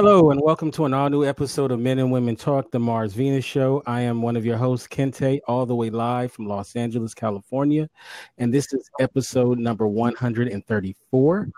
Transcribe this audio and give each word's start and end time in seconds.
Hello, 0.00 0.30
and 0.30 0.40
welcome 0.40 0.70
to 0.70 0.84
an 0.84 0.94
all 0.94 1.10
new 1.10 1.24
episode 1.24 1.72
of 1.72 1.80
Men 1.80 1.98
and 1.98 2.12
Women 2.12 2.36
Talk, 2.36 2.70
the 2.70 2.78
Mars 2.78 3.14
Venus 3.14 3.44
Show. 3.44 3.82
I 3.84 4.02
am 4.02 4.22
one 4.22 4.36
of 4.36 4.46
your 4.46 4.56
hosts, 4.56 4.86
Kente, 4.86 5.40
all 5.48 5.66
the 5.66 5.74
way 5.74 5.90
live 5.90 6.30
from 6.30 6.46
Los 6.46 6.76
Angeles, 6.76 7.14
California. 7.14 7.90
And 8.38 8.54
this 8.54 8.72
is 8.72 8.88
episode 9.00 9.58
number 9.58 9.88
134. 9.88 11.48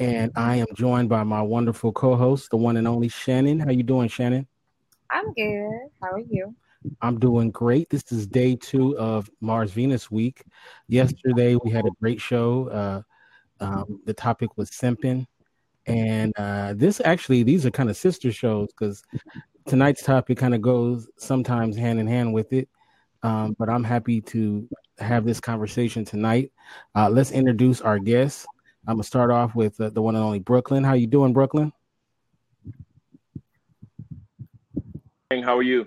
And 0.00 0.32
I 0.34 0.56
am 0.56 0.66
joined 0.74 1.08
by 1.08 1.22
my 1.22 1.42
wonderful 1.42 1.92
co 1.92 2.16
host, 2.16 2.50
the 2.50 2.56
one 2.56 2.76
and 2.76 2.88
only 2.88 3.08
Shannon. 3.08 3.60
How 3.60 3.70
you 3.70 3.84
doing, 3.84 4.08
Shannon? 4.08 4.48
I'm 5.12 5.32
good. 5.34 5.70
How 6.02 6.10
are 6.10 6.24
you? 6.28 6.52
I'm 7.00 7.20
doing 7.20 7.52
great. 7.52 7.88
This 7.88 8.10
is 8.10 8.26
day 8.26 8.56
two 8.56 8.98
of 8.98 9.30
Mars 9.40 9.70
Venus 9.70 10.10
week. 10.10 10.42
Yesterday, 10.88 11.54
we 11.54 11.70
had 11.70 11.86
a 11.86 11.92
great 12.00 12.20
show. 12.20 12.68
Uh, 12.68 13.02
um, 13.64 14.00
the 14.06 14.14
topic 14.14 14.56
was 14.56 14.70
simping 14.70 15.28
and 15.90 16.32
uh, 16.36 16.74
this 16.76 17.00
actually 17.04 17.42
these 17.42 17.66
are 17.66 17.70
kind 17.70 17.90
of 17.90 17.96
sister 17.96 18.30
shows 18.30 18.68
because 18.68 19.02
tonight's 19.66 20.02
topic 20.02 20.38
kind 20.38 20.54
of 20.54 20.62
goes 20.62 21.08
sometimes 21.16 21.76
hand 21.76 21.98
in 21.98 22.06
hand 22.06 22.32
with 22.32 22.52
it. 22.52 22.68
Um, 23.22 23.54
but 23.58 23.68
I'm 23.68 23.84
happy 23.84 24.20
to 24.22 24.68
have 24.98 25.24
this 25.24 25.40
conversation 25.40 26.04
tonight. 26.04 26.52
Uh, 26.94 27.10
let's 27.10 27.32
introduce 27.32 27.80
our 27.80 27.98
guests. 27.98 28.46
I'm 28.86 28.94
gonna 28.94 29.04
start 29.04 29.30
off 29.30 29.54
with 29.54 29.80
uh, 29.80 29.90
the 29.90 30.00
one 30.00 30.14
and 30.14 30.24
only 30.24 30.38
Brooklyn. 30.38 30.84
How 30.84 30.94
you 30.94 31.06
doing, 31.06 31.32
Brooklyn? 31.32 31.72
How 35.30 35.56
are 35.58 35.62
you? 35.62 35.86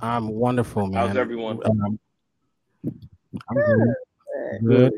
I'm 0.00 0.28
wonderful, 0.28 0.86
man. 0.86 1.08
How's 1.08 1.16
everyone? 1.16 1.60
Um, 1.64 1.98
I'm 3.48 3.56
good. 3.56 3.94
good 4.64 4.92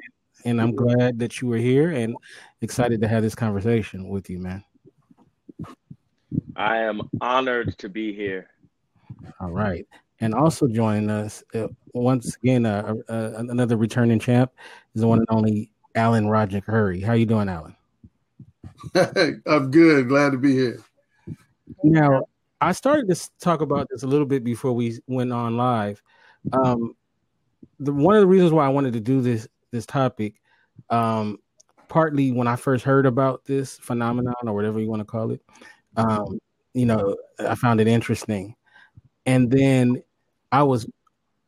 and 0.47 0.63
I'm 0.63 0.75
glad 0.77 1.19
that 1.19 1.41
you 1.41 1.49
were 1.49 1.57
here 1.57 1.91
and 1.91 2.17
excited 2.61 3.01
to 3.01 3.09
have 3.09 3.23
this 3.23 3.35
conversation 3.35 4.09
with 4.09 4.31
you, 4.31 4.39
man. 4.39 4.65
I 6.55 6.79
am 6.79 7.03
honored 7.21 7.77
to 7.79 7.89
be 7.89 8.15
here. 8.15 8.49
All 9.41 9.51
right. 9.51 9.85
And 10.21 10.35
also 10.35 10.69
joining 10.69 11.11
us 11.11 11.43
uh, 11.53 11.67
once 11.95 12.37
again, 12.37 12.65
uh, 12.65 12.95
uh, 13.09 13.33
another 13.37 13.77
returning 13.77 14.21
champ 14.21 14.53
is 14.95 15.01
the 15.01 15.09
one 15.09 15.19
and 15.19 15.27
only 15.31 15.71
Alan 15.97 16.29
Roger 16.29 16.61
Currie. 16.61 17.01
How 17.01 17.15
you 17.15 17.27
doing, 17.27 17.49
Alan? 17.49 17.75
I'm 19.47 19.71
good. 19.73 20.09
Glad 20.09 20.31
to 20.31 20.39
be 20.39 20.53
here. 20.53 20.81
Now, 21.83 22.23
I 22.61 22.71
started 22.71 23.13
to 23.13 23.31
talk 23.41 23.63
about 23.63 23.89
this 23.91 24.05
a 24.05 24.07
little 24.07 24.27
bit 24.27 24.45
before 24.45 24.73
we 24.73 24.99
went 25.09 25.33
on 25.33 25.57
live. 25.57 26.01
Um, 26.53 26.95
the 27.81 27.93
one 27.93 28.15
of 28.15 28.21
the 28.21 28.29
reasons 28.29 28.53
why 28.53 28.65
I 28.65 28.71
wanted 28.71 28.93
to 28.93 29.01
do 29.01 29.21
this 29.21 29.49
this 29.77 29.87
topic. 29.87 30.35
Um, 30.91 31.39
partly 31.89 32.33
when 32.33 32.49
I 32.49 32.57
first 32.57 32.85
heard 32.85 33.07
about 33.07 33.45
this 33.45 33.79
phenomenon 33.79 34.35
or 34.47 34.55
whatever 34.55 34.81
you 34.81 34.89
want 34.89 35.01
to 35.01 35.05
call 35.05 35.31
it, 35.31 35.43
um, 35.97 36.39
you 36.75 36.87
know, 36.87 37.17
I 37.39 37.55
found 37.55 37.81
it 37.81 37.89
interesting. 37.89 38.55
And 39.25 39.51
then 39.51 40.03
I 40.53 40.63
was, 40.63 40.89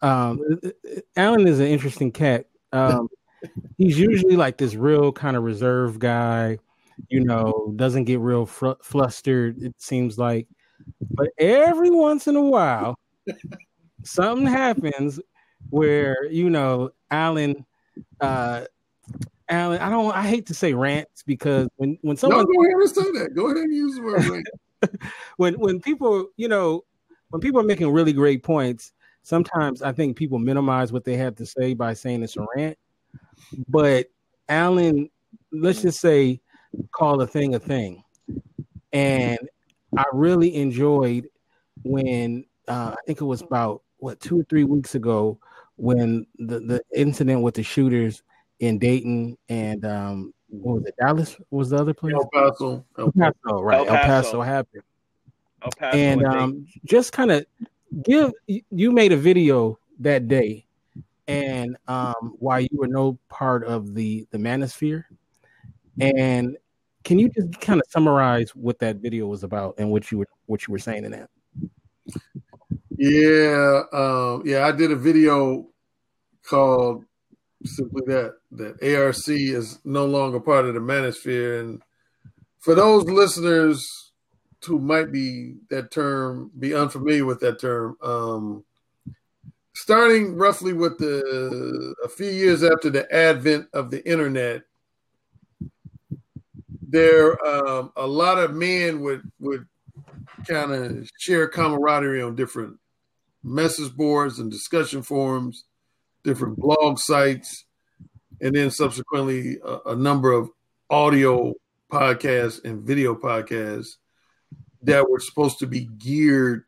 um, 0.03 0.41
Alan 1.17 1.47
is 1.47 1.61
an 1.61 1.67
interesting 1.67 2.11
cat. 2.11 2.47
Um, 2.73 3.09
he's 3.77 3.99
usually 3.99 4.37
like 4.37 4.59
this 4.59 4.75
real 4.75 5.13
kind 5.13 5.37
of 5.37 5.43
reserved 5.43 6.01
guy, 6.01 6.59
you 7.09 7.21
know, 7.25 7.73
doesn't 7.77 8.05
get 8.05 8.21
real 8.21 8.47
fr- 8.47 8.81
flustered, 8.83 9.63
it 9.63 9.75
seems 9.79 10.19
like. 10.19 10.49
But 11.11 11.29
every 11.39 11.91
once 11.91 12.27
in 12.27 12.37
a 12.37 12.43
while, 12.43 12.99
something 14.05 14.47
happens 14.47 15.21
where, 15.71 16.25
you 16.27 16.51
know, 16.51 16.91
Alan 17.11 17.67
uh, 18.21 18.65
Alan, 19.49 19.81
I 19.81 19.89
don't. 19.89 20.15
I 20.15 20.23
hate 20.23 20.47
to 20.47 20.55
say 20.55 20.75
rants 20.75 21.23
because 21.23 21.69
when 21.77 21.99
when 22.03 22.17
someone 22.17 22.41
no, 22.41 22.45
go 22.45 22.65
ahead 22.65 22.75
and 22.75 22.91
say 22.91 23.21
that. 23.23 23.35
Go 23.35 23.47
ahead 23.47 23.57
and 23.65 23.75
use 23.75 23.97
the 23.97 24.03
word 24.03 24.25
rant. 24.27 24.47
when 25.37 25.55
when 25.55 25.81
people, 25.81 26.29
you 26.37 26.49
know, 26.49 26.85
when 27.31 27.41
people 27.41 27.61
are 27.61 27.65
making 27.65 27.91
really 27.91 28.13
great 28.13 28.43
points, 28.43 28.93
sometimes 29.23 29.83
I 29.83 29.93
think 29.93 30.17
people 30.17 30.39
minimize 30.39 30.93
what 30.93 31.05
they 31.05 31.17
have 31.17 31.35
to 31.37 31.47
say 31.47 31.75
by 31.75 31.95
saying 31.95 32.23
it's 32.23 32.37
a 32.37 32.47
rant. 32.57 32.79
But 33.69 34.07
Alan, 34.49 35.09
let's 35.51 35.83
just 35.83 36.01
say, 36.01 36.41
call 36.93 37.21
a 37.23 37.27
thing 37.27 37.55
a 37.55 37.59
thing, 37.59 38.03
and 38.93 39.39
I 39.97 40.05
really 40.13 40.55
enjoyed 40.57 41.29
when 41.85 42.45
uh, 42.69 42.95
I 42.99 43.03
think 43.07 43.21
it 43.21 43.25
was 43.25 43.41
about 43.41 43.83
what 43.99 44.21
two 44.21 44.41
or 44.41 44.45
three 44.45 44.65
weeks 44.65 44.95
ago 44.95 45.39
when 45.77 46.27
the, 46.39 46.61
the 46.61 46.83
incident 46.95 47.43
with 47.43 47.55
the 47.55 47.63
shooters 47.63 48.23
in 48.61 48.79
Dayton 48.79 49.37
and 49.49 49.85
um, 49.85 50.35
what 50.49 50.77
was 50.77 50.85
it? 50.87 50.95
Dallas 50.99 51.37
was 51.51 51.71
the 51.71 51.77
other 51.77 51.95
place. 51.95 52.15
El 52.15 52.29
Paso. 52.33 52.85
El 52.99 53.13
Paso, 53.13 53.63
right? 53.63 53.81
El 53.81 53.87
Paso, 53.87 53.97
El 53.97 54.23
Paso 54.23 54.41
happened. 54.43 54.83
El 55.63 55.71
Paso 55.79 55.97
and 55.97 56.25
um, 56.25 56.67
just 56.85 57.13
kind 57.13 57.31
of 57.31 57.45
give. 58.03 58.33
You 58.47 58.93
made 58.93 59.13
a 59.13 59.17
video 59.17 59.79
that 60.01 60.29
day, 60.29 60.67
and 61.27 61.77
um, 61.87 62.35
why 62.39 62.61
you 62.61 62.71
were 62.73 62.89
no 62.89 63.19
part 63.29 63.65
of 63.65 63.95
the 63.95 64.27
the 64.31 64.39
manosphere, 64.39 65.05
and 66.01 66.57
can 67.05 67.19
you 67.19 67.29
just 67.29 67.61
kind 67.61 67.81
of 67.81 67.87
summarize 67.91 68.55
what 68.55 68.79
that 68.81 68.97
video 68.97 69.27
was 69.27 69.43
about 69.43 69.75
and 69.79 69.91
what 69.91 70.11
you 70.11 70.19
were 70.19 70.29
what 70.47 70.67
you 70.67 70.73
were 70.73 70.79
saying 70.79 71.05
in 71.05 71.13
that? 71.13 71.31
Yeah, 72.97 73.83
um, 73.93 74.43
yeah, 74.45 74.67
I 74.67 74.73
did 74.73 74.91
a 74.91 74.97
video 74.97 75.67
called 76.45 77.05
simply 77.65 78.03
that 78.07 78.35
that 78.53 78.83
ARC 78.83 79.29
is 79.29 79.79
no 79.85 80.07
longer 80.07 80.41
part 80.41 80.67
of 80.67 80.75
the 80.75 80.81
manosphere. 80.81 81.61
And 81.61 81.83
for 82.61 82.75
those 82.75 83.05
listeners 83.05 83.85
who 84.65 84.79
might 84.79 85.13
be 85.13 85.57
that 85.71 85.91
term 85.91 86.51
be 86.59 86.75
unfamiliar 86.75 87.25
with 87.25 87.41
that 87.41 87.61
term, 87.61 87.97
um, 88.03 88.65
starting 89.75 90.37
roughly 90.37 90.73
with 90.73 90.99
the 90.99 91.95
a 92.05 92.09
few 92.09 92.31
years 92.31 92.63
after 92.63 92.91
the 92.91 93.13
advent 93.15 93.67
of 93.73 93.91
the 93.91 94.07
internet, 94.09 94.63
there 96.89 97.45
um, 97.47 97.93
a 97.97 98.07
lot 98.07 98.39
of 98.39 98.55
men 98.55 99.01
would 99.01 99.23
would 99.41 99.67
kind 100.47 100.73
of 100.73 101.09
share 101.19 101.49
camaraderie 101.49 102.23
on 102.23 102.35
different 102.35 102.77
message 103.43 103.95
boards 103.95 104.39
and 104.39 104.51
discussion 104.51 105.03
forums, 105.03 105.65
different 106.29 106.59
blog 106.59 106.99
sites, 106.99 107.65
and 108.43 108.55
then 108.55 108.71
subsequently 108.71 109.57
a, 109.65 109.93
a 109.93 109.97
number 109.97 110.31
of 110.31 110.51
audio 110.91 111.55
podcasts 111.91 112.63
and 112.65 112.83
video 112.83 113.15
podcasts 113.15 113.97
that 114.83 115.09
were 115.11 115.21
supposed 115.21 115.59
to 115.59 115.67
be 115.67 115.87
geared 115.97 116.65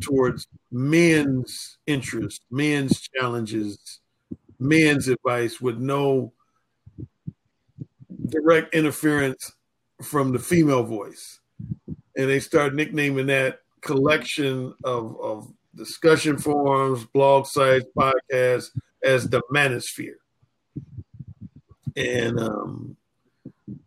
towards 0.00 0.46
men's 0.70 1.78
interests, 1.86 2.44
men's 2.50 3.00
challenges, 3.00 4.00
men's 4.60 5.08
advice 5.08 5.62
with 5.62 5.78
no 5.78 6.34
direct 8.28 8.74
interference 8.74 9.52
from 10.02 10.32
the 10.32 10.38
female 10.38 10.82
voice. 10.82 11.40
And 12.16 12.28
they 12.28 12.40
start 12.40 12.74
nicknaming 12.74 13.28
that 13.28 13.60
collection 13.80 14.74
of, 14.84 15.18
of 15.20 15.52
discussion 15.78 16.36
forums, 16.36 17.04
blog 17.06 17.46
sites, 17.46 17.86
podcasts 17.96 18.70
as 19.02 19.28
the 19.30 19.40
manosphere. 19.52 20.16
And 21.96 22.38
um, 22.38 22.96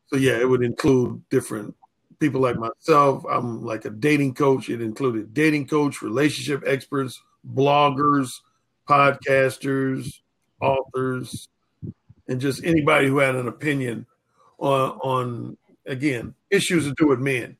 so, 0.07 0.15
yeah, 0.17 0.39
it 0.39 0.49
would 0.49 0.63
include 0.63 1.21
different 1.29 1.75
people 2.19 2.41
like 2.41 2.57
myself. 2.57 3.23
I'm 3.29 3.63
like 3.63 3.85
a 3.85 3.89
dating 3.89 4.33
coach. 4.33 4.69
It 4.69 4.81
included 4.81 5.33
dating 5.33 5.67
coach, 5.67 6.01
relationship 6.01 6.63
experts, 6.65 7.21
bloggers, 7.53 8.29
podcasters, 8.87 10.21
authors, 10.59 11.47
and 12.27 12.39
just 12.39 12.63
anybody 12.63 13.07
who 13.07 13.19
had 13.19 13.35
an 13.35 13.47
opinion 13.47 14.05
on, 14.57 14.91
on 15.01 15.57
again, 15.85 16.33
issues 16.49 16.85
to 16.85 16.93
do 16.97 17.07
with 17.07 17.19
men. 17.19 17.57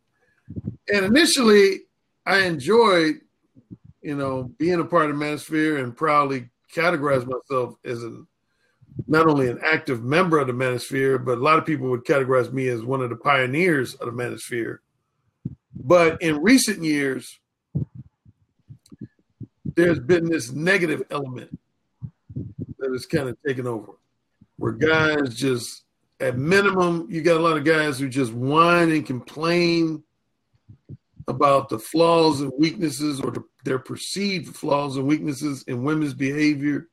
And 0.88 1.06
initially, 1.06 1.82
I 2.26 2.40
enjoyed 2.42 3.22
you 4.02 4.16
know, 4.16 4.52
being 4.58 4.80
a 4.80 4.86
part 4.86 5.10
of 5.10 5.16
Manosphere 5.16 5.84
and 5.84 5.96
proudly 5.96 6.50
categorize 6.74 7.26
myself 7.28 7.76
as 7.84 8.04
a 8.04 8.24
not 9.08 9.28
only 9.28 9.48
an 9.48 9.60
active 9.64 10.04
member 10.04 10.40
of 10.40 10.48
the 10.48 10.54
Manosphere, 10.54 11.24
but 11.24 11.38
a 11.38 11.42
lot 11.42 11.58
of 11.58 11.66
people 11.66 11.90
would 11.90 12.04
categorize 12.04 12.52
me 12.52 12.68
as 12.68 12.84
one 12.84 13.02
of 13.02 13.10
the 13.10 13.16
pioneers 13.16 13.96
of 13.96 14.08
the 14.08 14.12
Manosphere. 14.12 14.80
But 15.74 16.22
in 16.22 16.42
recent 16.42 16.84
years, 16.84 17.40
there's 19.64 20.00
been 20.00 20.30
this 20.30 20.52
negative 20.52 21.04
element 21.10 21.58
that 22.80 22.92
has 22.92 23.06
kind 23.06 23.30
of 23.30 23.38
taken 23.46 23.66
over, 23.68 23.94
where 24.58 24.74
guys 24.74 25.34
just, 25.36 25.84
at 26.20 26.38
minimum, 26.38 27.08
you 27.10 27.22
got 27.22 27.38
a 27.38 27.44
lot 27.44 27.58
of 27.58 27.64
guys 27.64 27.98
who 27.98 28.10
just 28.10 28.34
whine 28.34 28.92
and 28.92 29.06
complain 29.06 30.04
about 31.28 31.70
the 31.70 31.80
flaws 31.80 32.42
and 32.42 32.52
weaknesses 32.58 33.22
or 33.22 33.32
the, 33.32 33.44
their 33.64 33.80
perceived 33.80 34.56
flaws 34.56 34.98
and 34.98 35.08
weaknesses 35.08 35.64
in 35.68 35.84
women's 35.84 36.14
behavior. 36.14 36.88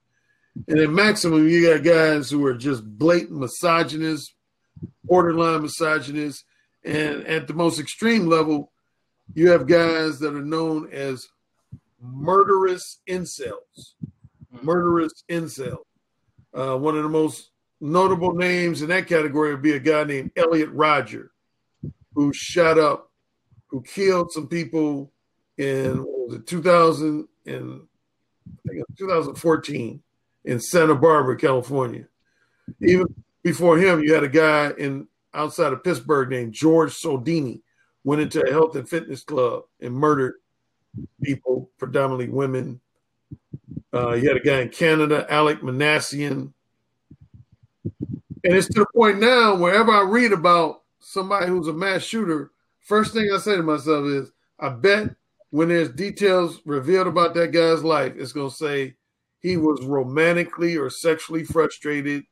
And 0.67 0.79
at 0.79 0.91
maximum, 0.91 1.49
you 1.49 1.73
got 1.73 1.85
guys 1.85 2.31
who 2.31 2.45
are 2.47 2.55
just 2.55 2.85
blatant 2.85 3.39
misogynists, 3.39 4.35
borderline 5.05 5.63
misogynists, 5.63 6.45
And 6.85 7.27
at 7.27 7.47
the 7.47 7.55
most 7.55 7.79
extreme 7.79 8.27
level, 8.27 8.73
you 9.35 9.51
have 9.51 9.67
guys 9.67 10.19
that 10.21 10.35
are 10.35 10.45
known 10.45 10.89
as 10.91 11.27
murderous 12.01 13.01
incels. 13.09 13.95
Murderous 14.63 15.25
incels. 15.29 15.85
Uh, 16.55 16.77
one 16.77 16.97
of 16.97 17.03
the 17.03 17.09
most 17.09 17.51
notable 17.81 18.35
names 18.35 18.83
in 18.83 18.89
that 18.89 19.07
category 19.07 19.53
would 19.53 19.63
be 19.63 19.73
a 19.73 19.79
guy 19.79 20.05
named 20.05 20.33
Elliot 20.37 20.71
Rodger, 20.73 21.31
who 22.15 22.33
shot 22.33 22.79
up, 22.79 23.11
who 23.69 23.83
killed 23.83 24.33
some 24.33 24.49
people 24.49 25.13
in 25.59 25.99
what 25.99 26.29
was 26.29 26.35
it 26.37 26.47
2000 26.47 27.29
and 27.47 27.81
I 28.47 28.69
think 28.69 28.81
it 28.81 28.87
was 28.89 28.99
2014 28.99 30.03
in 30.45 30.61
Santa 30.61 30.95
Barbara, 30.95 31.37
California. 31.37 32.07
Even 32.81 33.07
before 33.43 33.79
him, 33.79 34.03
you 34.03 34.15
had 34.15 34.25
a 34.25 34.29
guy 34.29 34.73
in 34.79 35.07
outside 35.35 35.73
of 35.73 35.85
Pittsburgh 35.85 36.31
named 36.31 36.53
George 36.53 36.93
Sodini, 36.93 37.61
went 38.05 38.23
into 38.23 38.43
a 38.43 38.51
health 38.51 38.77
and 38.77 38.89
fitness 38.89 39.23
club 39.23 39.65
and 39.81 39.95
murdered 39.95 40.35
people, 41.23 41.71
predominantly 41.79 42.29
women. 42.29 42.81
Uh, 43.93 44.15
you 44.15 44.29
had 44.29 44.37
a 44.37 44.41
guy 44.41 44.61
in 44.61 44.69
Canada, 44.71 45.27
Alek 45.31 45.61
Minassian. 45.61 46.53
And 48.45 48.55
it's 48.55 48.69
to 48.69 48.81
the 48.81 48.87
point 48.95 49.19
now, 49.19 49.55
wherever 49.57 49.91
I 49.91 50.03
read 50.03 50.33
about 50.33 50.83
somebody 51.01 51.47
who's 51.47 51.69
a 51.69 51.73
mass 51.73 52.03
shooter, 52.03 52.53
first 52.81 53.13
thing 53.13 53.31
I 53.33 53.39
say 53.39 53.57
to 53.57 53.63
myself 53.63 54.07
is, 54.07 54.33
I 54.59 54.71
bet 54.71 55.15
when 55.51 55.69
there's 55.69 55.91
details 55.91 56.61
revealed 56.65 57.07
about 57.07 57.35
that 57.35 57.53
guy's 57.53 57.83
life, 57.83 58.15
it's 58.17 58.33
going 58.33 58.51
to 58.51 58.57
say 58.57 58.95
he 59.41 59.57
was 59.57 59.85
romantically 59.85 60.77
or 60.77 60.91
sexually 60.91 61.45
frustrated. 61.45 62.25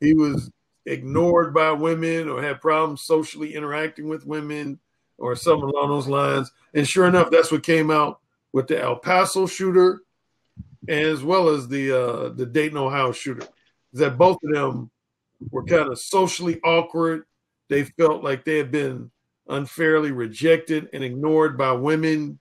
He 0.00 0.14
was 0.14 0.50
ignored 0.84 1.54
by 1.54 1.72
women 1.72 2.28
or 2.28 2.42
had 2.42 2.60
problems 2.60 3.02
socially 3.02 3.54
interacting 3.54 4.08
with 4.08 4.26
women 4.26 4.78
or 5.18 5.36
something 5.36 5.68
along 5.68 5.88
those 5.88 6.08
lines. 6.08 6.50
And 6.74 6.86
sure 6.86 7.06
enough, 7.06 7.30
that's 7.30 7.52
what 7.52 7.62
came 7.62 7.90
out 7.90 8.20
with 8.52 8.66
the 8.66 8.80
El 8.82 8.96
Paso 8.96 9.46
shooter 9.46 10.02
as 10.88 11.22
well 11.22 11.48
as 11.48 11.68
the 11.68 11.92
uh, 11.92 12.28
the 12.30 12.46
Dayton, 12.46 12.76
Ohio 12.76 13.12
shooter. 13.12 13.46
That 13.92 14.18
both 14.18 14.38
of 14.42 14.52
them 14.52 14.90
were 15.50 15.64
kind 15.64 15.88
of 15.88 15.98
socially 15.98 16.60
awkward. 16.64 17.24
They 17.68 17.84
felt 17.84 18.24
like 18.24 18.44
they 18.44 18.58
had 18.58 18.70
been 18.70 19.10
unfairly 19.48 20.12
rejected 20.12 20.88
and 20.92 21.04
ignored 21.04 21.56
by 21.56 21.72
women. 21.72 22.38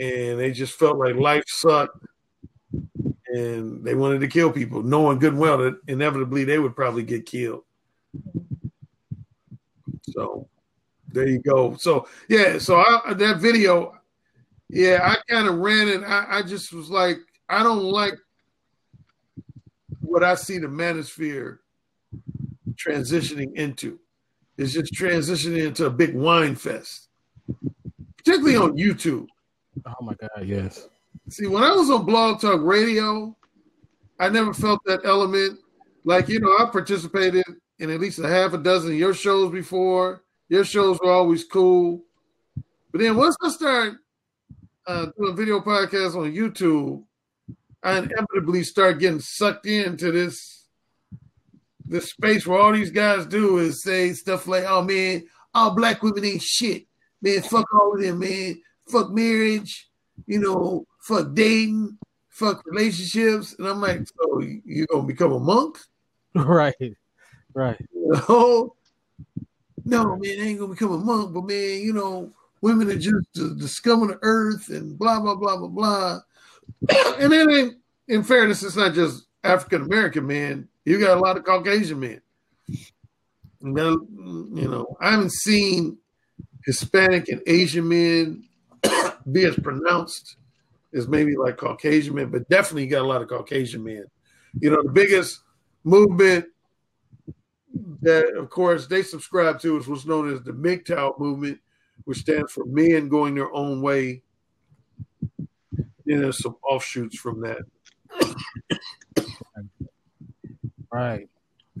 And 0.00 0.40
they 0.40 0.50
just 0.52 0.78
felt 0.78 0.96
like 0.96 1.14
life 1.16 1.44
sucked 1.46 2.06
and 3.26 3.84
they 3.84 3.94
wanted 3.94 4.20
to 4.20 4.28
kill 4.28 4.50
people, 4.50 4.82
knowing 4.82 5.18
good 5.18 5.32
and 5.32 5.40
well 5.40 5.58
that 5.58 5.78
inevitably 5.88 6.44
they 6.44 6.58
would 6.58 6.74
probably 6.74 7.02
get 7.02 7.26
killed. 7.26 7.64
So 10.10 10.48
there 11.08 11.28
you 11.28 11.38
go. 11.38 11.76
So 11.76 12.08
yeah, 12.28 12.58
so 12.58 12.78
I, 12.78 13.12
that 13.14 13.38
video, 13.38 13.94
yeah, 14.68 15.00
I 15.02 15.32
kind 15.32 15.48
of 15.48 15.56
ran 15.56 15.88
it. 15.88 16.02
I, 16.02 16.38
I 16.38 16.42
just 16.42 16.72
was 16.72 16.88
like, 16.90 17.18
I 17.48 17.62
don't 17.62 17.82
like 17.84 18.14
what 20.00 20.24
I 20.24 20.34
see 20.34 20.58
the 20.58 20.66
manosphere 20.66 21.58
transitioning 22.74 23.54
into. 23.54 23.98
It's 24.56 24.72
just 24.72 24.92
transitioning 24.94 25.66
into 25.66 25.86
a 25.86 25.90
big 25.90 26.14
whine 26.14 26.54
fest, 26.54 27.08
particularly 28.16 28.56
on 28.56 28.76
YouTube. 28.76 29.26
Oh 29.86 30.04
my 30.04 30.14
God, 30.14 30.44
yes. 30.44 30.88
See, 31.28 31.46
when 31.46 31.62
I 31.62 31.72
was 31.72 31.90
on 31.90 32.04
Blog 32.04 32.40
Talk 32.40 32.60
Radio, 32.62 33.36
I 34.18 34.28
never 34.28 34.52
felt 34.52 34.80
that 34.84 35.00
element. 35.04 35.58
Like, 36.04 36.28
you 36.28 36.40
know, 36.40 36.56
I 36.58 36.66
participated 36.70 37.44
in 37.78 37.90
at 37.90 38.00
least 38.00 38.18
a 38.18 38.28
half 38.28 38.52
a 38.52 38.58
dozen 38.58 38.92
of 38.92 38.98
your 38.98 39.14
shows 39.14 39.50
before. 39.50 40.22
Your 40.48 40.64
shows 40.64 40.98
were 41.00 41.10
always 41.12 41.44
cool. 41.44 42.02
But 42.92 43.00
then 43.00 43.16
once 43.16 43.36
I 43.42 43.50
started 43.50 43.96
uh, 44.86 45.06
doing 45.16 45.36
video 45.36 45.60
podcasts 45.60 46.16
on 46.16 46.32
YouTube, 46.32 47.04
I 47.82 47.98
inevitably 47.98 48.64
start 48.64 48.98
getting 48.98 49.20
sucked 49.20 49.66
into 49.66 50.12
this 50.12 50.66
this 51.86 52.10
space 52.10 52.46
where 52.46 52.58
all 52.58 52.72
these 52.72 52.90
guys 52.90 53.26
do 53.26 53.58
is 53.58 53.82
say 53.82 54.12
stuff 54.12 54.46
like, 54.46 54.64
"Oh 54.66 54.82
man, 54.82 55.24
all 55.54 55.74
black 55.74 56.02
women 56.02 56.24
ain't 56.24 56.42
shit, 56.42 56.86
man. 57.22 57.42
Fuck 57.42 57.66
all 57.74 57.94
of 57.94 58.00
them, 58.00 58.18
man. 58.18 58.60
Fuck 58.90 59.10
marriage, 59.10 59.88
you 60.26 60.40
know, 60.40 60.86
fuck 61.00 61.34
dating, 61.34 61.98
fuck 62.28 62.62
relationships." 62.66 63.54
And 63.58 63.68
I'm 63.68 63.80
like, 63.80 64.06
"So 64.06 64.40
you're 64.64 64.86
gonna 64.86 65.06
become 65.06 65.32
a 65.32 65.40
monk?" 65.40 65.78
Right, 66.34 66.96
right. 67.54 67.80
No, 67.92 68.76
no, 69.84 70.16
man, 70.16 70.40
I 70.40 70.42
ain't 70.42 70.60
gonna 70.60 70.72
become 70.72 70.92
a 70.92 70.98
monk, 70.98 71.34
but 71.34 71.42
man, 71.42 71.80
you 71.80 71.92
know, 71.92 72.30
women 72.60 72.90
are 72.90 72.96
just 72.96 73.32
the, 73.34 73.44
the 73.44 73.68
scum 73.68 74.02
of 74.02 74.08
the 74.08 74.18
earth 74.22 74.68
and 74.68 74.98
blah 74.98 75.20
blah 75.20 75.34
blah 75.34 75.56
blah 75.56 75.68
blah. 75.68 76.20
and 77.18 77.32
then, 77.32 77.50
in, 77.50 77.80
in 78.08 78.22
fairness, 78.22 78.62
it's 78.62 78.76
not 78.76 78.94
just 78.94 79.26
African 79.44 79.82
American 79.82 80.26
men. 80.26 80.68
You 80.84 80.98
got 80.98 81.16
a 81.16 81.20
lot 81.20 81.36
of 81.36 81.44
Caucasian 81.44 82.00
men. 82.00 82.20
You 83.62 84.68
know, 84.68 84.96
I 85.00 85.10
haven't 85.10 85.32
seen 85.32 85.98
Hispanic 86.64 87.28
and 87.28 87.42
Asian 87.46 87.88
men 87.88 88.44
be 89.30 89.44
as 89.44 89.56
pronounced 89.56 90.36
as 90.92 91.08
maybe 91.08 91.36
like 91.36 91.56
Caucasian 91.56 92.14
men, 92.14 92.30
but 92.30 92.48
definitely 92.48 92.86
got 92.86 93.02
a 93.02 93.08
lot 93.08 93.22
of 93.22 93.28
Caucasian 93.28 93.84
men. 93.84 94.04
You 94.60 94.70
know, 94.70 94.82
the 94.82 94.90
biggest 94.90 95.40
movement 95.84 96.46
that, 98.02 98.34
of 98.36 98.50
course, 98.50 98.86
they 98.86 99.02
subscribe 99.02 99.60
to 99.60 99.76
is 99.78 99.86
what's 99.86 100.06
known 100.06 100.32
as 100.32 100.42
the 100.42 100.52
MGTOW 100.52 101.18
movement, 101.18 101.60
which 102.04 102.18
stands 102.18 102.52
for 102.52 102.64
Men 102.64 103.08
Going 103.08 103.34
Their 103.34 103.52
Own 103.52 103.80
Way. 103.82 104.22
Then 106.04 106.22
there's 106.22 106.42
some 106.42 106.56
offshoots 106.68 107.18
from 107.18 107.40
that. 107.42 107.58
Right. 110.92 111.28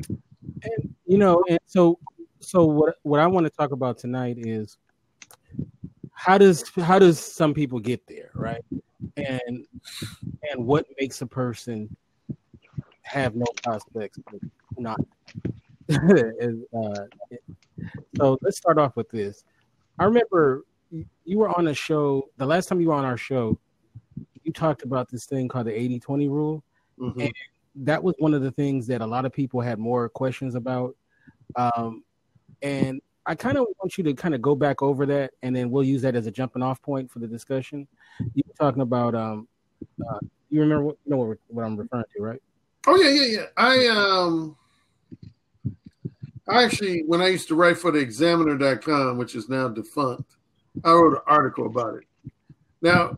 And 0.06 0.94
you 1.04 1.18
know, 1.18 1.42
and 1.48 1.58
so 1.66 1.98
so 2.38 2.64
what 2.64 2.96
what 3.02 3.20
I 3.20 3.26
want 3.26 3.46
to 3.46 3.50
talk 3.50 3.72
about 3.72 3.98
tonight 3.98 4.36
is 4.38 4.78
how 6.20 6.36
does 6.36 6.70
how 6.76 6.98
does 6.98 7.18
some 7.18 7.54
people 7.54 7.80
get 7.80 8.06
there, 8.06 8.30
right? 8.34 8.62
And 9.16 9.66
and 10.50 10.66
what 10.66 10.84
makes 11.00 11.22
a 11.22 11.26
person 11.26 11.88
have 13.02 13.34
no 13.34 13.46
prospects 13.62 14.18
but 14.30 14.40
not 14.76 15.00
uh, 15.90 17.06
so 18.16 18.38
let's 18.42 18.58
start 18.58 18.78
off 18.78 18.96
with 18.96 19.08
this. 19.08 19.44
I 19.98 20.04
remember 20.04 20.64
you 21.24 21.38
were 21.38 21.56
on 21.56 21.68
a 21.68 21.74
show 21.74 22.28
the 22.36 22.44
last 22.44 22.68
time 22.68 22.82
you 22.82 22.88
were 22.88 22.94
on 22.94 23.06
our 23.06 23.16
show. 23.16 23.58
You 24.44 24.52
talked 24.52 24.82
about 24.82 25.08
this 25.08 25.24
thing 25.24 25.48
called 25.48 25.68
the 25.68 25.78
80 25.78 26.00
20 26.00 26.28
rule. 26.28 26.62
Mhm. 26.98 27.24
And 27.24 27.32
that 27.86 28.02
was 28.02 28.14
one 28.18 28.34
of 28.34 28.42
the 28.42 28.50
things 28.50 28.86
that 28.88 29.00
a 29.00 29.06
lot 29.06 29.24
of 29.24 29.32
people 29.32 29.62
had 29.62 29.78
more 29.78 30.10
questions 30.10 30.54
about. 30.54 30.94
Um, 31.56 32.04
and 32.60 33.00
I 33.30 33.36
kind 33.36 33.56
of 33.56 33.64
want 33.78 33.96
you 33.96 34.02
to 34.02 34.12
kind 34.12 34.34
of 34.34 34.42
go 34.42 34.56
back 34.56 34.82
over 34.82 35.06
that, 35.06 35.30
and 35.44 35.54
then 35.54 35.70
we'll 35.70 35.84
use 35.84 36.02
that 36.02 36.16
as 36.16 36.26
a 36.26 36.32
jumping 36.32 36.64
off 36.64 36.82
point 36.82 37.08
for 37.08 37.20
the 37.20 37.28
discussion. 37.28 37.86
You 38.34 38.42
were 38.44 38.54
talking 38.54 38.82
about, 38.82 39.14
um, 39.14 39.46
uh, 40.04 40.18
you 40.48 40.60
remember 40.60 40.86
what, 40.86 40.96
you 41.04 41.12
know 41.12 41.18
what, 41.18 41.38
what 41.46 41.62
I'm 41.64 41.76
referring 41.76 42.02
to, 42.16 42.22
right? 42.24 42.42
Oh 42.88 42.96
yeah, 42.96 43.10
yeah, 43.10 43.38
yeah. 43.38 43.46
I 43.56 43.86
um 43.86 44.56
I 46.48 46.64
actually 46.64 47.04
when 47.06 47.22
I 47.22 47.28
used 47.28 47.46
to 47.48 47.54
write 47.54 47.78
for 47.78 47.92
the 47.92 48.00
examiner.com, 48.00 49.16
which 49.16 49.36
is 49.36 49.48
now 49.48 49.68
defunct, 49.68 50.34
I 50.82 50.90
wrote 50.90 51.12
an 51.12 51.22
article 51.28 51.66
about 51.66 51.98
it. 51.98 52.32
Now, 52.82 53.16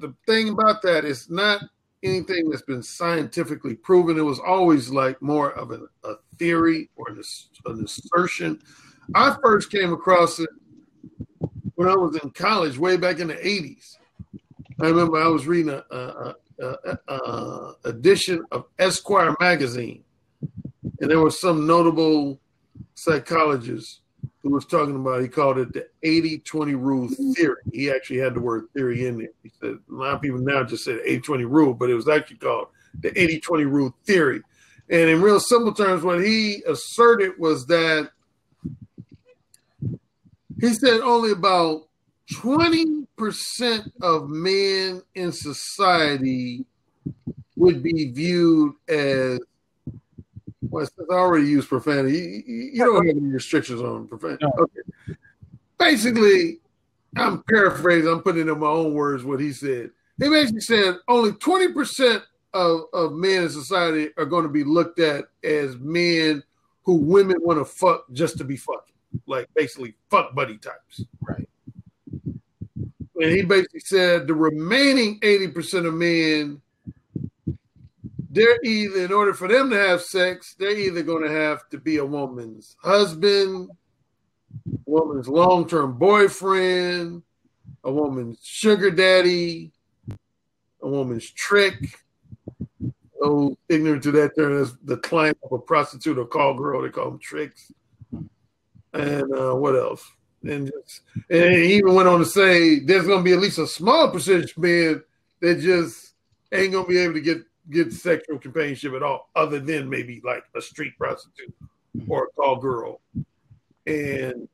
the 0.00 0.14
thing 0.26 0.48
about 0.48 0.80
that 0.82 1.04
is 1.04 1.28
not 1.28 1.60
anything 2.02 2.48
that's 2.48 2.62
been 2.62 2.82
scientifically 2.82 3.74
proven. 3.74 4.16
It 4.16 4.22
was 4.22 4.40
always 4.40 4.88
like 4.88 5.20
more 5.20 5.52
of 5.52 5.70
a, 5.70 5.80
a 6.04 6.14
theory 6.38 6.88
or 6.96 7.10
an, 7.10 7.22
an 7.66 7.84
assertion. 7.84 8.58
I 9.14 9.36
first 9.42 9.70
came 9.70 9.92
across 9.92 10.38
it 10.38 10.48
when 11.74 11.88
I 11.88 11.94
was 11.94 12.16
in 12.16 12.30
college, 12.30 12.78
way 12.78 12.96
back 12.96 13.18
in 13.18 13.28
the 13.28 13.34
80s. 13.34 13.96
I 14.80 14.88
remember 14.88 15.18
I 15.18 15.28
was 15.28 15.46
reading 15.46 15.70
a, 15.70 15.84
a, 15.90 16.34
a, 16.60 16.98
a, 17.08 17.74
edition 17.84 18.44
of 18.50 18.66
Esquire 18.78 19.36
magazine, 19.40 20.04
and 21.00 21.10
there 21.10 21.20
was 21.20 21.40
some 21.40 21.66
notable 21.66 22.40
psychologist 22.94 24.00
who 24.42 24.50
was 24.50 24.66
talking 24.66 24.94
about, 24.94 25.22
he 25.22 25.28
called 25.28 25.58
it 25.58 25.72
the 25.72 25.88
80 26.02 26.38
20 26.40 26.74
rule 26.74 27.08
theory. 27.34 27.56
He 27.72 27.90
actually 27.90 28.18
had 28.18 28.34
the 28.34 28.40
word 28.40 28.66
theory 28.74 29.06
in 29.06 29.18
there. 29.18 29.28
He 29.42 29.50
said, 29.60 29.78
a 29.90 29.94
lot 29.94 30.14
of 30.14 30.20
people 30.20 30.38
now 30.38 30.62
just 30.64 30.84
said 30.84 31.00
80 31.04 31.20
20 31.20 31.44
rule, 31.44 31.74
but 31.74 31.88
it 31.88 31.94
was 31.94 32.08
actually 32.08 32.36
called 32.36 32.68
the 33.00 33.18
80 33.20 33.40
20 33.40 33.64
rule 33.64 33.94
theory. 34.06 34.42
And 34.90 35.08
in 35.08 35.22
real 35.22 35.40
simple 35.40 35.72
terms, 35.72 36.02
what 36.02 36.22
he 36.22 36.62
asserted 36.68 37.32
was 37.38 37.66
that 37.66 38.10
he 40.60 40.72
said 40.74 41.00
only 41.00 41.32
about 41.32 41.88
20% 42.32 43.90
of 44.02 44.28
men 44.28 45.02
in 45.14 45.32
society 45.32 46.64
would 47.56 47.82
be 47.82 48.10
viewed 48.10 48.74
as 48.88 49.38
Well, 50.62 50.86
since 50.86 51.08
I 51.10 51.14
already 51.14 51.46
used 51.46 51.68
profanity, 51.68 52.18
you, 52.18 52.42
you, 52.46 52.70
you 52.72 52.84
don't 52.84 53.06
have 53.06 53.16
any 53.16 53.28
restrictions 53.28 53.80
on 53.80 54.08
profanity. 54.08 54.44
No. 54.44 54.64
Okay. 54.64 55.16
Basically, 55.78 56.58
I'm 57.16 57.42
paraphrasing. 57.44 58.10
I'm 58.10 58.22
putting 58.22 58.48
in 58.48 58.58
my 58.58 58.66
own 58.66 58.94
words 58.94 59.24
what 59.24 59.40
he 59.40 59.52
said. 59.52 59.90
He 60.18 60.28
basically 60.28 60.60
said 60.60 60.96
only 61.08 61.32
20% 61.32 62.22
of, 62.54 62.82
of 62.92 63.12
men 63.12 63.42
in 63.44 63.50
society 63.50 64.10
are 64.16 64.24
going 64.24 64.44
to 64.44 64.48
be 64.48 64.64
looked 64.64 65.00
at 65.00 65.24
as 65.42 65.76
men 65.78 66.42
who 66.82 66.94
women 66.94 67.36
want 67.40 67.58
to 67.58 67.64
fuck 67.64 68.04
just 68.12 68.38
to 68.38 68.44
be 68.44 68.56
fucking, 68.56 68.93
like 69.26 69.48
basically 69.54 69.94
fuck 70.10 70.34
buddy 70.34 70.58
types. 70.58 71.04
Right. 71.20 71.48
And 73.16 73.30
he 73.32 73.42
basically 73.42 73.80
said 73.80 74.26
the 74.26 74.34
remaining 74.34 75.20
80% 75.20 75.86
of 75.86 75.94
men, 75.94 76.60
they're 78.30 78.58
either, 78.64 79.04
in 79.04 79.12
order 79.12 79.32
for 79.32 79.46
them 79.46 79.70
to 79.70 79.76
have 79.76 80.02
sex, 80.02 80.56
they're 80.58 80.76
either 80.76 81.02
going 81.02 81.22
to 81.22 81.30
have 81.30 81.68
to 81.70 81.78
be 81.78 81.98
a 81.98 82.04
woman's 82.04 82.76
husband, 82.82 83.70
woman's 84.84 85.28
long 85.28 85.68
term 85.68 85.96
boyfriend, 85.96 87.22
a 87.84 87.92
woman's 87.92 88.40
sugar 88.42 88.90
daddy, 88.90 89.70
a 90.82 90.88
woman's 90.88 91.30
trick. 91.30 92.00
Oh, 93.22 93.56
ignorant 93.68 94.02
to 94.02 94.10
that 94.12 94.36
term, 94.36 94.58
that's 94.58 94.76
the 94.84 94.96
client 94.98 95.38
of 95.44 95.52
a 95.52 95.58
prostitute 95.58 96.18
or 96.18 96.26
call 96.26 96.54
girl. 96.54 96.82
They 96.82 96.90
call 96.90 97.10
them 97.10 97.20
tricks. 97.20 97.72
And 98.94 99.34
uh, 99.34 99.54
what 99.54 99.74
else? 99.74 100.02
And 100.44 100.70
just, 100.70 101.02
and 101.30 101.54
he 101.54 101.74
even 101.74 101.94
went 101.94 102.08
on 102.08 102.20
to 102.20 102.24
say 102.24 102.78
there's 102.78 103.06
going 103.06 103.20
to 103.20 103.24
be 103.24 103.32
at 103.32 103.40
least 103.40 103.58
a 103.58 103.66
small 103.66 104.10
percentage 104.10 104.52
of 104.52 104.58
men 104.58 105.02
that 105.40 105.60
just 105.60 106.14
ain't 106.52 106.72
going 106.72 106.84
to 106.84 106.88
be 106.88 106.98
able 106.98 107.14
to 107.14 107.20
get 107.20 107.42
get 107.70 107.92
sexual 107.92 108.38
companionship 108.38 108.92
at 108.92 109.02
all, 109.02 109.30
other 109.34 109.58
than 109.58 109.88
maybe 109.88 110.20
like 110.22 110.44
a 110.54 110.60
street 110.60 110.92
prostitute 110.98 111.54
or 112.06 112.24
a 112.24 112.26
call 112.36 112.56
girl. 112.56 113.00
And 113.86 114.48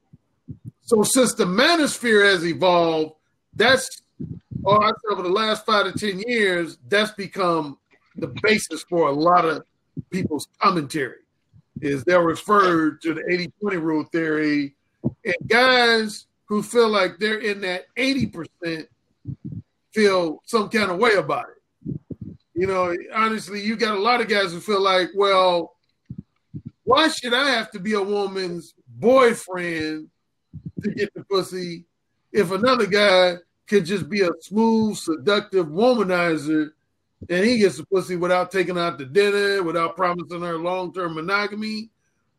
so 0.81 1.03
since 1.03 1.35
the 1.35 1.45
manosphere 1.45 2.25
has 2.25 2.47
evolved, 2.47 3.15
that's 3.55 4.03
or 4.63 4.83
I 4.83 4.89
said 4.89 5.13
over 5.13 5.23
the 5.23 5.29
last 5.29 5.67
five 5.67 5.93
to 5.93 5.99
ten 5.99 6.21
years, 6.21 6.79
that's 6.89 7.11
become 7.13 7.79
the 8.17 8.29
basis 8.43 8.85
for 8.89 9.09
a 9.09 9.13
lot 9.13 9.45
of 9.45 9.65
people's 10.11 10.47
commentary. 10.61 11.17
Is 11.81 12.05
they're 12.05 12.23
referred 12.23 13.01
to 13.03 13.15
the 13.15 13.23
80-20 13.63 13.81
rule 13.81 14.05
theory, 14.05 14.75
and 15.25 15.35
guys 15.47 16.27
who 16.47 16.63
feel 16.63 16.89
like 16.89 17.19
they're 17.19 17.39
in 17.39 17.61
that 17.63 17.87
80% 17.97 18.87
feel 19.93 20.43
some 20.45 20.69
kind 20.69 20.91
of 20.91 20.99
way 20.99 21.15
about 21.15 21.47
it. 21.49 21.97
You 22.55 22.67
know, 22.67 22.95
honestly, 23.15 23.63
you 23.63 23.77
got 23.77 23.97
a 23.97 24.01
lot 24.01 24.21
of 24.21 24.29
guys 24.29 24.53
who 24.53 24.61
feel 24.61 24.83
like, 24.83 25.09
well, 25.15 25.77
why 26.85 27.09
should 27.09 27.33
I 27.33 27.51
have 27.51 27.71
to 27.71 27.79
be 27.79 27.95
a 27.95 28.03
woman's 28.03 28.75
boyfriend 28.89 30.09
to 30.83 30.91
get 30.91 31.15
the 31.15 31.25
pussy 31.25 31.85
if 32.33 32.51
another 32.51 32.87
guy 32.87 33.37
could 33.67 33.85
just 33.87 34.09
be 34.09 34.23
a 34.23 34.31
smooth, 34.41 34.97
seductive 34.97 35.69
womanizer 35.69 36.73
and 37.29 37.45
he 37.45 37.59
gets 37.59 37.77
the 37.77 37.87
pussy 37.87 38.17
without 38.17 38.51
taking 38.51 38.79
out 38.79 38.99
to 38.99 39.05
dinner, 39.05 39.63
without 39.63 39.97
promising 39.97 40.43
her 40.43 40.59
long 40.59 40.93
term 40.93 41.15
monogamy? 41.15 41.91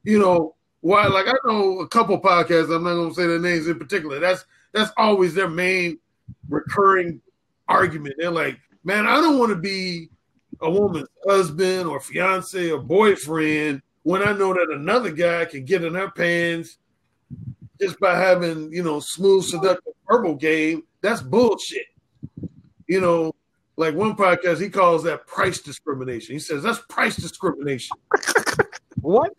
You 0.03 0.19
know, 0.19 0.55
why? 0.81 1.07
Like 1.07 1.27
I 1.27 1.33
know 1.45 1.79
a 1.79 1.87
couple 1.87 2.19
podcasts. 2.19 2.75
I'm 2.75 2.83
not 2.83 3.09
to 3.09 3.13
say 3.13 3.27
their 3.27 3.39
names 3.39 3.67
in 3.67 3.77
particular. 3.77 4.19
That's 4.19 4.45
that's 4.73 4.91
always 4.97 5.33
their 5.33 5.49
main 5.49 5.99
recurring 6.49 7.21
argument. 7.67 8.15
They're 8.17 8.31
like, 8.31 8.59
man, 8.83 9.07
I 9.07 9.15
don't 9.15 9.37
want 9.37 9.51
to 9.51 9.57
be 9.57 10.09
a 10.59 10.69
woman's 10.69 11.07
husband 11.27 11.87
or 11.87 11.99
fiance 11.99 12.71
or 12.71 12.79
boyfriend 12.79 13.81
when 14.03 14.21
I 14.27 14.33
know 14.33 14.53
that 14.53 14.69
another 14.71 15.11
guy 15.11 15.45
can 15.45 15.65
get 15.65 15.83
in 15.83 15.95
her 15.95 16.09
pants 16.09 16.77
just 17.79 17.99
by 17.99 18.17
having, 18.17 18.71
you 18.71 18.83
know, 18.83 18.99
smooth, 18.99 19.45
seductive 19.45 19.93
verbal 20.09 20.35
game. 20.35 20.83
That's 21.01 21.21
bullshit. 21.21 21.87
You 22.87 23.01
know, 23.01 23.33
like 23.77 23.95
one 23.95 24.15
podcast, 24.15 24.61
he 24.61 24.69
calls 24.69 25.03
that 25.03 25.25
price 25.27 25.59
discrimination. 25.59 26.33
He 26.33 26.39
says 26.39 26.63
that's 26.63 26.79
price 26.89 27.15
discrimination. 27.15 27.95
What? 29.01 29.31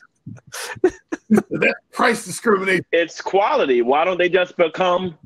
that's 1.30 1.74
price 1.92 2.24
discrimination. 2.24 2.84
It's 2.90 3.20
quality. 3.20 3.82
Why 3.82 4.04
don't 4.04 4.18
they 4.18 4.28
just 4.28 4.56
become? 4.56 5.16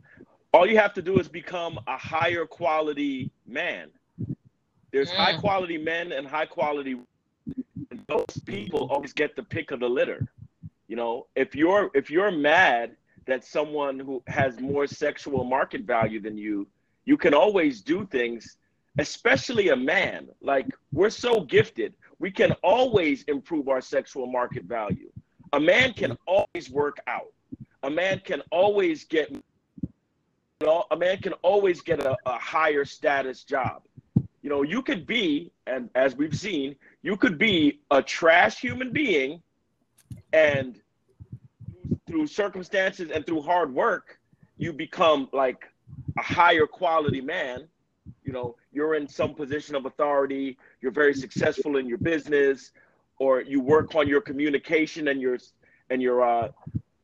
All 0.52 0.66
you 0.66 0.78
have 0.78 0.92
to 0.94 1.02
do 1.02 1.18
is 1.18 1.28
become 1.28 1.78
a 1.86 1.96
higher 1.96 2.44
quality 2.44 3.30
man. 3.46 3.90
There's 4.92 5.10
Mm. 5.10 5.16
high 5.16 5.36
quality 5.38 5.78
men 5.78 6.12
and 6.12 6.26
high 6.26 6.46
quality. 6.46 6.98
And 7.90 8.04
those 8.08 8.38
people 8.44 8.88
always 8.90 9.12
get 9.12 9.36
the 9.36 9.42
pick 9.42 9.70
of 9.70 9.80
the 9.80 9.88
litter. 9.88 10.26
You 10.88 10.96
know, 10.96 11.26
if 11.36 11.54
you're 11.54 11.90
if 11.94 12.10
you're 12.10 12.30
mad 12.30 12.96
that 13.26 13.44
someone 13.44 13.98
who 13.98 14.22
has 14.26 14.60
more 14.60 14.86
sexual 14.86 15.44
market 15.44 15.82
value 15.82 16.20
than 16.20 16.36
you, 16.36 16.66
you 17.04 17.16
can 17.16 17.32
always 17.34 17.80
do 17.80 18.06
things. 18.06 18.56
Especially 18.98 19.68
a 19.68 19.76
man, 19.76 20.28
like 20.40 20.66
we're 20.92 21.10
so 21.10 21.40
gifted, 21.40 21.94
we 22.18 22.30
can 22.30 22.52
always 22.62 23.22
improve 23.24 23.68
our 23.68 23.80
sexual 23.80 24.26
market 24.26 24.64
value. 24.64 25.10
A 25.52 25.60
man 25.60 25.92
can 25.92 26.16
always 26.26 26.70
work 26.70 26.98
out. 27.06 27.32
A 27.82 27.90
man 27.90 28.20
can 28.24 28.42
always 28.50 29.04
get 29.04 29.30
a 30.90 30.96
man 30.96 31.18
can 31.18 31.34
always 31.42 31.82
get 31.82 32.02
a, 32.02 32.16
a 32.24 32.38
higher 32.38 32.84
status 32.84 33.44
job. 33.44 33.82
You 34.42 34.50
know, 34.50 34.62
you 34.62 34.80
could 34.80 35.06
be, 35.06 35.50
and 35.66 35.90
as 35.94 36.16
we've 36.16 36.36
seen, 36.36 36.76
you 37.02 37.16
could 37.16 37.36
be 37.36 37.80
a 37.90 38.02
trash 38.02 38.58
human 38.58 38.90
being 38.92 39.42
and 40.32 40.80
through 42.06 42.26
circumstances 42.26 43.10
and 43.10 43.26
through 43.26 43.42
hard 43.42 43.74
work, 43.74 44.18
you 44.56 44.72
become 44.72 45.28
like 45.32 45.64
a 46.18 46.22
higher 46.22 46.66
quality 46.66 47.20
man. 47.20 47.68
You 48.24 48.32
know, 48.32 48.56
you're 48.72 48.94
in 48.94 49.06
some 49.06 49.34
position 49.34 49.74
of 49.76 49.86
authority, 49.86 50.58
you're 50.80 50.92
very 50.92 51.14
successful 51.14 51.76
in 51.76 51.86
your 51.86 51.98
business, 51.98 52.72
or 53.18 53.40
you 53.40 53.60
work 53.60 53.94
on 53.94 54.08
your 54.08 54.20
communication 54.20 55.08
and 55.08 55.20
your 55.20 55.38
and 55.90 56.02
your 56.02 56.22
uh, 56.22 56.48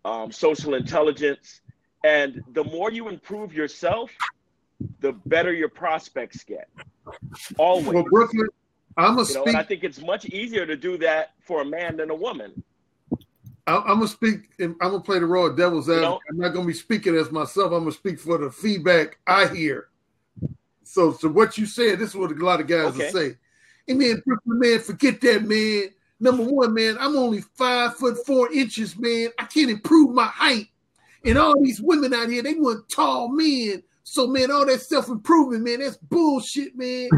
um, 0.04 0.32
social 0.32 0.75
intelligence. 0.75 1.61
And 2.04 2.42
the 2.52 2.64
more 2.64 2.90
you 2.90 3.09
improve 3.09 3.54
yourself, 3.54 4.11
the 5.00 5.12
better 5.26 5.52
your 5.52 5.68
prospects 5.68 6.42
get. 6.42 6.68
Always. 7.59 7.94
Well, 7.94 8.04
Brooklyn, 8.04 8.49
I'm 8.97 9.14
gonna 9.14 9.28
you 9.28 9.35
know, 9.35 9.42
speak. 9.42 9.56
I 9.56 9.62
think 9.62 9.85
it's 9.85 10.00
much 10.00 10.25
easier 10.26 10.66
to 10.66 10.76
do 10.76 10.99
that 10.99 11.30
for 11.47 11.62
a 11.62 11.64
man 11.64 11.97
than 11.97 12.11
a 12.11 12.14
woman. 12.14 12.62
I- 13.66 13.76
I'm 13.76 13.99
gonna 13.99 14.09
speak. 14.09 14.50
I'm 14.59 14.76
gonna 14.78 15.00
play 15.00 15.21
the 15.21 15.26
role 15.26 15.47
of 15.47 15.56
devil's 15.56 15.88
advocate. 15.88 16.11
know? 16.11 16.21
I'm 16.28 16.38
not 16.38 16.52
gonna 16.52 16.66
be 16.66 16.73
speaking 16.73 17.14
as 17.16 17.30
myself. 17.30 17.73
I'm 17.73 17.80
gonna 17.80 17.92
speak 17.92 18.18
for 18.18 18.38
the 18.38 18.50
feedback 18.50 19.18
I 19.26 19.47
hear. 19.47 19.88
So, 20.93 21.15
so 21.15 21.31
what 21.31 21.57
you 21.57 21.65
said, 21.65 21.99
this 21.99 22.11
is 22.11 22.17
what 22.17 22.33
a 22.33 22.35
lot 22.35 22.61
of 22.61 22.67
guys 22.67 22.89
Okay. 22.89 22.99
will 22.99 23.11
say. 23.11 23.37
Hey 23.87 23.95
man, 23.95 24.23
Brooklyn 24.27 24.59
man, 24.59 24.79
forget 24.79 25.23
that 25.23 25.43
man. 25.43 25.85
Number 26.21 26.45
one, 26.45 26.75
man, 26.75 26.99
I'm 27.01 27.17
only 27.17 27.41
five 27.41 27.97
foot 27.97 28.19
four 28.27 28.53
inches, 28.53 28.99
man. 28.99 29.31
I 29.39 29.45
can't 29.45 29.71
improve 29.71 30.15
my 30.15 30.27
height. 30.27 30.67
And 31.25 31.39
all 31.39 31.59
these 31.63 31.81
women 31.81 32.13
out 32.13 32.29
here, 32.29 32.43
they 32.43 32.53
want 32.53 32.91
tall 32.91 33.31
men. 33.31 33.83
So, 34.05 34.27
man, 34.27 34.51
all 34.51 34.67
that 34.67 34.83
self 34.83 35.09
improvement, 35.09 35.65
man, 35.65 35.81
that's 35.81 35.97
bullshit, 35.97 36.77
man. 36.77 37.09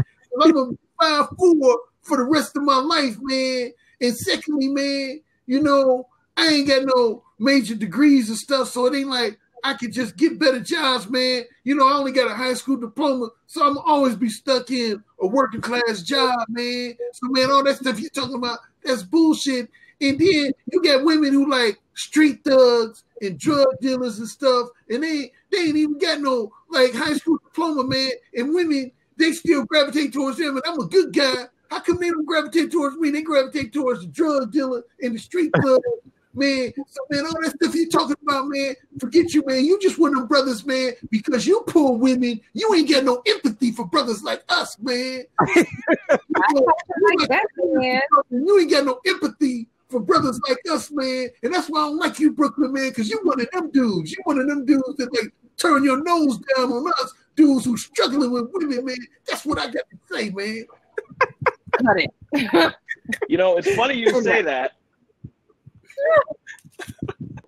I'm 0.41 0.53
gonna 0.53 0.71
be 0.71 0.77
five 1.01 1.27
four 1.37 1.79
for 2.01 2.15
the 2.15 2.23
rest 2.23 2.55
of 2.55 2.63
my 2.63 2.77
life, 2.77 3.17
man. 3.19 3.73
And 3.99 4.15
secondly, 4.15 4.69
man, 4.69 5.19
you 5.47 5.61
know, 5.61 6.07
I 6.37 6.47
ain't 6.47 6.69
got 6.69 6.83
no 6.95 7.25
major 7.39 7.75
degrees 7.75 8.29
and 8.29 8.37
stuff, 8.37 8.69
so 8.69 8.85
it 8.85 8.97
ain't 8.97 9.09
like 9.09 9.37
I 9.65 9.73
could 9.73 9.91
just 9.91 10.15
get 10.15 10.37
better 10.37 10.59
jobs, 10.59 11.09
man. 11.09 11.43
You 11.63 11.75
know, 11.75 11.87
I 11.87 11.93
only 11.93 12.11
got 12.11 12.29
a 12.29 12.35
high 12.35 12.53
school 12.53 12.77
diploma, 12.77 13.29
so 13.47 13.67
I'm 13.67 13.79
always 13.79 14.15
be 14.15 14.29
stuck 14.29 14.69
in 14.69 15.03
a 15.19 15.25
working 15.25 15.59
class 15.59 16.03
job, 16.03 16.37
man. 16.49 16.95
So, 17.13 17.27
man, 17.29 17.49
all 17.49 17.63
that 17.63 17.77
stuff 17.77 17.99
you're 17.99 18.11
talking 18.11 18.35
about, 18.35 18.59
that's 18.83 19.01
bullshit. 19.01 19.67
And 19.99 20.19
then 20.19 20.51
you 20.71 20.83
got 20.83 21.03
women 21.03 21.33
who 21.33 21.49
like 21.49 21.79
street 21.95 22.43
thugs 22.43 23.05
and 23.21 23.39
drug 23.39 23.67
dealers 23.81 24.19
and 24.19 24.27
stuff, 24.27 24.69
and 24.89 25.01
they 25.01 25.31
they 25.51 25.57
ain't 25.57 25.77
even 25.77 25.97
got 25.97 26.21
no 26.21 26.53
like 26.69 26.93
high 26.93 27.13
school 27.13 27.39
diploma, 27.43 27.85
man. 27.85 28.11
And 28.35 28.53
women 28.53 28.91
they 29.17 29.31
still 29.31 29.65
gravitate 29.65 30.13
towards 30.13 30.37
them, 30.37 30.57
and 30.57 30.63
I'm 30.67 30.79
a 30.79 30.85
good 30.85 31.11
guy. 31.11 31.45
How 31.71 31.79
come 31.79 31.97
they 31.99 32.09
don't 32.09 32.25
gravitate 32.25 32.71
towards 32.71 32.97
me? 32.97 33.09
They 33.09 33.23
gravitate 33.23 33.73
towards 33.73 34.01
the 34.01 34.07
drug 34.07 34.51
dealer 34.51 34.83
and 35.01 35.15
the 35.15 35.19
street 35.19 35.51
thug, 35.59 35.81
man. 36.35 36.73
So 36.87 37.01
man, 37.09 37.25
all 37.25 37.41
that 37.41 37.55
stuff 37.55 37.75
you 37.75 37.89
talking 37.89 38.15
about, 38.23 38.47
man, 38.47 38.75
forget 38.99 39.33
you, 39.33 39.43
man. 39.45 39.65
You 39.65 39.79
just 39.79 39.97
one 39.97 40.11
of 40.11 40.19
them 40.19 40.27
brothers, 40.27 40.65
man, 40.65 40.93
because 41.09 41.47
you 41.47 41.63
poor 41.67 41.97
women, 41.97 42.39
you 42.53 42.73
ain't 42.73 42.89
got 42.89 43.03
no 43.03 43.21
empathy 43.27 43.71
for 43.71 43.85
brothers 43.85 44.23
like 44.23 44.43
us, 44.49 44.77
man. 44.79 45.23
I 45.39 45.63
like 46.09 47.29
that, 47.29 47.45
man. 47.57 48.01
You 48.29 48.59
ain't 48.59 48.71
got 48.71 48.85
no 48.85 48.99
empathy 49.05 49.67
for 49.89 49.99
brothers 49.99 50.39
like 50.47 50.59
us, 50.71 50.91
man. 50.91 51.29
And 51.43 51.53
that's 51.53 51.69
why 51.69 51.81
I 51.81 51.83
don't 51.87 51.97
like 51.97 52.19
you, 52.19 52.31
Brooklyn, 52.31 52.73
man, 52.73 52.89
because 52.89 53.09
you 53.09 53.19
one 53.23 53.39
of 53.39 53.49
them 53.51 53.71
dudes. 53.71 54.11
You 54.11 54.17
one 54.23 54.39
of 54.39 54.47
them 54.47 54.65
dudes 54.65 54.95
that 54.97 55.13
like 55.13 55.33
turn 55.57 55.83
your 55.83 56.03
nose 56.03 56.39
down 56.55 56.71
on 56.71 56.91
us, 57.01 57.13
dudes 57.35 57.65
who 57.65 57.77
struggling 57.77 58.31
with 58.31 58.49
women, 58.53 58.85
man. 58.85 58.97
That's 59.27 59.45
what 59.45 59.59
I 59.59 59.65
got 59.65 59.83
to 59.89 59.97
say, 60.11 60.29
man. 60.31 60.65
Cut 61.71 61.97
it. 61.99 62.75
You 63.29 63.37
know, 63.37 63.57
it's 63.57 63.73
funny 63.75 63.93
you 63.93 64.09
say 64.23 64.41
that. 64.41 64.71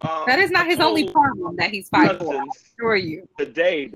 Um, 0.02 0.24
That 0.28 0.40
is 0.40 0.52
not 0.52 0.68
his 0.68 0.80
only 0.80 1.10
problem 1.10 1.56
that 1.58 1.72
he's 1.72 1.90
fighting 1.90 2.20
for. 2.20 2.36
I 2.36 2.46
assure 2.56 2.96
you. 2.96 3.28
the 3.38 3.46
day 3.46 3.92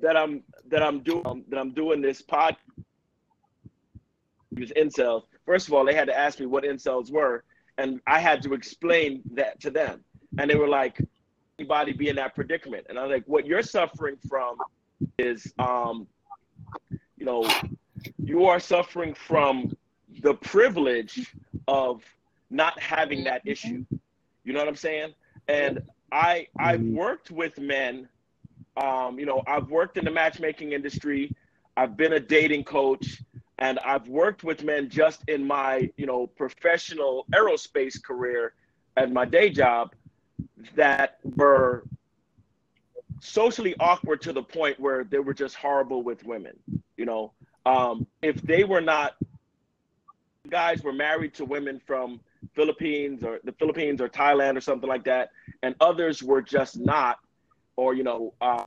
that 0.00 0.16
I'm 0.16 0.42
that 0.68 0.82
I'm 0.82 1.00
doing 1.00 1.44
that 1.48 1.58
I'm 1.58 1.72
doing 1.72 2.00
this 2.00 2.22
pod 2.22 2.56
use 4.50 4.72
incels. 4.76 5.24
First 5.44 5.68
of 5.68 5.74
all, 5.74 5.84
they 5.84 5.94
had 5.94 6.06
to 6.08 6.18
ask 6.18 6.40
me 6.40 6.46
what 6.46 6.64
incels 6.64 7.10
were, 7.10 7.44
and 7.78 8.00
I 8.06 8.20
had 8.20 8.42
to 8.42 8.54
explain 8.54 9.22
that 9.34 9.60
to 9.60 9.70
them. 9.70 10.02
And 10.38 10.50
they 10.50 10.56
were 10.56 10.68
like, 10.68 11.00
anybody 11.58 11.92
be 11.92 12.08
in 12.08 12.16
that 12.16 12.34
predicament. 12.34 12.86
And 12.88 12.98
I'm 12.98 13.10
like, 13.10 13.24
what 13.26 13.46
you're 13.46 13.62
suffering 13.62 14.16
from 14.28 14.56
is 15.18 15.52
um, 15.58 16.06
you 17.16 17.26
know, 17.26 17.48
you 18.18 18.46
are 18.46 18.60
suffering 18.60 19.14
from 19.14 19.76
the 20.22 20.34
privilege 20.34 21.34
of 21.68 22.02
not 22.50 22.78
having 22.80 23.24
that 23.24 23.42
issue. 23.44 23.84
You 24.44 24.52
know 24.52 24.60
what 24.60 24.68
I'm 24.68 24.76
saying? 24.76 25.14
And 25.48 25.82
I 26.12 26.46
I've 26.58 26.82
worked 26.82 27.30
with 27.30 27.58
men 27.58 28.08
um, 28.76 29.18
you 29.18 29.24
know, 29.26 29.42
I've 29.46 29.70
worked 29.70 29.96
in 29.96 30.04
the 30.04 30.10
matchmaking 30.10 30.72
industry. 30.72 31.34
I've 31.76 31.96
been 31.96 32.12
a 32.14 32.20
dating 32.20 32.64
coach, 32.64 33.22
and 33.58 33.78
I've 33.80 34.08
worked 34.08 34.44
with 34.44 34.64
men 34.64 34.90
just 34.90 35.22
in 35.28 35.46
my, 35.46 35.90
you 35.96 36.06
know, 36.06 36.26
professional 36.26 37.26
aerospace 37.34 38.02
career 38.02 38.52
and 38.96 39.12
my 39.12 39.24
day 39.24 39.50
job 39.50 39.94
that 40.74 41.18
were 41.36 41.84
socially 43.20 43.74
awkward 43.80 44.20
to 44.22 44.32
the 44.32 44.42
point 44.42 44.78
where 44.78 45.04
they 45.04 45.18
were 45.18 45.34
just 45.34 45.54
horrible 45.54 46.02
with 46.02 46.24
women. 46.24 46.56
You 46.96 47.06
know, 47.06 47.32
um, 47.64 48.06
if 48.22 48.40
they 48.42 48.64
were 48.64 48.80
not, 48.80 49.16
guys 50.48 50.82
were 50.82 50.92
married 50.92 51.34
to 51.34 51.44
women 51.44 51.80
from 51.86 52.20
Philippines 52.54 53.22
or 53.22 53.40
the 53.44 53.52
Philippines 53.52 54.00
or 54.00 54.08
Thailand 54.08 54.56
or 54.56 54.60
something 54.60 54.88
like 54.88 55.04
that, 55.04 55.30
and 55.62 55.74
others 55.80 56.22
were 56.22 56.42
just 56.42 56.78
not 56.78 57.18
or 57.76 57.94
you 57.94 58.02
know, 58.02 58.32
uh, 58.40 58.64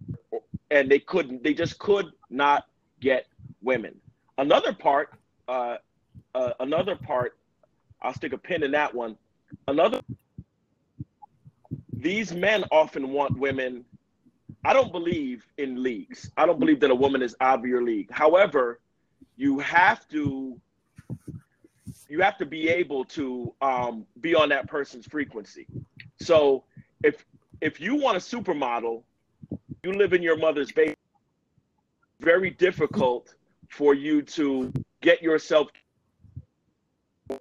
and 0.72 0.90
they 0.90 1.00
couldn't. 1.00 1.44
They 1.44 1.54
just 1.54 1.80
could 1.80 2.12
not 2.30 2.68
get 3.02 3.26
women. 3.62 3.96
Another 4.38 4.74
part, 4.74 5.14
uh, 5.48 5.78
uh, 6.34 6.52
another 6.60 6.96
part. 6.96 7.36
I'll 8.02 8.14
stick 8.14 8.34
a 8.34 8.38
pin 8.38 8.64
in 8.64 8.72
that 8.72 8.94
one. 8.94 9.18
Another. 9.68 10.02
These 11.92 12.34
men 12.34 12.64
often 12.72 13.12
want 13.12 13.38
women. 13.38 13.84
I 14.64 14.74
don't 14.74 14.92
believe 14.92 15.46
in 15.58 15.84
leagues. 15.84 16.32
I 16.38 16.46
don't 16.46 16.60
believe 16.60 16.80
that 16.82 16.92
a 16.92 16.96
woman 16.96 17.22
is 17.22 17.36
out 17.42 17.60
of 17.60 17.66
your 17.66 17.84
league. 17.84 18.10
However, 18.12 18.80
you 19.36 19.60
have 19.60 20.08
to. 20.10 20.60
You 22.10 22.22
have 22.22 22.38
to 22.40 22.46
be 22.46 22.70
able 22.70 23.06
to 23.06 23.54
um, 23.62 24.06
be 24.20 24.34
on 24.34 24.50
that 24.50 24.68
person's 24.68 25.06
frequency. 25.06 25.68
So 26.20 26.64
if 27.04 27.24
if 27.62 27.80
you 27.80 27.96
want 27.96 28.18
a 28.18 28.20
supermodel, 28.20 29.04
you 29.84 29.94
live 29.94 30.14
in 30.14 30.24
your 30.24 30.38
mother's 30.38 30.72
basement. 30.72 30.98
Very 32.20 32.50
difficult 32.50 33.36
for 33.70 33.94
you 33.94 34.22
to 34.24 34.74
get 35.02 35.22
yourself 35.22 35.70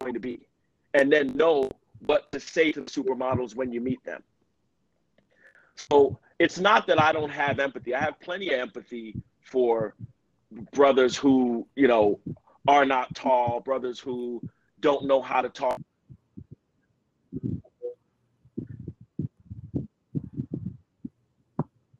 going 0.01 0.13
to 0.13 0.21
be, 0.21 0.47
and 0.95 1.11
then 1.11 1.35
know 1.35 1.71
what 2.07 2.31
to 2.33 2.39
say 2.39 2.71
to 2.73 2.83
the 2.83 2.91
supermodels 2.91 3.57
when 3.57 3.73
you 3.73 3.81
meet 3.81 4.05
them. 4.05 4.23
So 5.91 6.19
it's 6.39 6.59
not 6.59 6.87
that 6.89 7.01
I 7.01 7.13
don't 7.13 7.31
have 7.31 7.59
empathy. 7.59 7.95
I 7.95 8.01
have 8.01 8.21
plenty 8.21 8.53
of 8.53 8.61
empathy 8.61 9.17
for 9.43 9.95
brothers 10.73 11.17
who, 11.17 11.67
you 11.75 11.89
know, 11.89 12.21
are 12.67 12.85
not 12.85 13.15
tall, 13.15 13.61
brothers 13.61 13.99
who 13.99 14.43
don't 14.81 15.07
know 15.07 15.21
how 15.21 15.41
to 15.41 15.49
talk 15.49 15.81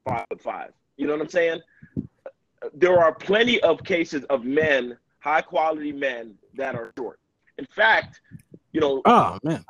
five 0.09 0.25
foot 0.29 0.41
five. 0.41 0.73
You 0.97 1.07
know 1.07 1.13
what 1.13 1.23
I'm 1.23 1.29
saying? 1.29 1.61
There 2.75 2.99
are 2.99 3.15
plenty 3.15 3.61
of 3.63 3.85
cases 3.85 4.25
of 4.25 4.45
men, 4.45 4.97
high 5.21 5.43
quality 5.43 5.93
men, 5.93 6.35
that 6.55 6.75
are 6.75 6.93
short. 6.99 7.21
In 7.59 7.67
fact, 7.67 8.21
you 8.73 8.81
know, 8.81 9.03
Oh 9.05 9.39
man. 9.43 9.65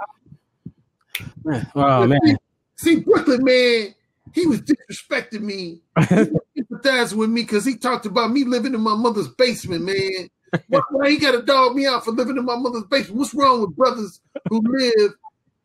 Man, 1.44 1.70
Oh 1.74 2.06
man. 2.06 2.38
See, 2.76 3.00
Brooklyn 3.00 3.44
man, 3.44 3.94
he 4.32 4.46
was 4.46 4.62
disrespecting 4.62 5.42
me, 5.42 5.80
empathizing 5.98 7.14
with 7.14 7.30
me 7.30 7.42
because 7.42 7.64
he 7.64 7.76
talked 7.76 8.06
about 8.06 8.30
me 8.30 8.44
living 8.44 8.74
in 8.74 8.80
my 8.80 8.94
mother's 8.94 9.28
basement, 9.28 9.84
man. 9.84 10.28
Why, 10.68 10.80
why 10.90 11.10
he 11.10 11.18
got 11.18 11.32
to 11.32 11.42
dog 11.42 11.74
me 11.74 11.86
out 11.86 12.04
for 12.04 12.12
living 12.12 12.36
in 12.36 12.44
my 12.44 12.56
mother's 12.56 12.84
basement? 12.84 13.18
What's 13.18 13.34
wrong 13.34 13.60
with 13.60 13.76
brothers 13.76 14.20
who 14.48 14.62
live 14.64 15.12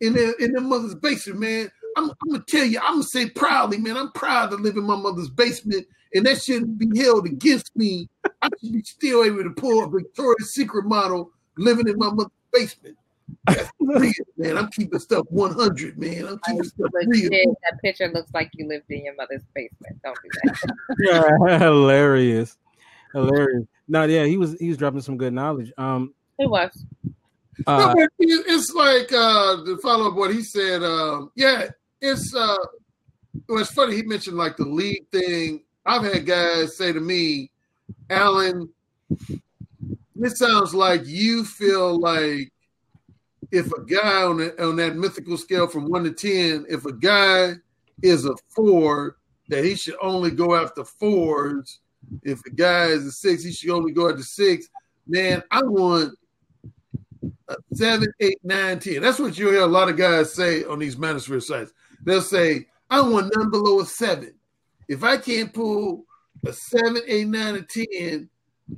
in 0.02 0.14
their 0.14 0.34
in 0.34 0.54
their 0.54 0.62
mother's 0.62 0.96
basement, 0.96 1.40
man? 1.40 1.72
I'm, 1.96 2.10
I'm 2.10 2.32
gonna 2.32 2.44
tell 2.48 2.66
you, 2.66 2.80
I'm 2.80 2.96
gonna 2.96 3.04
say 3.04 3.30
proudly, 3.30 3.78
man. 3.78 3.98
I'm 3.98 4.12
proud 4.12 4.52
to 4.52 4.58
live 4.58 4.78
in 4.78 4.84
my 4.84 4.96
mother's 4.96 5.30
basement, 5.30 5.86
and 6.14 6.26
that 6.26 6.42
shouldn't 6.42 6.78
be 6.78 7.00
held 7.00 7.26
against 7.26 7.76
me. 7.76 8.10
I 8.42 8.50
should 8.60 8.74
be 8.74 8.84
still 8.84 9.24
able 9.24 9.44
to 9.44 9.52
pull 9.52 9.84
a 9.84 9.90
Victoria's 9.90 10.54
Secret 10.54 10.86
model 10.86 11.32
living 11.58 11.88
in 11.88 11.98
my 11.98 12.10
mother's 12.10 12.32
basement. 12.52 12.98
That's 13.46 13.70
real, 13.80 14.14
man. 14.38 14.58
I'm 14.58 14.70
keeping 14.70 15.00
stuff 15.00 15.26
100, 15.30 15.98
man. 15.98 16.28
I'm 16.28 16.40
keeping 16.40 16.64
stuff 16.64 16.90
real. 16.94 17.30
Legit, 17.30 17.48
that 17.64 17.82
picture 17.82 18.10
looks 18.10 18.34
like 18.34 18.52
you 18.54 18.68
lived 18.68 18.90
in 18.90 19.06
your 19.06 19.16
mother's 19.16 19.44
basement. 19.54 20.02
Don't 20.04 20.18
do 20.24 20.30
that. 20.44 20.76
Yeah, 21.48 21.60
hilarious. 21.60 22.58
Hilarious. 23.14 23.66
No, 23.88 24.04
yeah, 24.04 24.26
he 24.26 24.38
was 24.38 24.58
he 24.60 24.70
was 24.70 24.78
dropping 24.78 25.02
some 25.02 25.18
good 25.18 25.34
knowledge. 25.34 25.72
Um 25.78 26.14
It 26.40 26.50
was. 26.50 26.86
uh, 27.68 27.78
No, 27.78 27.94
but 27.96 28.10
it's 28.20 28.74
like 28.74 29.12
uh 29.14 29.64
to 29.64 29.78
follow 29.78 30.10
up 30.10 30.16
what 30.16 30.34
he 30.34 30.42
said. 30.42 30.84
Um, 30.84 31.32
yeah, 31.36 31.70
it's 32.02 32.34
uh, 32.36 32.58
well, 33.48 33.60
it's 33.60 33.72
funny. 33.72 33.96
He 33.96 34.04
mentioned 34.04 34.38
like 34.38 34.58
the 34.58 34.66
league 34.66 35.08
thing. 35.12 35.64
I've 35.86 36.04
had 36.04 36.26
guys 36.26 36.78
say 36.78 36.92
to 36.94 37.00
me, 37.00 37.52
"Alan, 38.10 38.70
this 40.16 40.40
sounds 40.40 40.74
like 40.74 41.06
you 41.06 41.44
feel 41.44 42.00
like 42.00 42.52
if 43.52 43.72
a 43.72 43.84
guy 43.86 44.24
on 44.24 44.38
the, 44.38 44.66
on 44.66 44.76
that 44.78 44.96
mythical 44.96 45.38
scale 45.38 45.68
from 45.68 45.90
one 45.90 46.04
to 46.04 46.12
ten, 46.12 46.66
if 46.70 46.86
a 46.86 46.94
guy 46.94 47.54
is 48.02 48.26
a 48.26 48.34
four, 48.56 49.18
that 49.50 49.64
he 49.64 49.76
should 49.76 49.96
only 50.02 50.32
go 50.32 50.56
after 50.56 50.84
fours. 50.84 51.80
If 52.24 52.40
a 52.46 52.50
guy 52.52 52.86
is 52.88 53.06
a 53.06 53.12
six, 53.12 53.44
he 53.44 53.52
should 53.52 53.70
only 53.72 53.92
go 53.92 54.10
after 54.10 54.22
six. 54.24 54.68
Man, 55.08 55.44
I 55.52 55.62
want 55.64 56.14
a 57.48 57.56
seven, 57.74 58.08
eight, 58.20 58.40
nine, 58.44 58.80
ten. 58.80 59.02
That's 59.02 59.20
what 59.20 59.38
you 59.38 59.50
hear 59.50 59.62
a 59.62 59.68
lot 59.68 59.90
of 59.90 59.98
guys 59.98 60.34
say 60.34 60.64
on 60.64 60.80
these 60.80 60.96
manosphere 60.96 61.42
sites. 61.42 61.74
They'll 62.04 62.22
say, 62.22 62.68
I 62.90 63.02
want 63.02 63.32
none 63.36 63.50
below 63.50 63.80
a 63.82 63.86
seven. 63.86 64.34
If 64.88 65.04
I 65.04 65.18
can't 65.18 65.54
pull 65.54 66.06
a 66.46 66.54
seven, 66.54 67.02
eight, 67.08 67.28
nine, 67.28 67.56
or 67.56 67.62
ten, 67.64 68.30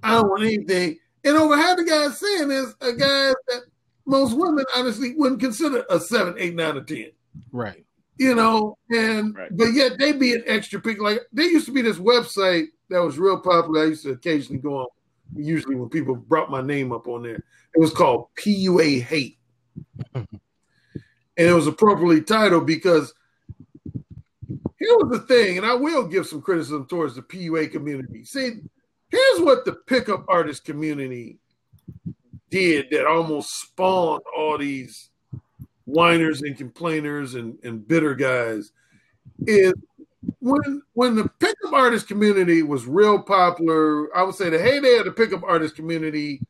I 0.04 0.14
don't 0.14 0.30
want 0.30 0.44
anything. 0.44 1.00
And 1.24 1.38
over 1.38 1.58
half 1.58 1.78
the 1.78 1.84
guys 1.84 2.20
saying 2.20 2.52
is 2.52 2.76
a 2.82 2.94
guy 2.94 3.34
that 3.48 3.62
most 4.06 4.38
women 4.38 4.66
honestly 4.76 5.16
wouldn't 5.16 5.42
consider 5.42 5.84
a 5.90 6.00
seven, 6.00 6.36
eight, 6.38 6.56
nine, 6.56 6.78
or 6.78 6.84
ten. 6.84 7.12
right. 7.52 7.84
You 8.18 8.34
know, 8.34 8.78
and 8.92 9.36
Right. 9.36 9.50
but 9.58 9.74
yet 9.74 9.98
they 10.00 10.14
be 10.14 10.32
an 10.34 10.44
extra 10.46 10.80
pick. 10.80 11.02
Like 11.02 11.20
there 11.34 11.50
used 11.50 11.66
to 11.66 11.74
be 11.74 11.82
this 11.82 11.98
website 11.98 12.68
that 12.90 13.02
was 13.02 13.18
real 13.18 13.40
popular. 13.40 13.84
I 13.84 13.88
used 13.88 14.04
to 14.04 14.12
occasionally 14.12 14.62
go 14.62 14.80
on, 14.80 14.88
usually 15.36 15.76
when 15.76 15.90
people 15.90 16.16
brought 16.16 16.52
my 16.52 16.62
name 16.62 16.92
up 16.92 17.08
on 17.08 17.24
there. 17.24 17.36
It 17.36 17.80
was 17.80 17.92
called 17.92 18.28
PUA 18.36 19.02
Hate. 19.02 19.38
and 20.14 20.28
it 21.38 21.54
was 21.54 21.68
appropriately 21.68 22.22
titled 22.22 22.66
because 22.66 23.14
here 24.78 24.98
was 24.98 25.10
the 25.10 25.26
thing, 25.28 25.58
and 25.58 25.66
I 25.66 25.74
will 25.74 26.08
give 26.08 26.28
some 26.28 26.42
criticism 26.42 26.86
towards 26.86 27.16
the 27.16 27.22
PUA 27.22 27.72
community. 27.72 28.24
See, 28.26 28.62
here's 29.10 29.40
what 29.40 29.66
the 29.66 29.74
pickup 29.74 30.26
artist 30.28 30.66
community 30.66 31.40
did 32.50 32.88
that 32.92 33.08
almost 33.08 33.50
spawned 33.62 34.22
all 34.38 34.58
these 34.58 35.10
whiners 35.86 36.42
and 36.42 36.58
complainers 36.58 37.36
and, 37.36 37.58
and 37.64 37.88
bitter 37.88 38.16
guys 38.16 38.72
is 39.46 39.74
when 40.40 40.82
when 40.94 41.16
the 41.16 41.28
pickup 41.40 41.74
artist 41.74 42.08
community 42.08 42.62
was 42.64 42.86
real 42.86 43.22
popular, 43.22 44.16
I 44.16 44.24
would 44.24 44.36
say 44.36 44.50
the 44.50 44.60
heyday 44.60 44.98
of 44.98 45.06
the 45.06 45.12
pickup 45.12 45.44
artist 45.44 45.76
community 45.76 46.42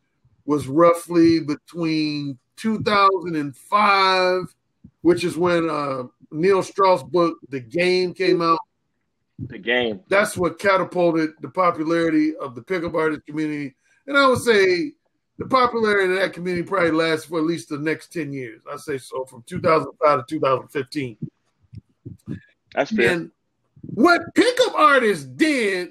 was 0.45 0.67
roughly 0.67 1.39
between 1.39 2.37
2005, 2.57 4.55
which 5.01 5.23
is 5.23 5.37
when 5.37 5.69
uh, 5.69 6.03
Neil 6.31 6.61
Strauss' 6.63 7.03
book 7.03 7.37
The 7.49 7.59
Game 7.59 8.13
came 8.13 8.41
out. 8.41 8.59
the 9.39 9.57
game. 9.57 10.01
That's 10.07 10.37
what 10.37 10.59
catapulted 10.59 11.31
the 11.41 11.49
popularity 11.49 12.35
of 12.37 12.55
the 12.55 12.61
pickup 12.61 12.93
artist 12.95 13.25
community. 13.25 13.75
And 14.07 14.17
I 14.17 14.27
would 14.27 14.39
say 14.39 14.93
the 15.37 15.45
popularity 15.45 16.13
of 16.13 16.19
that 16.19 16.33
community 16.33 16.63
probably 16.63 16.91
lasts 16.91 17.25
for 17.25 17.39
at 17.39 17.45
least 17.45 17.69
the 17.69 17.77
next 17.79 18.13
10 18.13 18.31
years. 18.31 18.61
I 18.71 18.77
say 18.77 18.97
so 18.97 19.25
from 19.25 19.43
2005 19.47 20.19
to 20.27 20.35
2015. 20.35 21.17
That's 22.73 22.91
fair. 22.91 23.11
And 23.11 23.31
what 23.93 24.21
pickup 24.33 24.75
artists 24.75 25.25
did, 25.25 25.89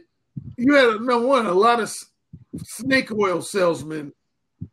you 0.57 0.75
had 0.75 1.01
number 1.01 1.27
one, 1.27 1.47
a 1.47 1.53
lot 1.53 1.81
of 1.81 1.93
snake 2.63 3.11
oil 3.13 3.41
salesmen, 3.41 4.13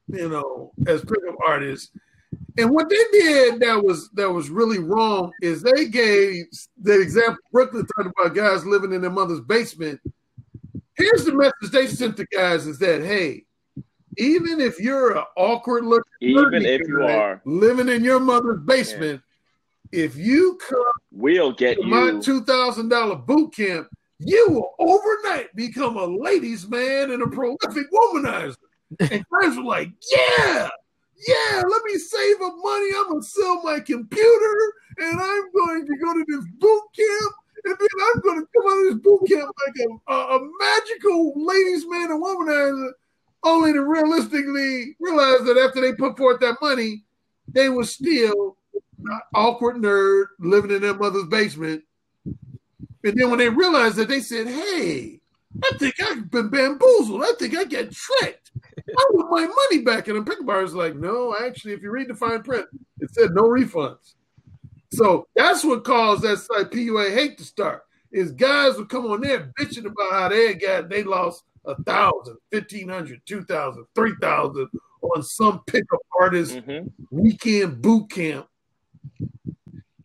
you 0.07 0.29
know, 0.29 0.71
as 0.88 1.01
pickup 1.01 1.36
artists. 1.45 1.91
And 2.57 2.69
what 2.69 2.89
they 2.89 3.03
did 3.12 3.60
that 3.62 3.84
was 3.84 4.10
that 4.13 4.29
was 4.29 4.49
really 4.49 4.79
wrong 4.79 5.31
is 5.41 5.62
they 5.62 5.88
gave 5.88 6.45
the 6.81 6.99
example 6.99 7.38
Brooklyn 7.51 7.86
talked 7.95 8.10
about 8.17 8.36
guys 8.36 8.65
living 8.65 8.93
in 8.93 9.01
their 9.01 9.12
mother's 9.12 9.41
basement. 9.41 9.99
Here's 10.95 11.25
the 11.25 11.34
message 11.34 11.71
they 11.71 11.88
sent 11.88 12.17
to 12.17 12.25
guys 12.27 12.67
is 12.67 12.77
that 12.79 13.03
hey, 13.03 13.45
even 14.17 14.60
if 14.60 14.79
you're 14.79 15.17
an 15.17 15.23
awkward 15.38 15.86
looking, 15.86 16.12
even 16.19 16.65
if 16.65 16.81
you 16.88 17.03
are 17.03 17.41
living 17.45 17.89
in 17.89 18.03
your 18.03 18.19
mother's 18.19 18.60
basement. 18.65 19.21
If 19.91 20.15
you 20.15 20.58
come, 20.67 20.84
we'll 21.12 21.51
get 21.51 21.77
you 21.77 21.88
my 21.88 22.19
two 22.19 22.43
thousand 22.43 22.89
dollar 22.89 23.15
boot 23.15 23.54
camp. 23.54 23.88
You 24.19 24.49
will 24.49 24.75
overnight 24.80 25.56
become 25.56 25.97
a 25.97 26.06
ladies' 26.06 26.67
man 26.67 27.12
and 27.12 27.23
a 27.23 27.27
prolific 27.27 27.91
womanizer. 27.91 28.56
And 28.99 29.25
guys 29.41 29.58
were 29.58 29.63
like, 29.63 29.91
"Yeah, 30.12 30.69
yeah, 31.27 31.62
let 31.67 31.84
me 31.86 31.97
save 31.97 32.36
up 32.41 32.54
money. 32.58 32.89
I'm 32.97 33.10
gonna 33.10 33.23
sell 33.23 33.63
my 33.63 33.80
computer 33.80 34.73
and 34.97 35.19
I'm 35.19 35.51
going 35.51 35.86
to 35.86 35.95
go 35.97 36.13
to 36.13 36.25
this 36.27 36.45
boot 36.60 36.84
camp. 36.95 37.34
And 37.63 37.75
then 37.80 37.88
I'm 38.01 38.21
going 38.21 38.39
to 38.41 38.47
come 38.56 38.71
out 38.71 38.88
of 38.88 38.93
this 38.93 39.04
boot 39.04 39.27
camp 39.27 39.51
like 39.67 39.75
a, 39.88 40.13
a, 40.13 40.38
a 40.38 40.49
magical 40.60 41.34
ladies' 41.36 41.86
man 41.88 42.12
and 42.12 42.23
womanizer, 42.23 42.91
only 43.43 43.73
to 43.73 43.84
realistically 43.84 44.95
realize 44.99 45.45
that 45.45 45.63
after 45.63 45.80
they 45.80 45.93
put 45.93 46.17
forth 46.17 46.39
that 46.39 46.58
money, 46.62 47.04
they 47.47 47.69
were 47.69 47.84
still 47.84 48.58
awkward 49.33 49.77
nerd 49.77 50.25
living 50.39 50.71
in 50.71 50.81
their 50.81 50.95
mother's 50.95 51.27
basement. 51.27 51.83
And 52.25 53.17
then 53.17 53.29
when 53.29 53.39
they 53.39 53.49
realized 53.49 53.95
that, 53.95 54.07
they 54.07 54.21
said, 54.21 54.47
Hey, 54.47 55.19
I 55.63 55.77
think 55.77 55.95
I've 56.01 56.29
been 56.31 56.49
bamboozled. 56.49 57.23
I 57.23 57.33
think 57.37 57.57
I 57.57 57.65
get 57.65 57.91
tricked. 57.91 58.51
I 58.77 59.05
want 59.11 59.31
my 59.31 59.45
money 59.45 59.83
back. 59.83 60.07
And 60.07 60.25
the 60.25 60.43
bar 60.43 60.63
is 60.63 60.73
like, 60.73 60.95
no, 60.95 61.35
actually, 61.35 61.73
if 61.73 61.81
you 61.81 61.91
read 61.91 62.07
the 62.07 62.15
fine 62.15 62.43
print, 62.43 62.67
it 62.99 63.09
said 63.13 63.31
no 63.31 63.43
refunds. 63.43 64.15
So 64.93 65.27
that's 65.35 65.63
what 65.63 65.83
caused 65.83 66.23
that 66.23 66.37
site 66.37 66.71
PUA 66.71 67.13
hate 67.13 67.37
to 67.37 67.43
start. 67.43 67.83
Is 68.11 68.31
guys 68.31 68.75
would 68.75 68.89
come 68.89 69.05
on 69.05 69.21
there 69.21 69.53
bitching 69.57 69.85
about 69.85 70.11
how 70.11 70.29
they 70.29 70.53
got 70.53 70.89
they 70.89 71.03
lost 71.03 71.43
a 71.63 71.81
thousand, 71.83 72.37
fifteen 72.51 72.89
hundred, 72.89 73.21
two 73.25 73.43
thousand, 73.45 73.85
three 73.95 74.13
thousand 74.19 74.67
on 75.01 75.23
some 75.23 75.61
pickup 75.65 76.01
artist 76.19 76.55
mm-hmm. 76.55 76.87
weekend 77.09 77.81
boot 77.81 78.09
camp. 78.09 78.47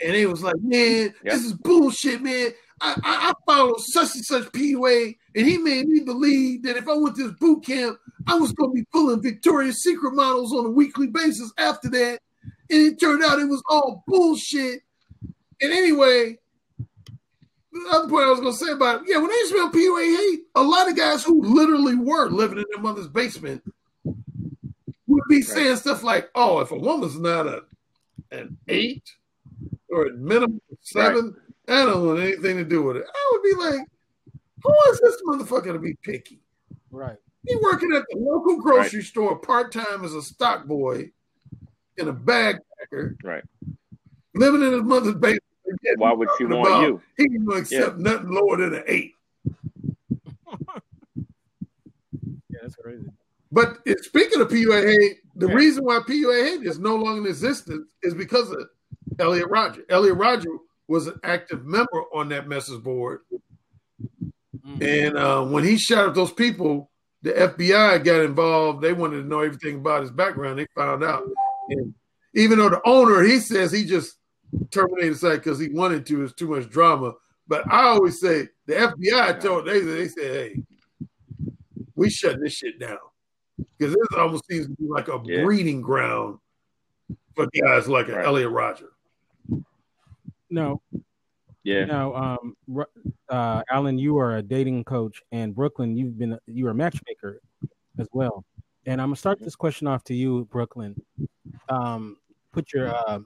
And 0.00 0.14
it 0.14 0.26
was 0.26 0.42
like, 0.42 0.56
man, 0.60 1.14
yep. 1.24 1.34
this 1.34 1.44
is 1.44 1.54
bullshit, 1.54 2.22
man. 2.22 2.50
I, 2.80 2.92
I, 3.02 3.30
I 3.30 3.32
follow 3.46 3.76
such 3.78 4.14
and 4.14 4.24
such 4.24 4.44
PUA, 4.52 5.16
and 5.34 5.46
he 5.46 5.56
made 5.56 5.88
me 5.88 6.00
believe 6.00 6.62
that 6.64 6.76
if 6.76 6.86
I 6.86 6.94
went 6.94 7.16
to 7.16 7.28
this 7.28 7.38
boot 7.38 7.64
camp, 7.64 7.98
I 8.26 8.34
was 8.34 8.52
going 8.52 8.70
to 8.70 8.74
be 8.74 8.86
pulling 8.92 9.22
Victoria's 9.22 9.82
Secret 9.82 10.12
models 10.12 10.52
on 10.52 10.66
a 10.66 10.70
weekly 10.70 11.06
basis 11.06 11.52
after 11.58 11.88
that. 11.90 12.20
And 12.68 12.82
it 12.82 13.00
turned 13.00 13.22
out 13.22 13.38
it 13.38 13.46
was 13.46 13.62
all 13.68 14.04
bullshit. 14.06 14.82
And 15.60 15.72
anyway, 15.72 16.38
the 17.72 17.88
other 17.92 18.08
point 18.08 18.26
I 18.26 18.30
was 18.30 18.40
going 18.40 18.52
to 18.52 18.58
say 18.58 18.72
about 18.72 19.02
it, 19.02 19.08
yeah, 19.08 19.18
when 19.18 19.30
they 19.30 19.44
smell 19.46 19.70
PUA 19.70 20.16
hate, 20.16 20.40
a 20.54 20.62
lot 20.62 20.88
of 20.88 20.96
guys 20.96 21.24
who 21.24 21.42
literally 21.42 21.94
were 21.94 22.28
living 22.28 22.58
in 22.58 22.64
their 22.72 22.82
mother's 22.82 23.08
basement 23.08 23.62
would 24.04 25.24
be 25.28 25.42
saying 25.42 25.76
stuff 25.76 26.02
like, 26.02 26.28
oh, 26.34 26.58
if 26.60 26.72
a 26.72 26.78
woman's 26.78 27.18
not 27.18 27.46
a 27.46 27.62
an 28.30 28.56
eight 28.68 29.08
or 29.90 30.06
a 30.06 30.12
minimum 30.14 30.60
seven, 30.80 31.26
right 31.26 31.42
I 31.68 31.84
don't 31.84 32.06
want 32.06 32.20
anything 32.20 32.56
to 32.58 32.64
do 32.64 32.82
with 32.82 32.96
it. 32.96 33.04
I 33.12 33.30
would 33.32 33.42
be 33.42 33.54
like, 33.54 33.88
who 34.62 34.74
is 34.90 35.00
this 35.00 35.22
motherfucker 35.26 35.72
to 35.72 35.78
be 35.78 35.96
picky? 36.02 36.40
Right. 36.90 37.16
He 37.46 37.56
working 37.56 37.92
at 37.94 38.04
the 38.10 38.18
local 38.18 38.60
grocery 38.60 39.00
right. 39.00 39.06
store 39.06 39.38
part 39.38 39.72
time 39.72 40.04
as 40.04 40.14
a 40.14 40.22
stock 40.22 40.66
boy 40.66 41.10
in 41.96 42.08
a 42.08 42.12
bag 42.12 42.58
packer. 42.78 43.16
Right. 43.22 43.42
Living 44.34 44.62
in 44.62 44.72
his 44.72 44.82
mother's 44.82 45.14
basement. 45.14 45.42
Why 45.96 46.12
would 46.12 46.28
she 46.38 46.44
want 46.44 46.68
about, 46.68 46.82
you? 46.82 47.02
He 47.16 47.28
can 47.28 47.50
accept 47.52 47.98
yeah. 47.98 48.12
nothing 48.12 48.30
lower 48.30 48.56
than 48.58 48.74
an 48.74 48.84
eight. 48.86 49.14
yeah, 51.16 51.22
that's 52.62 52.76
crazy. 52.76 53.08
But 53.50 53.78
speaking 54.02 54.40
of 54.40 54.48
PUA 54.48 54.86
hate, 54.86 55.18
the 55.36 55.48
yeah. 55.48 55.54
reason 55.54 55.84
why 55.84 56.00
PUA 56.00 56.64
is 56.64 56.78
no 56.78 56.96
longer 56.96 57.20
in 57.20 57.26
existence 57.26 57.86
is 58.02 58.14
because 58.14 58.50
of 58.50 58.68
Elliot 59.18 59.48
Rodger. 59.48 59.82
Elliot 59.88 60.16
Rodger 60.16 60.50
was 60.88 61.06
an 61.06 61.20
active 61.22 61.64
member 61.64 62.04
on 62.14 62.28
that 62.30 62.48
message 62.48 62.82
board. 62.82 63.20
Mm-hmm. 64.66 64.82
And 64.82 65.18
uh, 65.18 65.44
when 65.44 65.64
he 65.64 65.76
shot 65.76 66.08
up 66.08 66.14
those 66.14 66.32
people, 66.32 66.90
the 67.22 67.32
FBI 67.32 68.04
got 68.04 68.22
involved. 68.22 68.82
They 68.82 68.92
wanted 68.92 69.22
to 69.22 69.28
know 69.28 69.40
everything 69.40 69.76
about 69.76 70.02
his 70.02 70.10
background. 70.10 70.58
They 70.58 70.66
found 70.74 71.04
out. 71.04 71.24
And 71.68 71.94
even 72.34 72.58
though 72.58 72.70
the 72.70 72.80
owner, 72.86 73.22
he 73.22 73.38
says 73.38 73.72
he 73.72 73.84
just 73.84 74.16
terminated 74.70 75.14
the 75.14 75.18
site 75.18 75.38
because 75.38 75.58
he 75.58 75.68
wanted 75.68 76.06
to, 76.06 76.24
it's 76.24 76.32
too 76.32 76.48
much 76.48 76.68
drama. 76.70 77.12
But 77.48 77.70
I 77.70 77.82
always 77.88 78.20
say 78.20 78.48
the 78.66 78.74
FBI 78.74 79.40
told 79.40 79.66
they 79.66 79.80
they 79.80 80.08
said, 80.08 80.24
hey, 80.24 80.62
we 81.94 82.10
shutting 82.10 82.40
this 82.40 82.54
shit 82.54 82.78
down. 82.78 82.98
Because 83.78 83.94
this 83.94 84.18
almost 84.18 84.46
seems 84.46 84.66
to 84.66 84.72
be 84.72 84.86
like 84.88 85.08
a 85.08 85.20
yeah. 85.24 85.42
breeding 85.42 85.82
ground 85.82 86.38
for 87.34 87.46
guys 87.62 87.88
like 87.88 88.08
right. 88.08 88.24
Elliot 88.24 88.50
Rodger. 88.50 88.90
No. 90.50 90.80
Yeah. 91.64 91.84
Now, 91.84 92.14
um, 92.14 92.56
uh, 93.28 93.62
Alan, 93.70 93.98
you 93.98 94.18
are 94.18 94.36
a 94.36 94.42
dating 94.42 94.84
coach, 94.84 95.20
and 95.32 95.54
Brooklyn, 95.54 95.96
you've 95.96 96.16
been 96.16 96.38
you're 96.46 96.70
a 96.70 96.74
matchmaker 96.74 97.40
as 97.98 98.08
well. 98.12 98.44
And 98.86 99.00
I'm 99.00 99.08
gonna 99.08 99.16
start 99.16 99.40
this 99.40 99.56
question 99.56 99.88
off 99.88 100.04
to 100.04 100.14
you, 100.14 100.44
Brooklyn. 100.44 100.94
Um, 101.68 102.18
put 102.52 102.72
your 102.72 102.94
uh, 102.94 103.18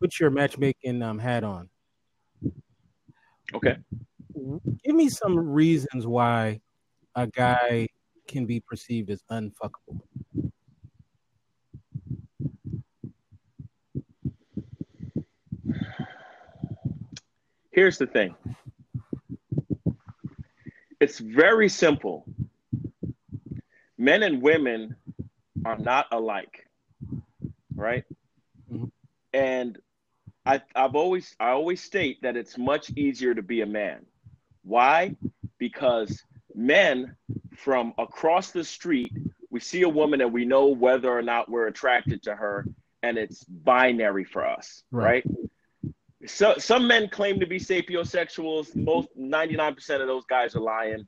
put 0.00 0.18
your 0.18 0.30
matchmaking 0.30 1.02
um, 1.02 1.18
hat 1.18 1.44
on. 1.44 1.68
Okay. 3.54 3.76
Give 4.82 4.94
me 4.94 5.08
some 5.10 5.38
reasons 5.38 6.06
why 6.06 6.60
a 7.14 7.26
guy 7.26 7.88
can 8.26 8.46
be 8.46 8.60
perceived 8.60 9.10
as 9.10 9.22
unfuckable. 9.30 10.00
Here's 17.70 17.98
the 17.98 18.06
thing 18.06 18.34
it's 21.00 21.18
very 21.18 21.68
simple. 21.68 22.24
Men 23.98 24.22
and 24.22 24.40
women 24.40 24.96
are 25.64 25.78
not 25.78 26.06
alike, 26.12 26.66
right? 27.74 28.04
Mm-hmm. 28.72 28.84
And 29.32 29.78
I, 30.46 30.62
I've 30.74 30.94
always 30.94 31.34
I 31.40 31.50
always 31.50 31.82
state 31.82 32.22
that 32.22 32.36
it's 32.36 32.56
much 32.56 32.90
easier 32.96 33.34
to 33.34 33.42
be 33.42 33.62
a 33.62 33.66
man. 33.66 34.06
Why? 34.62 35.16
Because 35.58 36.22
men 36.54 37.16
from 37.56 37.94
across 37.98 38.50
the 38.50 38.64
street, 38.64 39.12
we 39.50 39.60
see 39.60 39.82
a 39.82 39.88
woman 39.88 40.20
and 40.20 40.32
we 40.32 40.44
know 40.44 40.66
whether 40.66 41.10
or 41.10 41.22
not 41.22 41.50
we're 41.50 41.66
attracted 41.66 42.22
to 42.24 42.34
her, 42.34 42.66
and 43.02 43.18
it's 43.18 43.44
binary 43.44 44.24
for 44.24 44.46
us, 44.46 44.82
right? 44.90 45.24
right? 45.24 45.90
So, 46.26 46.54
some 46.58 46.86
men 46.86 47.08
claim 47.08 47.38
to 47.40 47.46
be 47.46 47.58
sapiosexuals. 47.58 48.74
Most 48.74 49.08
99% 49.18 50.00
of 50.00 50.06
those 50.06 50.24
guys 50.24 50.56
are 50.56 50.60
lying. 50.60 51.06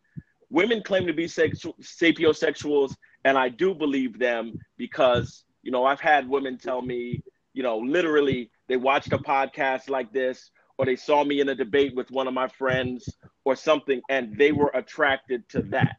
Women 0.51 0.83
claim 0.83 1.07
to 1.07 1.13
be 1.13 1.27
sexu- 1.27 1.79
sapiosexuals, 1.81 2.95
and 3.25 3.37
I 3.37 3.49
do 3.49 3.75
believe 3.75 4.19
them 4.19 4.59
because, 4.77 5.45
you 5.63 5.73
know, 5.73 5.85
I've 5.85 6.01
had 6.01 6.29
women 6.29 6.59
tell 6.59 6.83
me, 6.83 7.23
you 7.55 7.63
know, 7.63 7.79
literally 7.79 8.51
they 8.69 8.77
watched 8.77 9.13
a 9.13 9.19
podcast 9.19 9.89
like 9.89 10.13
this 10.13 10.51
or 10.79 10.87
they 10.87 10.97
saw 10.97 11.25
me 11.25 11.41
in 11.41 11.49
a 11.49 11.55
debate 11.55 11.95
with 11.95 12.11
one 12.11 12.29
of 12.29 12.35
my 12.35 12.49
friends 12.49 13.09
or 13.45 13.57
something 13.57 14.01
and 14.09 14.37
they 14.37 14.53
were 14.53 14.71
attracted 14.75 15.49
to 15.49 15.63
that, 15.63 15.97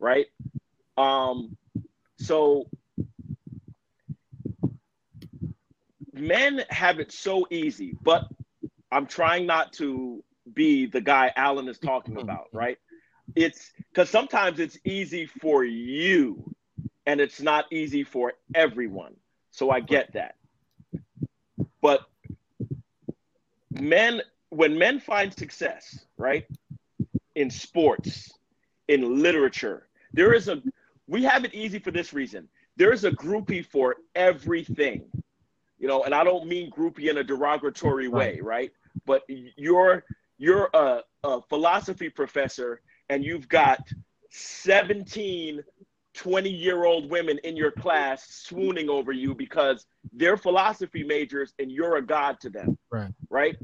right? 0.00 0.26
Um, 0.96 1.56
so 2.18 2.66
men 6.12 6.64
have 6.70 6.98
it 6.98 7.12
so 7.12 7.46
easy, 7.50 7.96
but 8.02 8.26
I'm 8.90 9.06
trying 9.06 9.46
not 9.46 9.72
to 9.74 10.24
be 10.52 10.86
the 10.86 11.00
guy 11.00 11.32
Alan 11.36 11.68
is 11.68 11.78
talking 11.78 12.14
mm-hmm. 12.14 12.24
about, 12.24 12.48
right? 12.52 12.78
It's 13.36 13.72
because 13.92 14.10
sometimes 14.10 14.58
it's 14.58 14.78
easy 14.84 15.26
for 15.26 15.64
you 15.64 16.54
and 17.06 17.20
it's 17.20 17.40
not 17.40 17.66
easy 17.72 18.02
for 18.02 18.32
everyone. 18.54 19.14
So 19.52 19.70
I 19.70 19.80
get 19.80 20.12
that. 20.14 20.34
But 21.80 22.00
men, 23.70 24.20
when 24.50 24.78
men 24.78 25.00
find 25.00 25.32
success, 25.32 26.04
right, 26.16 26.46
in 27.34 27.50
sports, 27.50 28.32
in 28.88 29.22
literature, 29.22 29.86
there 30.12 30.32
is 30.32 30.48
a, 30.48 30.62
we 31.06 31.24
have 31.24 31.44
it 31.44 31.54
easy 31.54 31.78
for 31.78 31.90
this 31.90 32.12
reason. 32.12 32.48
There 32.76 32.92
is 32.92 33.04
a 33.04 33.10
groupie 33.10 33.64
for 33.64 33.96
everything, 34.14 35.04
you 35.78 35.88
know, 35.88 36.04
and 36.04 36.14
I 36.14 36.24
don't 36.24 36.46
mean 36.46 36.70
groupie 36.70 37.10
in 37.10 37.18
a 37.18 37.24
derogatory 37.24 38.08
way, 38.08 38.40
right? 38.40 38.70
but 39.06 39.22
you're 39.28 40.04
you're 40.38 40.70
a, 40.74 41.00
a 41.24 41.40
philosophy 41.42 42.08
professor 42.08 42.80
and 43.08 43.24
you've 43.24 43.48
got 43.48 43.80
17 44.30 45.62
20 46.14 46.50
year 46.50 46.84
old 46.84 47.08
women 47.10 47.38
in 47.44 47.56
your 47.56 47.70
class 47.70 48.26
swooning 48.28 48.88
over 48.88 49.12
you 49.12 49.34
because 49.34 49.86
they're 50.12 50.36
philosophy 50.36 51.04
majors 51.04 51.54
and 51.58 51.70
you're 51.70 51.96
a 51.96 52.02
god 52.02 52.40
to 52.40 52.50
them. 52.50 52.76
Right. 52.90 53.12
Right. 53.28 53.56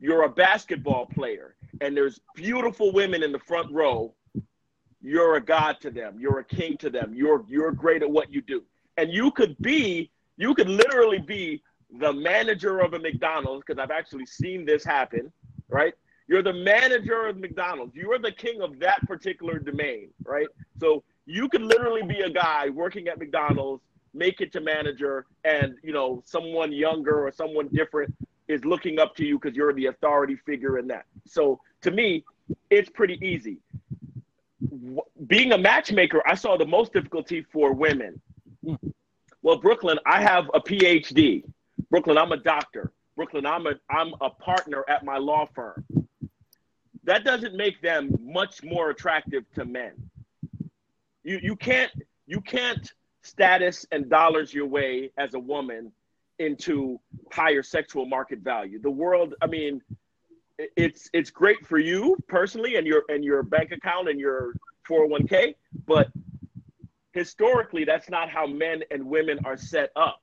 You're 0.00 0.24
a 0.24 0.28
basketball 0.28 1.06
player 1.06 1.56
and 1.80 1.96
there's 1.96 2.20
beautiful 2.34 2.92
women 2.92 3.22
in 3.22 3.32
the 3.32 3.38
front 3.38 3.70
row. 3.72 4.14
You're 5.02 5.36
a 5.36 5.40
god 5.40 5.80
to 5.80 5.90
them. 5.90 6.16
You're 6.18 6.38
a 6.38 6.44
king 6.44 6.76
to 6.78 6.90
them. 6.90 7.12
You're 7.14 7.44
you're 7.48 7.72
great 7.72 8.02
at 8.02 8.10
what 8.10 8.32
you 8.32 8.40
do. 8.40 8.62
And 8.96 9.10
you 9.10 9.30
could 9.32 9.56
be, 9.58 10.10
you 10.36 10.54
could 10.54 10.68
literally 10.68 11.18
be 11.18 11.62
the 11.98 12.12
manager 12.12 12.80
of 12.80 12.94
a 12.94 12.98
McDonald's 12.98 13.64
because 13.66 13.82
I've 13.82 13.90
actually 13.90 14.26
seen 14.26 14.64
this 14.64 14.84
happen, 14.84 15.32
right? 15.68 15.94
You're 16.28 16.42
the 16.42 16.52
manager 16.52 17.26
of 17.26 17.36
McDonald's. 17.36 17.94
You 17.96 18.12
are 18.12 18.18
the 18.18 18.32
king 18.32 18.62
of 18.62 18.78
that 18.78 19.06
particular 19.06 19.58
domain, 19.58 20.08
right? 20.24 20.46
So 20.78 21.02
you 21.26 21.48
could 21.48 21.62
literally 21.62 22.02
be 22.02 22.20
a 22.20 22.30
guy 22.30 22.68
working 22.68 23.08
at 23.08 23.18
McDonald's, 23.18 23.82
make 24.14 24.40
it 24.40 24.52
to 24.52 24.60
manager, 24.60 25.26
and 25.44 25.74
you 25.82 25.92
know 25.92 26.22
someone 26.24 26.72
younger 26.72 27.26
or 27.26 27.32
someone 27.32 27.68
different 27.68 28.14
is 28.48 28.64
looking 28.64 28.98
up 28.98 29.16
to 29.16 29.24
you 29.24 29.38
because 29.38 29.56
you're 29.56 29.72
the 29.72 29.86
authority 29.86 30.36
figure 30.36 30.78
in 30.78 30.86
that. 30.88 31.06
So 31.26 31.60
to 31.82 31.90
me, 31.90 32.24
it's 32.70 32.90
pretty 32.90 33.18
easy. 33.26 33.58
Being 35.26 35.52
a 35.52 35.58
matchmaker, 35.58 36.22
I 36.26 36.34
saw 36.34 36.56
the 36.56 36.66
most 36.66 36.92
difficulty 36.92 37.42
for 37.52 37.72
women. 37.72 38.20
Well, 39.42 39.58
Brooklyn, 39.58 39.98
I 40.06 40.22
have 40.22 40.48
a 40.54 40.60
PhD. 40.60 41.44
Brooklyn, 41.90 42.16
I'm 42.16 42.32
a 42.32 42.36
doctor. 42.36 42.92
Brooklyn, 43.16 43.44
I'm 43.44 43.66
a 43.66 43.74
I'm 43.90 44.14
a 44.20 44.30
partner 44.30 44.84
at 44.88 45.04
my 45.04 45.18
law 45.18 45.46
firm. 45.54 45.84
That 47.04 47.24
doesn't 47.24 47.54
make 47.54 47.82
them 47.82 48.16
much 48.20 48.62
more 48.62 48.90
attractive 48.90 49.44
to 49.54 49.64
men. 49.64 49.92
You 51.24 51.38
you 51.42 51.56
can't 51.56 51.90
you 52.26 52.40
can't 52.40 52.92
status 53.22 53.86
and 53.92 54.08
dollars 54.08 54.54
your 54.54 54.66
way 54.66 55.10
as 55.18 55.34
a 55.34 55.38
woman 55.38 55.92
into 56.38 56.98
higher 57.30 57.62
sexual 57.62 58.06
market 58.06 58.40
value. 58.40 58.80
The 58.80 58.90
world, 58.90 59.34
I 59.42 59.46
mean, 59.46 59.80
it's 60.76 61.08
it's 61.12 61.30
great 61.30 61.66
for 61.66 61.78
you 61.78 62.16
personally 62.28 62.76
and 62.76 62.86
your 62.86 63.04
and 63.08 63.24
your 63.24 63.42
bank 63.42 63.72
account 63.72 64.08
and 64.08 64.18
your 64.18 64.54
401k, 64.88 65.54
but 65.86 66.08
historically 67.12 67.84
that's 67.84 68.08
not 68.08 68.28
how 68.28 68.46
men 68.46 68.82
and 68.90 69.04
women 69.04 69.38
are 69.44 69.56
set 69.56 69.90
up. 69.96 70.22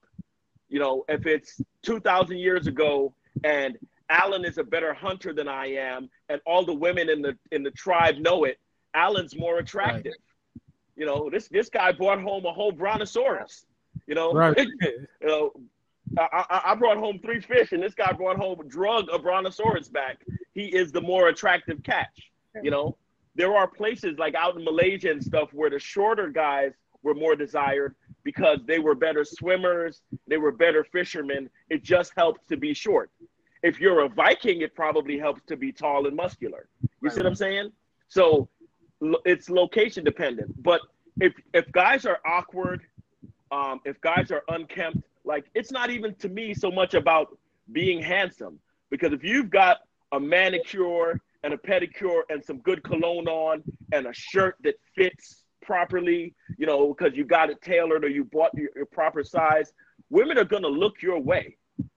You 0.67 0.80
know, 0.80 1.06
if 1.08 1.25
it's 1.25 1.60
2000 1.84 2.38
years 2.38 2.67
ago 2.67 3.13
and 3.43 3.78
Alan 4.10 4.45
is 4.45 4.58
a 4.58 4.63
better 4.63 4.93
hunter 4.93 5.34
than 5.34 5.47
I 5.47 5.67
am 5.73 6.10
and 6.30 6.41
all 6.45 6.65
the 6.65 6.73
women 6.73 7.10
in 7.10 7.21
the 7.21 7.38
in 7.52 7.63
the 7.63 7.71
tribe 7.71 8.17
know 8.17 8.43
it, 8.43 8.60
Alan's 8.93 9.38
more 9.38 9.60
attractive. 9.60 10.13
Right. 10.13 10.63
You 10.95 11.06
know, 11.06 11.30
this 11.30 11.47
this 11.47 11.69
guy 11.69 11.91
brought 11.91 12.21
home 12.21 12.45
a 12.45 12.52
whole 12.52 12.71
brontosaurus. 12.71 13.65
You 14.08 14.15
know, 14.15 14.34
right. 14.34 14.58
you 14.82 15.08
know, 15.21 15.52
I, 16.17 16.62
I, 16.65 16.76
brought 16.76 16.98
home 16.98 17.19
three 17.19 17.39
fish, 17.39 17.72
and 17.72 17.84
this 17.84 17.93
guy 17.93 18.12
brought 18.12 18.38
home 18.38 18.67
drug 18.67 19.08
a 19.12 19.19
brontosaurus 19.19 19.89
back. 19.89 20.19
He 20.54 20.65
is 20.65 20.91
the 20.91 21.02
more 21.02 21.28
attractive 21.30 21.84
catch. 21.84 22.32
You 22.63 22.72
know, 22.72 22.98
there 23.36 23.56
are 23.56 23.67
places 23.67 24.17
like 24.17 24.36
out 24.36 24.58
in 24.58 24.63
Malaysia 24.63 25.12
and 25.12 25.24
stuff 25.24 25.54
where 25.54 25.69
the 25.69 25.80
shorter 25.80 26.30
guys 26.30 26.74
were 27.04 27.13
more 27.13 27.36
desired 27.36 27.95
because 28.24 28.60
they 28.65 28.80
were 28.80 28.95
better 28.95 29.24
swimmers, 29.24 30.02
they 30.28 30.38
were 30.38 30.52
better 30.52 30.84
fishermen. 30.84 31.50
It 31.69 31.84
just 31.84 32.12
helps 32.17 32.41
to 32.50 32.58
be 32.58 32.74
short. 32.74 33.12
If 33.63 33.80
you're 33.80 34.02
a 34.02 34.10
Viking, 34.10 34.62
it 34.62 34.76
probably 34.76 35.17
helps 35.17 35.41
to 35.48 35.58
be 35.58 35.72
tall 35.72 36.08
and 36.08 36.15
muscular. 36.15 36.67
You 36.82 36.89
right, 37.02 37.12
see 37.13 37.19
what 37.19 37.28
I'm 37.28 37.36
saying? 37.36 37.72
So 38.08 38.50
it's 39.26 39.50
location 39.50 40.04
dependent. 40.04 40.62
But 40.62 40.82
if 41.19 41.34
if 41.54 41.72
guys 41.72 42.06
are 42.06 42.19
awkward, 42.26 42.82
um, 43.52 43.82
if 43.86 44.00
guys 44.02 44.32
are 44.32 44.43
unkempt, 44.50 45.04
like 45.23 45.45
it's 45.53 45.71
not 45.71 45.89
even 45.89 46.15
to 46.15 46.29
me 46.29 46.53
so 46.53 46.71
much 46.71 46.93
about 46.93 47.38
being 47.71 48.01
handsome 48.01 48.60
because 48.89 49.13
if 49.13 49.23
you've 49.23 49.49
got 49.49 49.77
a 50.12 50.19
manicure 50.19 51.21
and 51.43 51.53
a 51.53 51.58
pedicure 51.58 52.21
and 52.29 52.43
some 52.43 52.58
good 52.60 52.84
cologne 52.84 53.27
on 53.27 53.63
and 53.91 54.08
a 54.08 54.13
shirt 54.13 54.55
that 54.63 54.75
fits 54.95 55.45
properly, 55.62 56.34
you 56.58 56.65
know, 56.65 56.93
because 56.93 57.15
you 57.15 57.23
got 57.23 57.49
it 57.49 57.62
tailored 57.62 58.03
or 58.03 58.10
you 58.10 58.23
bought 58.23 58.51
your, 58.55 58.69
your 58.75 58.86
proper 58.86 59.23
size, 59.23 59.71
women 60.10 60.38
are 60.38 60.43
going 60.43 60.63
to 60.63 60.69
look 60.69 61.01
your 61.01 61.19
way. 61.19 61.55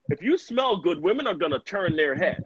If 0.09 0.21
you 0.21 0.37
smell 0.37 0.77
good, 0.77 1.01
women 1.01 1.27
are 1.27 1.33
going 1.33 1.51
to 1.51 1.59
turn 1.59 1.95
their 1.95 2.15
head. 2.15 2.43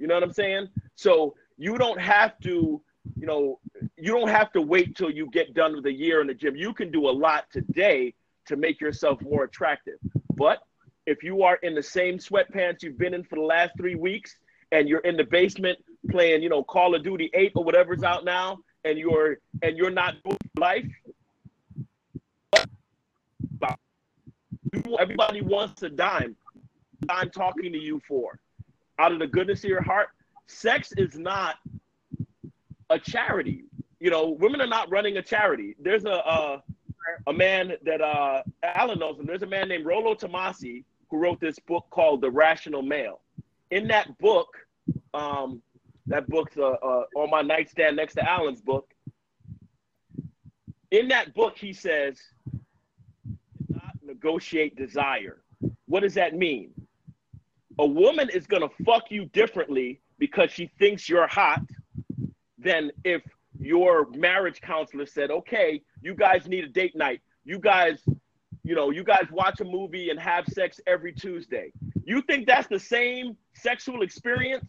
You 0.00 0.06
know 0.06 0.14
what 0.14 0.22
I'm 0.22 0.32
saying? 0.32 0.68
So 0.96 1.34
you 1.58 1.76
don't 1.78 2.00
have 2.00 2.38
to, 2.40 2.82
you 3.16 3.26
know, 3.26 3.60
you 3.96 4.12
don't 4.12 4.28
have 4.28 4.50
to 4.52 4.62
wait 4.62 4.96
till 4.96 5.10
you 5.10 5.28
get 5.30 5.54
done 5.54 5.76
with 5.76 5.86
a 5.86 5.92
year 5.92 6.20
in 6.20 6.26
the 6.26 6.34
gym. 6.34 6.56
You 6.56 6.72
can 6.72 6.90
do 6.90 7.08
a 7.08 7.12
lot 7.12 7.44
today 7.52 8.14
to 8.46 8.56
make 8.56 8.80
yourself 8.80 9.20
more 9.22 9.44
attractive. 9.44 9.98
But 10.34 10.60
if 11.06 11.22
you 11.22 11.42
are 11.42 11.56
in 11.56 11.74
the 11.74 11.82
same 11.82 12.18
sweatpants 12.18 12.82
you've 12.82 12.98
been 12.98 13.14
in 13.14 13.24
for 13.24 13.36
the 13.36 13.42
last 13.42 13.72
three 13.76 13.94
weeks 13.94 14.36
and 14.70 14.88
you're 14.88 15.00
in 15.00 15.16
the 15.16 15.24
basement 15.24 15.78
playing, 16.10 16.42
you 16.42 16.48
know, 16.48 16.62
Call 16.62 16.94
of 16.94 17.02
Duty 17.02 17.30
8 17.34 17.52
or 17.56 17.64
whatever's 17.64 18.02
out 18.02 18.24
now, 18.24 18.58
and 18.84 18.98
you're 18.98 19.38
and 19.62 19.76
you're 19.76 19.90
not 19.90 20.14
doing 20.24 20.38
life, 20.56 20.86
everybody 24.98 25.40
wants 25.40 25.82
a 25.82 25.88
dime. 25.88 26.36
I'm 27.08 27.30
talking 27.30 27.72
to 27.72 27.78
you 27.78 28.00
for. 28.06 28.38
Out 28.98 29.12
of 29.12 29.18
the 29.18 29.26
goodness 29.26 29.64
of 29.64 29.70
your 29.70 29.82
heart, 29.82 30.08
sex 30.46 30.92
is 30.96 31.18
not 31.18 31.56
a 32.90 32.98
charity. 32.98 33.64
You 34.00 34.10
know, 34.10 34.30
women 34.30 34.60
are 34.60 34.66
not 34.66 34.90
running 34.90 35.16
a 35.16 35.22
charity. 35.22 35.76
There's 35.80 36.04
a, 36.04 36.10
a 36.10 36.62
a 37.26 37.32
man 37.32 37.72
that 37.84 38.00
uh, 38.00 38.42
Alan 38.62 38.98
knows 38.98 39.18
him. 39.18 39.26
There's 39.26 39.42
a 39.42 39.46
man 39.46 39.68
named 39.68 39.86
Rollo 39.86 40.14
Tomassi 40.14 40.84
who 41.10 41.18
wrote 41.18 41.40
this 41.40 41.58
book 41.58 41.86
called 41.90 42.20
The 42.20 42.30
Rational 42.30 42.82
Male. 42.82 43.20
In 43.70 43.88
that 43.88 44.18
book, 44.18 44.48
um, 45.14 45.62
that 46.06 46.26
book's 46.28 46.56
uh, 46.56 46.62
uh, 46.62 47.04
on 47.16 47.30
my 47.30 47.42
nightstand 47.42 47.96
next 47.96 48.14
to 48.14 48.28
Alan's 48.28 48.60
book. 48.60 48.92
In 50.90 51.08
that 51.08 51.34
book, 51.34 51.56
he 51.56 51.72
says, 51.72 52.18
not 53.68 53.94
negotiate 54.04 54.76
desire. 54.76 55.42
What 55.86 56.00
does 56.00 56.14
that 56.14 56.34
mean? 56.34 56.70
A 57.78 57.86
woman 57.86 58.28
is 58.28 58.46
going 58.46 58.62
to 58.62 58.84
fuck 58.84 59.10
you 59.10 59.26
differently 59.26 60.00
because 60.18 60.50
she 60.50 60.70
thinks 60.78 61.08
you're 61.08 61.26
hot 61.26 61.62
than 62.58 62.92
if 63.04 63.22
your 63.58 64.08
marriage 64.10 64.60
counselor 64.60 65.06
said, 65.06 65.30
okay, 65.30 65.82
you 66.02 66.14
guys 66.14 66.46
need 66.46 66.64
a 66.64 66.68
date 66.68 66.96
night. 66.96 67.20
You 67.44 67.58
guys, 67.58 68.02
you 68.64 68.74
know, 68.74 68.90
you 68.90 69.04
guys 69.04 69.26
watch 69.30 69.60
a 69.60 69.64
movie 69.64 70.10
and 70.10 70.18
have 70.20 70.46
sex 70.46 70.80
every 70.86 71.12
Tuesday. 71.12 71.72
You 72.04 72.22
think 72.22 72.46
that's 72.46 72.68
the 72.68 72.78
same 72.78 73.36
sexual 73.54 74.02
experience? 74.02 74.64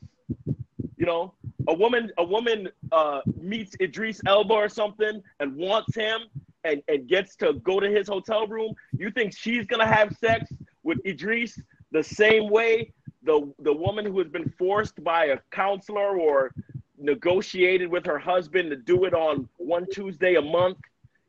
You 0.97 1.05
know, 1.05 1.33
a 1.67 1.73
woman, 1.73 2.11
a 2.17 2.23
woman 2.23 2.69
uh, 2.91 3.21
meets 3.39 3.75
Idris 3.81 4.21
Elba 4.25 4.53
or 4.53 4.69
something 4.69 5.21
and 5.39 5.55
wants 5.55 5.95
him 5.95 6.21
and, 6.63 6.81
and 6.87 7.07
gets 7.07 7.35
to 7.37 7.53
go 7.53 7.79
to 7.79 7.89
his 7.89 8.07
hotel 8.07 8.47
room. 8.47 8.73
You 8.97 9.11
think 9.11 9.35
she's 9.35 9.65
gonna 9.65 9.87
have 9.87 10.15
sex 10.17 10.51
with 10.83 10.99
Idris 11.05 11.59
the 11.91 12.03
same 12.03 12.49
way 12.49 12.91
the 13.23 13.53
the 13.59 13.73
woman 13.73 14.05
who 14.05 14.19
has 14.19 14.27
been 14.27 14.49
forced 14.57 15.03
by 15.03 15.25
a 15.25 15.37
counselor 15.51 16.19
or 16.19 16.53
negotiated 16.97 17.89
with 17.89 18.05
her 18.05 18.19
husband 18.19 18.69
to 18.69 18.75
do 18.75 19.05
it 19.05 19.13
on 19.13 19.47
one 19.57 19.85
Tuesday 19.91 20.35
a 20.35 20.41
month. 20.41 20.77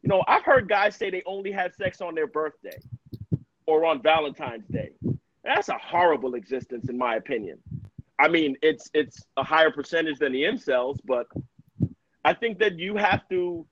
You 0.04 0.08
know, 0.08 0.22
I've 0.28 0.44
heard 0.44 0.68
guys 0.68 0.96
say 0.96 1.08
they 1.08 1.22
only 1.24 1.50
had 1.50 1.74
sex 1.74 2.02
on 2.02 2.14
their 2.14 2.26
birthday 2.26 2.78
or 3.66 3.86
on 3.86 4.02
Valentine's 4.02 4.68
Day. 4.68 4.90
That's 5.42 5.70
a 5.70 5.78
horrible 5.78 6.34
existence, 6.34 6.90
in 6.90 6.98
my 6.98 7.16
opinion. 7.16 7.58
I 8.20 8.28
mean, 8.28 8.54
it's 8.60 8.90
it's 8.92 9.24
a 9.38 9.42
higher 9.42 9.70
percentage 9.70 10.18
than 10.18 10.32
the 10.32 10.42
incels, 10.42 10.98
but 11.06 11.26
I 12.22 12.34
think 12.34 12.58
that 12.58 12.78
you 12.78 12.96
have 12.96 13.26
to 13.30 13.66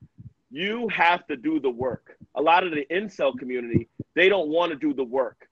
you 0.51 0.89
have 0.89 1.27
to 1.27 1.37
do 1.37 1.61
the 1.61 1.69
work. 1.69 2.17
A 2.35 2.41
lot 2.41 2.65
of 2.65 2.73
the 2.73 2.87
incel 2.91 3.39
community, 3.39 3.91
they 4.15 4.31
don't 4.31 4.49
want 4.49 4.73
to 4.73 4.79
do 4.79 4.95
the 4.95 5.05
work. 5.05 5.47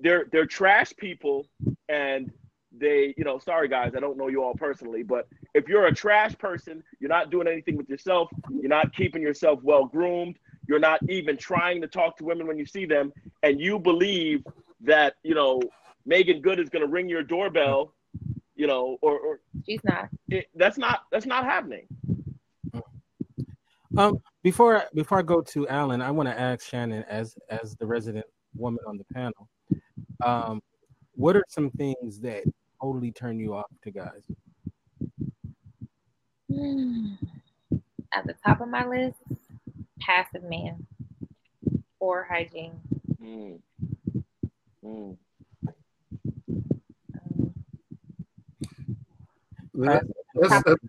They're 0.00 0.28
they're 0.32 0.46
trash 0.46 0.94
people 0.96 1.46
and 1.90 2.32
they, 2.78 3.14
you 3.16 3.24
know, 3.24 3.38
sorry 3.38 3.68
guys, 3.68 3.92
I 3.96 4.00
don't 4.00 4.16
know 4.16 4.28
you 4.28 4.42
all 4.42 4.54
personally, 4.54 5.02
but 5.02 5.28
if 5.54 5.68
you're 5.68 5.86
a 5.86 5.94
trash 5.94 6.36
person, 6.38 6.82
you're 7.00 7.08
not 7.10 7.30
doing 7.30 7.46
anything 7.46 7.76
with 7.76 7.88
yourself, 7.88 8.28
you're 8.50 8.68
not 8.68 8.94
keeping 8.94 9.22
yourself 9.22 9.60
well 9.62 9.84
groomed, 9.86 10.38
you're 10.68 10.78
not 10.78 11.00
even 11.08 11.36
trying 11.36 11.80
to 11.80 11.86
talk 11.86 12.16
to 12.18 12.24
women 12.24 12.46
when 12.46 12.58
you 12.58 12.66
see 12.66 12.86
them, 12.86 13.12
and 13.42 13.60
you 13.60 13.78
believe 13.78 14.44
that, 14.80 15.14
you 15.22 15.34
know, 15.34 15.60
Meagan 16.04 16.40
Good 16.40 16.60
is 16.60 16.68
going 16.68 16.84
to 16.84 16.90
ring 16.90 17.08
your 17.08 17.22
doorbell, 17.22 17.92
you 18.54 18.66
know, 18.66 18.96
or, 19.02 19.18
or 19.18 19.40
she's 19.66 19.80
not. 19.84 20.08
It, 20.28 20.46
that's 20.54 20.78
not 20.78 21.00
that's 21.10 21.26
not 21.26 21.44
happening. 21.44 21.86
Um, 23.96 24.18
before 24.42 24.84
before 24.94 25.18
I 25.18 25.22
go 25.22 25.40
to 25.40 25.68
Alan, 25.68 26.00
I 26.00 26.10
want 26.10 26.28
to 26.28 26.38
ask 26.38 26.66
Shannon 26.66 27.04
as 27.08 27.36
as 27.50 27.76
the 27.76 27.86
resident 27.86 28.26
woman 28.54 28.80
on 28.86 28.98
the 28.98 29.04
panel. 29.12 29.48
Um, 30.24 30.62
what 31.14 31.36
are 31.36 31.44
some 31.48 31.70
things 31.70 32.20
that 32.20 32.44
totally 32.86 33.10
turn 33.10 33.38
you 33.38 33.54
off 33.54 33.66
to 33.82 33.90
guys? 33.90 34.22
At 38.12 38.26
the 38.26 38.34
top 38.44 38.60
of 38.60 38.68
my 38.68 38.86
list, 38.86 39.18
passive 40.00 40.44
man. 40.44 40.86
Poor 41.98 42.26
hygiene. 42.30 42.78
Mm. 43.20 43.58
Mm. 44.84 45.16
Um, 45.64 47.54
That- 49.74 50.06
that's, 50.34 50.62
that's, 50.64 50.84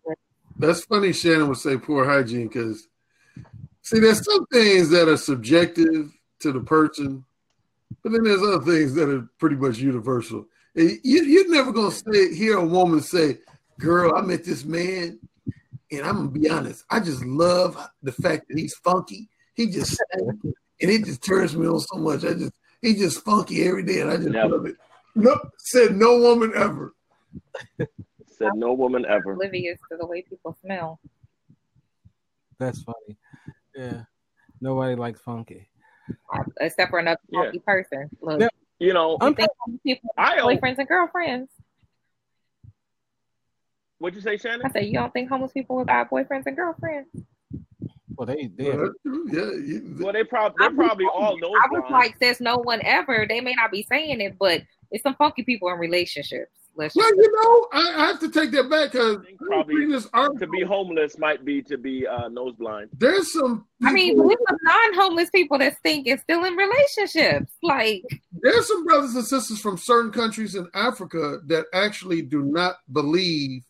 that's 0.59 0.85
funny. 0.85 1.13
Shannon 1.13 1.47
would 1.47 1.57
say 1.57 1.77
poor 1.77 2.05
hygiene 2.05 2.47
because, 2.47 2.87
see, 3.81 3.99
there's 3.99 4.23
some 4.23 4.45
things 4.47 4.89
that 4.89 5.07
are 5.09 5.17
subjective 5.17 6.11
to 6.41 6.51
the 6.51 6.59
person, 6.59 7.23
but 8.03 8.11
then 8.11 8.23
there's 8.23 8.41
other 8.41 8.63
things 8.63 8.93
that 8.95 9.09
are 9.09 9.27
pretty 9.39 9.55
much 9.55 9.77
universal. 9.77 10.45
And 10.77 10.99
You, 11.03 11.23
you're 11.23 11.49
never 11.51 11.71
gonna 11.71 11.91
say 11.91 12.33
hear 12.33 12.57
a 12.57 12.65
woman 12.65 13.01
say, 13.01 13.39
"Girl, 13.79 14.15
I 14.15 14.21
met 14.21 14.43
this 14.43 14.63
man, 14.63 15.19
and 15.91 16.01
I'm 16.05 16.15
gonna 16.17 16.29
be 16.29 16.49
honest. 16.49 16.85
I 16.89 16.99
just 16.99 17.25
love 17.25 17.75
the 18.03 18.11
fact 18.11 18.47
that 18.47 18.57
he's 18.57 18.75
funky. 18.75 19.27
He 19.55 19.67
just 19.67 19.99
and 20.13 20.53
it 20.79 21.03
just 21.03 21.23
turns 21.23 21.55
me 21.57 21.67
on 21.67 21.79
so 21.79 21.97
much. 21.97 22.23
I 22.23 22.33
just 22.33 22.53
he's 22.81 22.99
just 22.99 23.25
funky 23.25 23.63
every 23.67 23.83
day, 23.83 24.01
and 24.01 24.11
I 24.11 24.17
just 24.17 24.29
Never. 24.29 24.57
love 24.57 24.65
it." 24.67 24.75
Nope, 25.15 25.49
said 25.57 25.95
no 25.95 26.19
woman 26.19 26.51
ever. 26.55 26.93
Said 28.27 28.51
no 28.53 28.73
woman 28.73 29.03
ever. 29.09 29.31
oblivious 29.31 29.79
to 29.91 29.97
the 29.97 30.05
way 30.05 30.21
people 30.21 30.55
smell. 30.61 30.99
That's 32.59 32.83
funny. 32.83 33.17
Yeah. 33.75 34.03
Nobody 34.61 34.93
likes 34.95 35.19
funky. 35.21 35.71
Except 36.59 36.91
for 36.91 36.99
another 36.99 37.19
Yeah. 37.29 37.45
funky 37.45 37.59
person. 37.59 38.11
Look, 38.21 38.41
Yeah. 38.41 38.49
You 38.79 38.93
know, 38.93 39.17
you 39.21 39.33
think 39.33 39.49
people 39.83 40.13
I 40.17 40.29
have 40.29 40.37
don't- 40.37 40.61
boyfriends 40.61 40.77
and 40.77 40.87
girlfriends. 40.87 41.49
what'd 43.97 44.15
you 44.15 44.21
say, 44.21 44.37
Shannon? 44.37 44.59
I 44.61 44.69
Shannon? 44.69 44.73
said, 44.73 44.85
you 44.85 44.93
don't 44.93 45.11
think 45.13 45.29
homeless 45.29 45.51
people 45.51 45.83
got 45.85 46.09
boyfriends 46.09 46.43
and 46.45 46.55
girlfriends? 46.55 47.09
Well, 48.15 48.25
they 48.27 48.47
they 48.55 48.69
Well, 48.69 48.93
that's. 49.05 49.33
Yeah, 49.33 49.79
Well, 50.03 50.13
they 50.13 50.23
probably 50.23 50.55
they're 50.59 50.71
probably 50.75 51.05
all 51.05 51.29
saying. 51.31 51.39
nose 51.41 51.51
I 51.63 51.67
was 51.71 51.91
like, 51.91 52.17
says 52.17 52.39
no 52.41 52.57
one 52.57 52.81
ever. 52.83 53.25
They 53.29 53.41
may 53.41 53.53
not 53.53 53.71
be 53.71 53.83
saying 53.83 54.21
it, 54.21 54.37
but 54.39 54.63
it's 54.91 55.03
some 55.03 55.15
funky 55.15 55.43
people 55.43 55.69
in 55.69 55.77
relationships. 55.77 56.51
Let's 56.77 56.95
Well, 56.95 57.09
just, 57.09 57.17
you 57.17 57.31
know, 57.31 57.67
I, 57.73 58.03
I 58.03 58.07
have 58.07 58.19
to 58.19 58.29
take 58.29 58.51
that 58.51 58.69
back 58.69 58.91
because 58.91 59.17
I 59.17 59.21
think 59.25 59.39
probably 59.39 59.87
to 59.87 60.47
be 60.47 60.61
homeless 60.63 61.17
might 61.17 61.43
be 61.43 61.61
to 61.63 61.77
be 61.77 62.05
uh, 62.05 62.27
nose 62.27 62.53
blind. 62.55 62.89
there's 62.97 63.33
some. 63.33 63.65
I 63.83 63.91
mean, 63.91 64.11
people- 64.13 64.27
there's 64.27 64.39
some 64.47 64.57
non-homeless 64.61 65.29
people 65.31 65.57
that 65.57 65.75
stink 65.77 66.05
and 66.07 66.19
still 66.19 66.43
in 66.45 66.53
relationships. 66.55 67.51
Like, 67.63 68.03
there's 68.31 68.67
some 68.67 68.85
brothers 68.85 69.15
and 69.15 69.25
sisters 69.25 69.59
from 69.59 69.77
certain 69.77 70.11
countries 70.11 70.53
in 70.53 70.67
Africa 70.75 71.39
that 71.47 71.65
actually 71.73 72.21
do 72.21 72.43
not 72.43 72.75
believe 72.91 73.63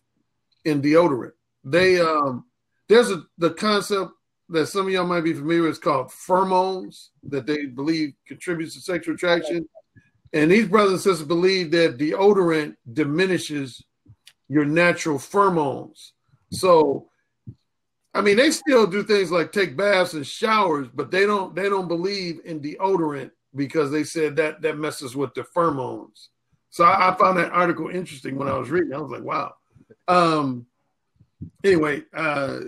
in 0.65 0.81
deodorant. 0.81 1.31
They 1.63 2.01
um, 2.01 2.45
there's 2.89 3.09
a 3.09 3.23
the 3.37 3.51
concept 3.51 4.11
that 4.49 4.67
some 4.67 4.87
of 4.87 4.91
y'all 4.93 5.05
might 5.07 5.21
be 5.23 5.33
familiar 5.33 5.61
with. 5.63 5.71
It's 5.71 5.79
called 5.79 6.09
pheromones 6.09 7.09
that 7.23 7.45
they 7.45 7.65
believe 7.67 8.13
contributes 8.27 8.73
to 8.75 8.81
sexual 8.81 9.15
attraction. 9.15 9.67
And 10.33 10.51
these 10.51 10.67
brothers 10.67 10.91
and 10.93 11.01
sisters 11.01 11.27
believe 11.27 11.71
that 11.71 11.97
deodorant 11.97 12.75
diminishes 12.91 13.83
your 14.49 14.65
natural 14.65 15.17
pheromones. 15.17 16.11
So, 16.51 17.09
I 18.13 18.21
mean, 18.21 18.37
they 18.37 18.51
still 18.51 18.87
do 18.87 19.03
things 19.03 19.31
like 19.31 19.51
take 19.51 19.77
baths 19.77 20.13
and 20.13 20.25
showers, 20.25 20.87
but 20.93 21.11
they 21.11 21.25
don't 21.25 21.55
they 21.55 21.69
don't 21.69 21.87
believe 21.87 22.39
in 22.45 22.61
deodorant 22.61 23.31
because 23.55 23.91
they 23.91 24.03
said 24.03 24.35
that 24.37 24.61
that 24.61 24.77
messes 24.77 25.15
with 25.15 25.33
the 25.33 25.41
pheromones. 25.55 26.27
So 26.69 26.83
I, 26.83 27.09
I 27.11 27.15
found 27.15 27.37
that 27.37 27.51
article 27.51 27.89
interesting 27.89 28.35
when 28.35 28.47
I 28.47 28.57
was 28.57 28.69
reading. 28.69 28.93
I 28.93 28.99
was 28.99 29.11
like, 29.11 29.23
wow. 29.23 29.53
Um. 30.07 30.65
Anyway, 31.63 32.03
uh, 32.13 32.59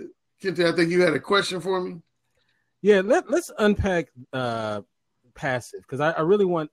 Kente, 0.42 0.64
I 0.64 0.74
think 0.74 0.90
you 0.90 1.02
had 1.02 1.14
a 1.14 1.20
question 1.20 1.60
for 1.60 1.80
me. 1.80 2.00
Yeah, 2.82 3.02
let 3.04 3.30
let's 3.30 3.50
unpack 3.58 4.08
uh 4.32 4.82
passive 5.34 5.80
because 5.82 6.00
I, 6.00 6.10
I 6.10 6.20
really 6.20 6.44
want 6.44 6.70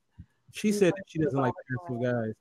she 0.52 0.72
said 0.72 0.92
that 0.96 1.04
she 1.06 1.18
doesn't 1.18 1.38
like 1.38 1.54
passive 1.70 2.02
guys. 2.02 2.34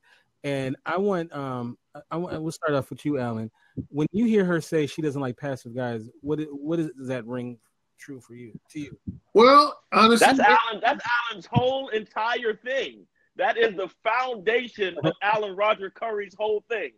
And 0.43 0.76
I 0.86 0.98
want 0.98 1.34
um 1.34 1.78
I, 1.96 2.02
I 2.12 2.17
want 2.17 2.41
we'll 2.41 2.52
start 2.52 2.74
off 2.74 2.89
with 2.89 3.06
you, 3.06 3.17
Alan. 3.20 3.52
When 3.89 4.08
you 4.12 4.26
hear 4.26 4.46
her 4.46 4.62
say 4.62 4.88
she 4.88 5.02
doesn't 5.02 5.22
like 5.22 5.38
passive 5.38 5.76
guys, 5.76 6.10
what 6.22 6.39
it- 6.39 6.54
what 6.54 6.80
is, 6.80 6.89
does 6.98 7.08
that 7.08 7.26
ring 7.26 7.58
true 8.00 8.22
for 8.22 8.36
you 8.36 8.54
to 8.72 8.80
you? 8.80 8.98
Well, 9.34 9.80
honestly, 9.91 10.26
That's 10.28 10.39
Alan. 10.39 10.82
That's 10.82 11.04
Alan's 11.30 11.46
whole 11.48 11.89
entire 11.89 12.54
thing. 12.56 13.06
That 13.36 13.58
is 13.58 13.76
the 13.76 13.89
foundation 14.04 14.96
of 15.04 15.13
Alan 15.22 15.56
Roger 15.56 15.89
Currie's 15.89 16.36
whole 16.38 16.63
thing. 16.70 16.91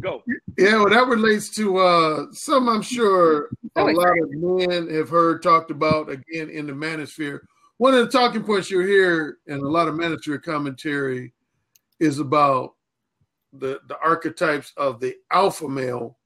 Go. 0.00 0.22
Yeah, 0.56 0.76
well, 0.76 0.90
that 0.90 1.08
relates 1.08 1.50
to 1.56 1.78
uh, 1.78 2.26
some 2.32 2.68
I'm 2.68 2.82
sure 2.82 3.48
a 3.74 3.84
lot 3.84 4.12
of 4.22 4.30
men 4.30 4.88
have 4.94 5.08
heard 5.08 5.42
talked 5.42 5.70
about 5.70 6.08
again 6.08 6.50
in 6.50 6.66
the 6.66 6.72
manosphere. 6.72 7.40
One 7.78 7.94
of 7.94 8.04
the 8.04 8.18
talking 8.18 8.42
points 8.42 8.70
you 8.70 8.80
hear 8.80 9.38
in 9.46 9.60
a 9.60 9.68
lot 9.68 9.86
of 9.86 9.94
manosphere 9.94 10.42
commentary 10.42 11.32
is 12.00 12.18
about 12.18 12.74
the 13.52 13.80
the 13.86 13.96
archetypes 14.02 14.72
of 14.76 15.00
the 15.00 15.14
alpha 15.30 15.68
male 15.68 16.18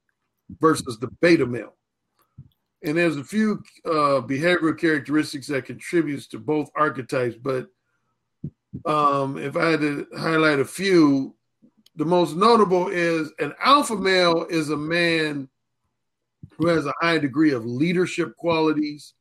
versus 0.60 0.98
the 0.98 1.08
beta 1.20 1.46
male. 1.46 1.74
And 2.84 2.96
there's 2.96 3.18
a 3.18 3.24
few 3.24 3.62
uh, 3.84 4.20
behavioral 4.22 4.78
characteristics 4.78 5.46
that 5.48 5.66
contributes 5.66 6.26
to 6.28 6.38
both 6.38 6.70
archetypes, 6.74 7.36
but 7.36 7.68
um, 8.86 9.36
if 9.36 9.56
I 9.56 9.70
had 9.70 9.80
to 9.80 10.06
highlight 10.16 10.58
a 10.58 10.64
few, 10.64 11.36
the 11.96 12.04
most 12.04 12.34
notable 12.34 12.88
is 12.88 13.30
an 13.38 13.52
alpha 13.62 13.94
male 13.94 14.46
is 14.48 14.70
a 14.70 14.76
man 14.76 15.48
who 16.56 16.66
has 16.68 16.86
a 16.86 16.94
high 17.00 17.18
degree 17.18 17.52
of 17.52 17.66
leadership 17.66 18.34
qualities. 18.36 19.14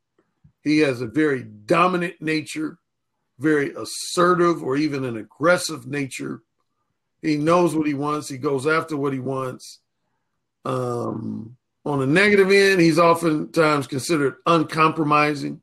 He 0.63 0.79
has 0.79 1.01
a 1.01 1.07
very 1.07 1.43
dominant 1.43 2.21
nature, 2.21 2.77
very 3.39 3.73
assertive 3.73 4.63
or 4.63 4.77
even 4.77 5.03
an 5.03 5.17
aggressive 5.17 5.87
nature. 5.87 6.41
He 7.21 7.37
knows 7.37 7.75
what 7.75 7.87
he 7.87 7.93
wants. 7.93 8.29
He 8.29 8.37
goes 8.37 8.67
after 8.67 8.95
what 8.97 9.13
he 9.13 9.19
wants. 9.19 9.79
Um, 10.65 11.57
on 11.85 11.99
the 11.99 12.07
negative 12.07 12.51
end, 12.51 12.79
he's 12.79 12.99
oftentimes 12.99 13.87
considered 13.87 14.35
uncompromising. 14.45 15.61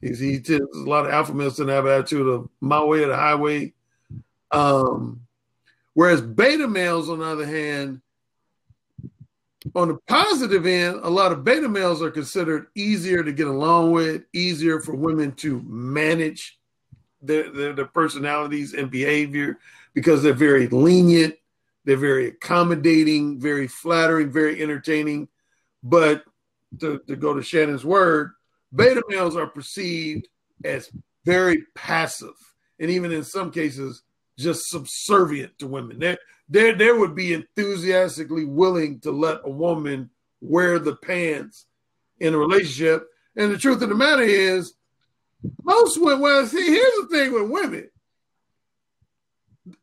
He's, 0.00 0.18
he 0.18 0.38
tends, 0.40 0.76
a 0.76 0.88
lot 0.88 1.06
of 1.06 1.12
alpha 1.12 1.32
males 1.32 1.56
tend 1.56 1.68
to 1.68 1.74
have 1.74 1.86
an 1.86 1.92
attitude 1.92 2.28
of 2.28 2.50
my 2.60 2.82
way 2.84 3.02
or 3.04 3.08
the 3.08 3.16
highway. 3.16 3.72
Um, 4.50 5.22
whereas 5.94 6.20
beta 6.20 6.68
males, 6.68 7.08
on 7.08 7.20
the 7.20 7.24
other 7.24 7.46
hand, 7.46 8.02
on 9.74 9.88
the 9.88 9.98
positive 10.06 10.66
end, 10.66 11.00
a 11.02 11.10
lot 11.10 11.32
of 11.32 11.44
beta 11.44 11.68
males 11.68 12.02
are 12.02 12.10
considered 12.10 12.66
easier 12.74 13.22
to 13.22 13.32
get 13.32 13.46
along 13.46 13.92
with, 13.92 14.22
easier 14.32 14.80
for 14.80 14.94
women 14.94 15.32
to 15.32 15.62
manage 15.66 16.58
their, 17.22 17.50
their, 17.50 17.72
their 17.72 17.86
personalities 17.86 18.74
and 18.74 18.90
behavior 18.90 19.58
because 19.94 20.22
they're 20.22 20.34
very 20.34 20.68
lenient, 20.68 21.34
they're 21.84 21.96
very 21.96 22.28
accommodating, 22.28 23.40
very 23.40 23.66
flattering, 23.66 24.30
very 24.30 24.62
entertaining. 24.62 25.28
But 25.82 26.24
to, 26.80 27.00
to 27.08 27.16
go 27.16 27.34
to 27.34 27.42
Shannon's 27.42 27.84
word, 27.84 28.32
beta 28.74 29.02
males 29.08 29.36
are 29.36 29.46
perceived 29.46 30.28
as 30.64 30.90
very 31.24 31.62
passive 31.74 32.34
and 32.78 32.90
even 32.90 33.12
in 33.12 33.24
some 33.24 33.50
cases 33.50 34.02
just 34.38 34.68
subservient 34.68 35.58
to 35.58 35.66
women. 35.66 35.98
They 35.98 36.16
they 36.48 36.72
they 36.72 36.92
would 36.92 37.14
be 37.14 37.32
enthusiastically 37.32 38.44
willing 38.44 39.00
to 39.00 39.10
let 39.10 39.40
a 39.44 39.50
woman 39.50 40.10
wear 40.40 40.78
the 40.78 40.96
pants 40.96 41.66
in 42.20 42.34
a 42.34 42.38
relationship. 42.38 43.06
And 43.36 43.52
the 43.52 43.58
truth 43.58 43.82
of 43.82 43.88
the 43.88 43.94
matter 43.94 44.22
is, 44.22 44.74
most 45.62 46.00
women. 46.00 46.20
Well, 46.20 46.46
see, 46.46 46.66
here's 46.66 46.94
the 47.00 47.08
thing 47.10 47.32
with 47.32 47.50
women. 47.50 47.90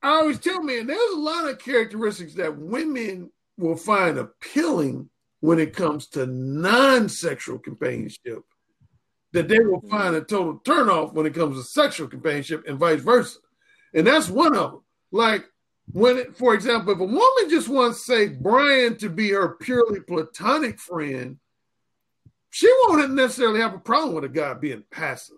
I 0.01 0.09
always 0.09 0.39
tell 0.39 0.61
men 0.61 0.87
there's 0.87 1.13
a 1.13 1.19
lot 1.19 1.49
of 1.49 1.59
characteristics 1.59 2.35
that 2.35 2.57
women 2.57 3.31
will 3.57 3.75
find 3.75 4.17
appealing 4.17 5.09
when 5.39 5.59
it 5.59 5.75
comes 5.75 6.07
to 6.09 6.27
non-sexual 6.27 7.57
companionship 7.59 8.43
that 9.33 9.47
they 9.47 9.59
will 9.59 9.81
mm-hmm. 9.81 9.89
find 9.89 10.15
a 10.15 10.21
total 10.21 10.59
turnoff 10.59 11.13
when 11.13 11.25
it 11.25 11.33
comes 11.33 11.57
to 11.57 11.63
sexual 11.63 12.07
companionship 12.07 12.63
and 12.67 12.78
vice 12.78 13.01
versa. 13.01 13.39
And 13.93 14.07
that's 14.07 14.29
one 14.29 14.55
of 14.55 14.71
them. 14.71 14.81
Like 15.11 15.45
when, 15.91 16.17
it, 16.17 16.37
for 16.37 16.53
example, 16.53 16.93
if 16.93 16.99
a 16.99 17.03
woman 17.03 17.49
just 17.49 17.67
wants, 17.67 18.05
to 18.05 18.11
say, 18.11 18.27
Brian 18.29 18.97
to 18.97 19.09
be 19.09 19.31
her 19.31 19.55
purely 19.59 19.99
platonic 19.99 20.79
friend, 20.79 21.37
she 22.49 22.71
won't 22.87 23.11
necessarily 23.13 23.59
have 23.59 23.73
a 23.73 23.79
problem 23.79 24.13
with 24.15 24.23
a 24.25 24.29
guy 24.29 24.53
being 24.53 24.83
passive. 24.91 25.37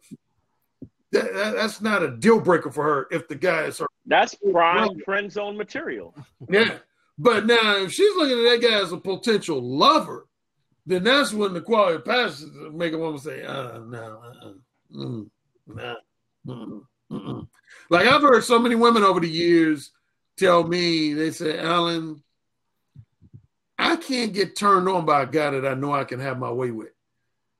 That, 1.12 1.34
that- 1.34 1.56
that's 1.56 1.82
not 1.82 2.04
a 2.04 2.16
deal 2.16 2.40
breaker 2.40 2.72
for 2.72 2.84
her 2.84 3.08
if 3.12 3.28
the 3.28 3.36
guy 3.36 3.64
is 3.64 3.80
her. 3.80 3.88
That's 4.06 4.36
prime 4.52 5.00
friend 5.06 5.32
zone 5.32 5.58
material. 5.58 6.16
Yeah. 6.50 6.78
But 7.18 7.46
now, 7.46 7.78
if 7.78 7.92
she's 7.94 8.16
looking 8.16 8.40
at 8.40 8.62
that 8.62 8.68
guy 8.68 8.82
as 8.82 8.92
a 8.92 8.98
potential 8.98 9.62
lover, 9.62 10.28
then 10.86 11.04
that's 11.04 11.32
when 11.32 11.54
the 11.54 11.62
quality 11.62 11.96
of 11.98 12.06
passes 12.06 12.50
make 12.74 12.92
a 12.94 12.98
woman 12.98 13.20
say, 13.20 13.44
uh, 13.44 13.78
no, 13.80 14.20
uh-uh, 14.24 14.52
mm, 14.98 15.30
nah, 15.68 15.96
mm-mm, 16.46 16.82
mm-mm. 17.12 17.48
Like 17.94 18.08
I've 18.08 18.24
heard 18.24 18.44
so 18.44 18.58
many 18.58 18.74
women 18.74 19.04
over 19.04 19.20
the 19.20 19.30
years 19.30 19.92
tell 20.36 20.64
me, 20.64 21.14
they 21.14 21.30
say, 21.30 21.60
Alan, 21.60 22.24
I 23.78 23.98
can't 23.98 24.34
get 24.34 24.56
turned 24.58 24.90
on 24.90 25.06
by 25.06 25.22
a 25.22 25.28
guy 25.28 25.52
that 25.52 25.64
I 25.64 25.76
know 25.76 25.94
I 25.94 26.04
can 26.04 26.20
have 26.20 26.40
my 26.40 26.52
way 26.52 26.72
with. 26.72 26.90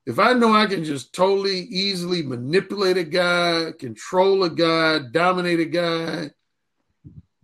If 0.06 0.18
I 0.18 0.32
know 0.32 0.52
I 0.52 0.66
can 0.66 0.82
just 0.82 1.14
totally 1.14 1.60
easily 1.60 2.24
manipulate 2.24 2.96
a 2.96 3.04
guy, 3.04 3.74
control 3.78 4.42
a 4.42 4.50
guy, 4.50 5.02
dominate 5.12 5.60
a 5.60 5.66
guy, 5.66 6.30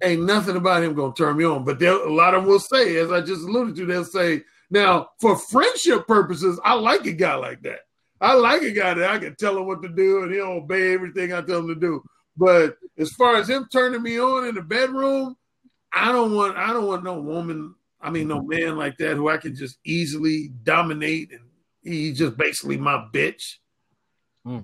ain't 0.03 0.25
nothing 0.25 0.57
about 0.57 0.83
him 0.83 0.95
gonna 0.95 1.15
turn 1.15 1.37
me 1.37 1.45
on. 1.45 1.65
But 1.65 1.81
a 1.81 2.13
lot 2.13 2.35
of 2.35 2.43
them 2.43 2.51
will 2.51 2.59
say, 2.59 2.97
as 2.97 3.13
I 3.13 3.21
just 3.21 3.43
alluded 3.43 3.77
to, 3.77 3.87
they'll 3.87 4.05
say, 4.05 4.43
now 4.69 5.11
for 5.21 5.37
friendship 5.37 6.09
purposes, 6.09 6.59
I 6.65 6.75
like 6.75 7.07
a 7.07 7.13
guy 7.13 7.37
like 7.37 7.63
that. 7.63 7.83
I 8.21 8.35
like 8.35 8.63
a 8.63 8.73
guy 8.73 8.95
that 8.95 9.11
I 9.11 9.19
can 9.21 9.37
tell 9.37 9.57
him 9.59 9.69
what 9.69 9.81
to 9.83 9.89
do 9.89 10.25
and 10.25 10.33
he'll 10.33 10.47
obey 10.47 10.93
everything 10.93 11.33
I 11.33 11.41
tell 11.43 11.61
him 11.61 11.69
to 11.69 11.77
do. 11.77 12.03
But 12.41 12.79
as 12.97 13.13
far 13.13 13.37
as 13.37 13.51
him 13.51 13.69
turning 13.71 14.03
me 14.03 14.19
on 14.19 14.47
in 14.47 14.55
the 14.55 14.63
bedroom, 14.63 15.37
I 15.93 16.11
don't 16.11 16.35
want 16.35 16.57
I 16.57 16.73
don't 16.73 16.87
want 16.87 17.05
no 17.05 17.21
woman, 17.21 17.75
I 18.01 18.09
mean 18.09 18.29
no 18.29 18.41
man 18.41 18.79
like 18.79 18.97
that 18.97 19.17
who 19.17 19.29
I 19.29 19.37
can 19.37 19.55
just 19.55 19.77
easily 19.85 20.51
dominate 20.63 21.33
and 21.33 21.43
he's 21.83 22.17
just 22.17 22.39
basically 22.39 22.79
my 22.79 23.07
bitch. 23.13 23.57
Hmm. 24.47 24.61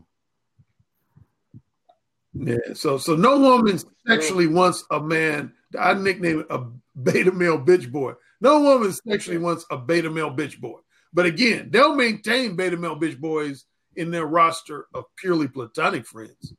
Yeah, 2.32 2.72
so 2.72 2.96
so 2.96 3.14
no 3.14 3.38
woman 3.38 3.78
sexually 4.08 4.46
wants 4.46 4.82
a 4.90 4.98
man. 4.98 5.52
I 5.78 5.92
nickname 5.92 6.40
it 6.40 6.46
a 6.48 6.64
beta 6.98 7.30
male 7.30 7.58
bitch 7.58 7.92
boy. 7.92 8.14
No 8.40 8.62
woman 8.62 8.94
sexually 9.06 9.38
wants 9.38 9.66
a 9.70 9.76
beta 9.76 10.08
male 10.08 10.34
bitch 10.34 10.58
boy. 10.58 10.78
But 11.12 11.26
again, 11.26 11.68
they'll 11.70 11.94
maintain 11.94 12.56
beta 12.56 12.78
male 12.78 12.98
bitch 12.98 13.20
boys 13.20 13.66
in 13.96 14.10
their 14.10 14.26
roster 14.26 14.86
of 14.94 15.04
purely 15.16 15.48
platonic 15.48 16.06
friends. 16.06 16.54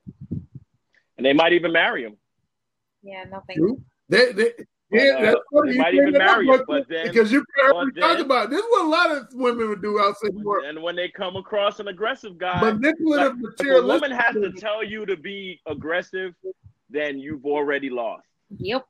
And 1.18 1.26
they 1.26 1.34
might 1.34 1.54
even 1.54 1.72
marry 1.72 2.04
him. 2.04 2.18
Yeah, 3.04 3.24
nothing. 3.30 3.84
They, 4.10 4.32
they, 4.32 4.52
yeah, 4.92 5.18
uh, 5.18 5.22
that's 5.22 5.40
funny. 5.52 5.72
They 5.74 5.78
might 5.78 5.94
even 5.94 6.14
marry 6.14 6.48
him, 6.48 6.64
but 6.68 6.88
then 6.88 7.08
because 7.08 7.32
you 7.32 7.44
heard 7.56 7.86
me 7.88 8.02
talk 8.02 8.20
about 8.20 8.50
this, 8.50 8.60
is 8.60 8.66
what 8.70 8.86
a 8.86 8.88
lot 8.88 9.12
of 9.12 9.28
women 9.34 9.70
would 9.70 9.82
do 9.82 10.00
outside 10.00 10.34
work. 10.36 10.64
And 10.66 10.82
when 10.82 10.96
they 10.96 11.10
come 11.10 11.36
across 11.36 11.80
an 11.80 11.90
aggressive 11.90 12.38
guy, 12.38 12.62
manipulative 12.62 13.34
like, 13.42 13.54
If 13.60 13.84
a 13.84 13.86
woman 13.86 14.12
has 14.12 14.34
to 14.36 14.52
tell 14.54 14.84
you 14.84 15.06
to 15.06 15.18
be 15.18 15.60
aggressive, 15.66 16.34
then 16.90 17.20
you've 17.20 17.46
already 17.46 17.90
lost. 17.90 18.24
Yep. 18.58 18.86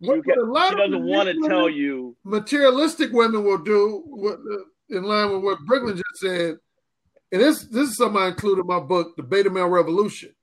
What, 0.00 0.24
can, 0.24 0.38
a 0.38 0.42
lot 0.42 0.70
she 0.70 0.76
doesn't 0.76 1.04
want 1.04 1.28
to 1.28 1.48
tell 1.48 1.68
you. 1.68 2.16
Materialistic 2.24 3.12
women 3.12 3.44
will 3.44 3.58
do 3.58 4.02
what, 4.06 4.34
uh, 4.34 4.96
in 4.96 5.04
line 5.04 5.32
with 5.32 5.42
what 5.42 5.58
Brooklyn 5.66 5.96
just 5.96 6.20
said, 6.20 6.56
and 7.32 7.40
this 7.40 7.64
this 7.64 7.90
is 7.90 7.96
something 7.96 8.20
I 8.20 8.28
included 8.28 8.62
in 8.62 8.66
my 8.66 8.80
book, 8.80 9.16
The 9.16 9.22
Beta 9.22 9.48
Male 9.48 9.68
Revolution. 9.68 10.34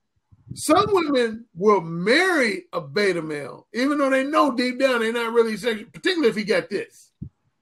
Some 0.54 0.86
women 0.88 1.44
will 1.54 1.80
marry 1.80 2.64
a 2.72 2.80
beta 2.80 3.22
male, 3.22 3.66
even 3.74 3.98
though 3.98 4.10
they 4.10 4.24
know 4.24 4.54
deep 4.54 4.78
down 4.78 5.00
they're 5.00 5.12
not 5.12 5.32
really 5.32 5.56
sexual, 5.56 5.88
particularly 5.92 6.30
if 6.30 6.36
he 6.36 6.44
got 6.44 6.70
this. 6.70 7.12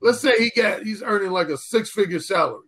Let's 0.00 0.20
say 0.20 0.38
he 0.38 0.50
got 0.50 0.82
he's 0.82 1.02
earning 1.02 1.30
like 1.30 1.48
a 1.48 1.56
six-figure 1.56 2.20
salary. 2.20 2.64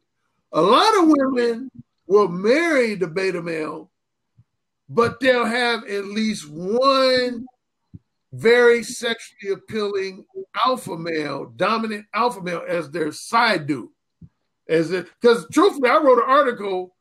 A 0.53 0.61
lot 0.61 0.99
of 0.99 1.09
women 1.09 1.71
will 2.07 2.29
marry 2.29 2.95
the 2.95 3.07
beta 3.07 3.43
male, 3.43 3.91
but 4.89 5.21
they'll 5.21 5.45
have 5.45 5.85
at 5.85 6.07
least 6.07 6.49
one 6.51 7.47
very 8.33 8.83
sexually 8.83 9.53
appealing 9.53 10.25
alpha 10.64 10.97
male, 10.97 11.47
dominant 11.57 12.07
alpha 12.12 12.43
male 12.43 12.64
as 12.66 12.91
their 12.91 13.12
side 13.12 13.66
dude. 13.66 13.89
As 14.69 14.91
because 14.91 15.47
truthfully, 15.53 15.89
I 15.89 15.99
wrote 15.99 16.19
an 16.19 16.29
article 16.29 16.95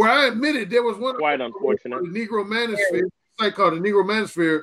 where 0.00 0.08
I 0.10 0.28
admitted 0.28 0.70
there 0.70 0.82
was 0.82 0.96
one 0.96 1.18
quite 1.18 1.42
unfortunate 1.42 2.00
the 2.00 2.08
Negro 2.08 2.46
Manosphere 2.46 3.02
site 3.38 3.54
called 3.54 3.74
the 3.74 3.80
Negro 3.80 4.02
Manosphere, 4.02 4.62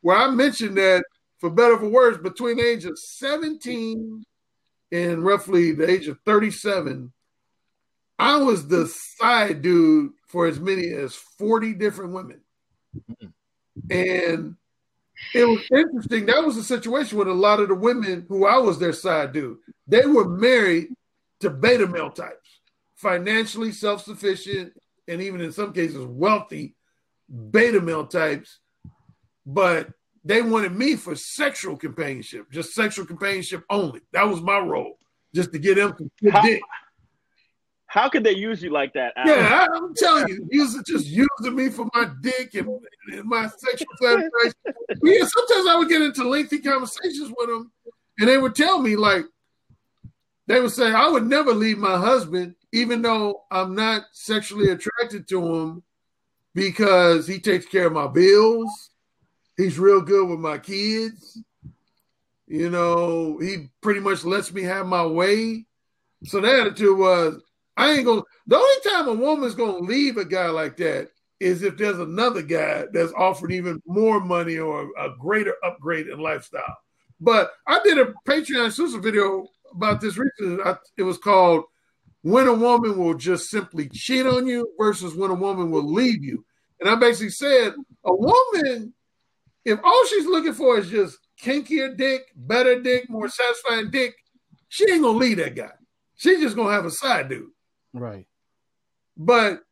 where 0.00 0.16
I 0.16 0.30
mentioned 0.30 0.78
that 0.78 1.04
for 1.36 1.50
better 1.50 1.76
for 1.76 1.90
worse, 1.90 2.16
between 2.16 2.56
the 2.56 2.66
age 2.66 2.86
of 2.86 2.98
17 2.98 4.24
and 4.90 5.22
roughly 5.22 5.72
the 5.72 5.90
age 5.90 6.08
of 6.08 6.18
37, 6.24 7.12
I 8.18 8.38
was 8.38 8.66
the 8.66 8.86
side 8.86 9.60
dude 9.60 10.12
for 10.26 10.46
as 10.46 10.58
many 10.58 10.88
as 10.88 11.14
40 11.14 11.74
different 11.74 12.14
women. 12.14 12.40
And 13.90 14.56
it 15.34 15.44
was 15.44 15.68
interesting. 15.70 16.24
That 16.24 16.46
was 16.46 16.56
a 16.56 16.64
situation 16.64 17.18
with 17.18 17.28
a 17.28 17.34
lot 17.34 17.60
of 17.60 17.68
the 17.68 17.74
women 17.74 18.24
who 18.26 18.46
I 18.46 18.56
was 18.56 18.78
their 18.78 18.94
side 18.94 19.34
dude. 19.34 19.58
They 19.86 20.06
were 20.06 20.30
married 20.30 20.94
to 21.40 21.50
beta 21.50 21.86
male 21.86 22.10
types 22.10 22.57
financially 22.98 23.72
self 23.72 24.04
sufficient, 24.04 24.72
and 25.06 25.22
even 25.22 25.40
in 25.40 25.52
some 25.52 25.72
cases 25.72 26.04
wealthy 26.04 26.74
beta 27.50 27.80
male 27.80 28.06
types, 28.06 28.58
but 29.46 29.88
they 30.24 30.42
wanted 30.42 30.72
me 30.72 30.96
for 30.96 31.14
sexual 31.14 31.76
companionship, 31.76 32.50
just 32.50 32.74
sexual 32.74 33.06
companionship 33.06 33.64
only. 33.70 34.00
That 34.12 34.28
was 34.28 34.42
my 34.42 34.58
role, 34.58 34.98
just 35.34 35.52
to 35.52 35.58
get 35.58 35.76
them 35.76 35.94
to 35.96 36.10
get 36.20 36.32
how, 36.32 36.42
dick. 36.42 36.60
How 37.86 38.08
could 38.08 38.24
they 38.24 38.34
use 38.34 38.62
you 38.62 38.70
like 38.70 38.92
that? 38.94 39.12
Alan? 39.16 39.38
Yeah, 39.38 39.66
I, 39.72 39.76
am 39.76 39.94
telling 39.94 40.28
you, 40.28 40.48
using 40.50 40.82
just 40.86 41.06
using 41.06 41.54
me 41.54 41.70
for 41.70 41.88
my 41.94 42.10
dick 42.20 42.54
and, 42.54 42.68
and 43.12 43.24
my 43.24 43.48
sexual 43.58 43.88
satisfaction. 44.02 44.52
yeah, 45.04 45.24
sometimes 45.24 45.66
I 45.68 45.76
would 45.78 45.88
get 45.88 46.02
into 46.02 46.28
lengthy 46.28 46.58
conversations 46.58 47.32
with 47.38 47.48
them, 47.48 47.70
and 48.18 48.28
they 48.28 48.38
would 48.38 48.54
tell 48.54 48.80
me 48.80 48.96
like, 48.96 49.24
they 50.46 50.60
would 50.60 50.72
say, 50.72 50.92
"I 50.92 51.08
would 51.08 51.26
never 51.26 51.52
leave 51.52 51.78
my 51.78 51.96
husband 51.96 52.54
even 52.72 53.02
though 53.02 53.44
I'm 53.50 53.74
not 53.74 54.04
sexually 54.12 54.70
attracted 54.70 55.28
to 55.28 55.54
him 55.54 55.82
because 56.54 57.26
he 57.26 57.38
takes 57.38 57.66
care 57.66 57.86
of 57.86 57.92
my 57.92 58.06
bills, 58.06 58.90
he's 59.56 59.78
real 59.78 60.00
good 60.00 60.28
with 60.28 60.40
my 60.40 60.58
kids. 60.58 61.42
You 62.46 62.70
know, 62.70 63.38
he 63.38 63.68
pretty 63.80 64.00
much 64.00 64.24
lets 64.24 64.52
me 64.52 64.62
have 64.62 64.86
my 64.86 65.04
way. 65.04 65.66
So 66.24 66.40
the 66.40 66.48
attitude 66.48 66.98
was, 66.98 67.42
I 67.76 67.92
ain't 67.92 68.06
gonna. 68.06 68.22
The 68.46 68.56
only 68.56 68.90
time 68.90 69.08
a 69.08 69.14
woman's 69.14 69.54
gonna 69.54 69.78
leave 69.78 70.16
a 70.16 70.24
guy 70.24 70.48
like 70.48 70.76
that 70.78 71.10
is 71.38 71.62
if 71.62 71.76
there's 71.76 72.00
another 72.00 72.42
guy 72.42 72.86
that's 72.92 73.12
offered 73.12 73.52
even 73.52 73.80
more 73.86 74.18
money 74.18 74.58
or 74.58 74.88
a 74.98 75.10
greater 75.20 75.54
upgrade 75.64 76.08
in 76.08 76.18
lifestyle. 76.18 76.76
But 77.20 77.52
I 77.66 77.80
did 77.84 77.98
a 77.98 78.12
Patreon 78.26 78.66
exclusive 78.66 79.02
video 79.02 79.46
about 79.72 80.00
this 80.00 80.16
recently. 80.16 80.64
It 80.96 81.02
was 81.02 81.18
called 81.18 81.64
when 82.22 82.48
a 82.48 82.54
woman 82.54 82.98
will 82.98 83.14
just 83.14 83.48
simply 83.48 83.88
cheat 83.88 84.26
on 84.26 84.46
you 84.46 84.68
versus 84.78 85.14
when 85.14 85.30
a 85.30 85.34
woman 85.34 85.70
will 85.70 85.90
leave 85.90 86.22
you. 86.22 86.44
And 86.80 86.88
I 86.88 86.94
basically 86.94 87.30
said, 87.30 87.74
a 88.04 88.14
woman, 88.14 88.92
if 89.64 89.78
all 89.82 90.06
she's 90.06 90.26
looking 90.26 90.54
for 90.54 90.78
is 90.78 90.90
just 90.90 91.18
kinkier 91.42 91.96
dick, 91.96 92.22
better 92.34 92.80
dick, 92.80 93.08
more 93.08 93.28
satisfying 93.28 93.90
dick, 93.90 94.14
she 94.68 94.90
ain't 94.90 95.02
gonna 95.02 95.18
leave 95.18 95.38
that 95.38 95.54
guy. 95.54 95.72
She's 96.16 96.40
just 96.40 96.56
gonna 96.56 96.72
have 96.72 96.84
a 96.84 96.90
side 96.90 97.28
dude. 97.28 97.50
Right. 97.92 98.26
But 99.16 99.62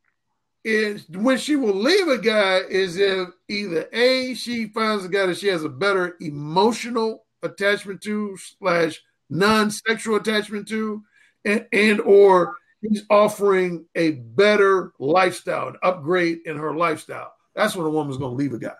is 0.65 1.09
when 1.11 1.39
she 1.39 1.55
will 1.55 1.75
leave 1.75 2.09
a 2.09 2.19
guy 2.19 2.57
is 2.69 2.97
if 2.97 3.29
either 3.49 3.89
A, 3.93 4.35
she 4.35 4.67
finds 4.67 5.05
a 5.05 5.09
guy 5.09 5.27
that 5.27 5.39
she 5.39 5.47
has 5.47 5.63
a 5.63 5.69
better 5.69 6.17
emotional 6.21 7.25
attachment 7.43 8.01
to 8.03 8.37
slash 8.59 9.01
non-sexual 9.31 10.17
attachment 10.17 10.67
to, 10.69 11.05
and, 11.47 11.67
and 11.73 12.01
or 12.01 12.57
he's 12.83 13.05
offering 13.09 13.87
a 13.95 14.13
better 14.13 14.93
lifestyle, 14.99 15.69
an 15.69 15.77
upgrade 15.83 16.41
in 16.45 16.57
her 16.57 16.75
lifestyle. 16.75 17.33
That's 17.55 17.75
when 17.75 17.87
a 17.87 17.91
woman's 17.91 18.19
going 18.19 18.33
to 18.33 18.37
leave 18.37 18.53
a 18.53 18.59
guy. 18.59 18.75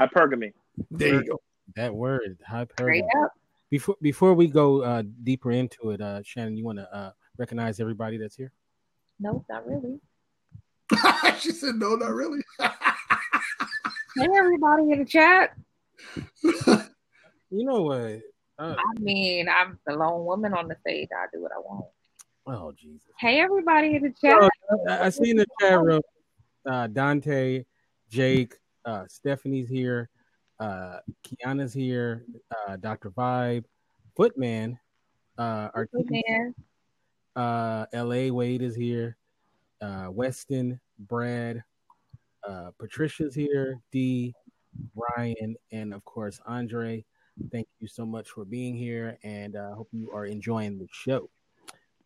Hypergamy. 0.00 0.52
There 0.90 1.14
you 1.14 1.24
go. 1.24 1.40
That 1.74 1.94
word, 1.94 2.38
hypergamy. 2.48 3.02
Before 3.68 3.96
before 4.00 4.34
we 4.34 4.46
go 4.46 4.82
uh, 4.82 5.02
deeper 5.24 5.50
into 5.50 5.90
it, 5.90 6.00
uh, 6.00 6.22
Shannon, 6.22 6.56
you 6.56 6.64
want 6.64 6.78
to 6.78 6.94
uh, 6.94 7.10
recognize 7.36 7.80
everybody 7.80 8.16
that's 8.16 8.36
here? 8.36 8.52
No, 9.18 9.44
not 9.48 9.66
really. 9.66 9.98
she 11.40 11.50
said, 11.50 11.74
"No, 11.74 11.96
not 11.96 12.12
really." 12.12 12.40
hey, 12.60 14.28
everybody 14.36 14.92
in 14.92 15.00
the 15.00 15.04
chat. 15.04 15.56
you 16.42 16.84
know 17.50 17.82
what? 17.82 18.20
Uh, 18.58 18.74
I 18.78 18.98
mean, 19.00 19.48
I'm 19.48 19.78
the 19.86 19.94
lone 19.94 20.24
woman 20.24 20.54
on 20.54 20.68
the 20.68 20.76
stage. 20.80 21.08
I 21.14 21.26
do 21.32 21.42
what 21.42 21.52
I 21.52 21.58
want. 21.58 21.86
Oh 22.46 22.72
Jesus! 22.72 23.08
Hey, 23.18 23.40
everybody 23.40 23.96
in 23.96 24.02
the 24.02 24.14
chat. 24.18 24.40
Uh, 24.42 24.48
I, 24.88 25.06
I 25.06 25.08
see 25.10 25.30
in 25.30 25.36
the 25.36 25.46
chat 25.60 25.82
room, 25.82 26.00
uh, 26.64 26.86
Dante, 26.86 27.64
Jake, 28.08 28.54
uh, 28.84 29.04
Stephanie's 29.08 29.68
here, 29.68 30.08
uh, 30.58 30.98
Kiana's 31.24 31.74
here, 31.74 32.24
uh, 32.68 32.76
Doctor 32.76 33.10
Vibe, 33.10 33.64
Footman, 34.16 34.78
uh, 35.36 35.68
Footman. 35.92 36.54
uh, 37.34 37.86
L.A. 37.92 38.30
Wade 38.30 38.62
is 38.62 38.74
here, 38.74 39.18
uh, 39.82 40.06
Weston, 40.10 40.80
Brad, 40.98 41.62
uh, 42.48 42.70
Patricia's 42.78 43.34
here, 43.34 43.80
D, 43.92 44.32
Brian, 44.94 45.56
and 45.72 45.92
of 45.92 46.04
course 46.04 46.40
Andre. 46.46 47.04
Thank 47.50 47.68
you 47.80 47.88
so 47.88 48.06
much 48.06 48.30
for 48.30 48.44
being 48.44 48.74
here, 48.74 49.18
and 49.22 49.56
I 49.56 49.60
uh, 49.60 49.74
hope 49.74 49.88
you 49.92 50.10
are 50.12 50.26
enjoying 50.26 50.78
the 50.78 50.88
show. 50.90 51.28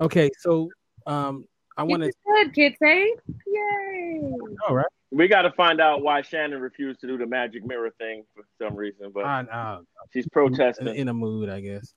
Okay, 0.00 0.30
so 0.38 0.68
um, 1.06 1.46
I 1.76 1.82
want 1.82 2.02
to 2.02 2.12
good 2.26 2.54
kids, 2.54 2.76
eh? 2.82 3.06
Yay! 3.46 4.32
All 4.68 4.74
right. 4.74 4.86
We 5.12 5.26
got 5.26 5.42
to 5.42 5.50
find 5.52 5.80
out 5.80 6.02
why 6.02 6.22
Shannon 6.22 6.60
refused 6.60 7.00
to 7.00 7.06
do 7.06 7.18
the 7.18 7.26
magic 7.26 7.64
mirror 7.64 7.90
thing 7.98 8.24
for 8.34 8.44
some 8.62 8.76
reason, 8.76 9.10
but 9.12 9.24
uh, 9.24 9.44
uh, 9.52 9.80
she's 10.12 10.28
protesting 10.28 10.86
in, 10.88 10.94
in, 10.94 11.08
a 11.08 11.14
mood, 11.14 11.48
I 11.48 11.60
guess. 11.60 11.94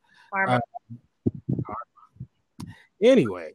Uh, 0.48 0.60
Anyway, 3.04 3.52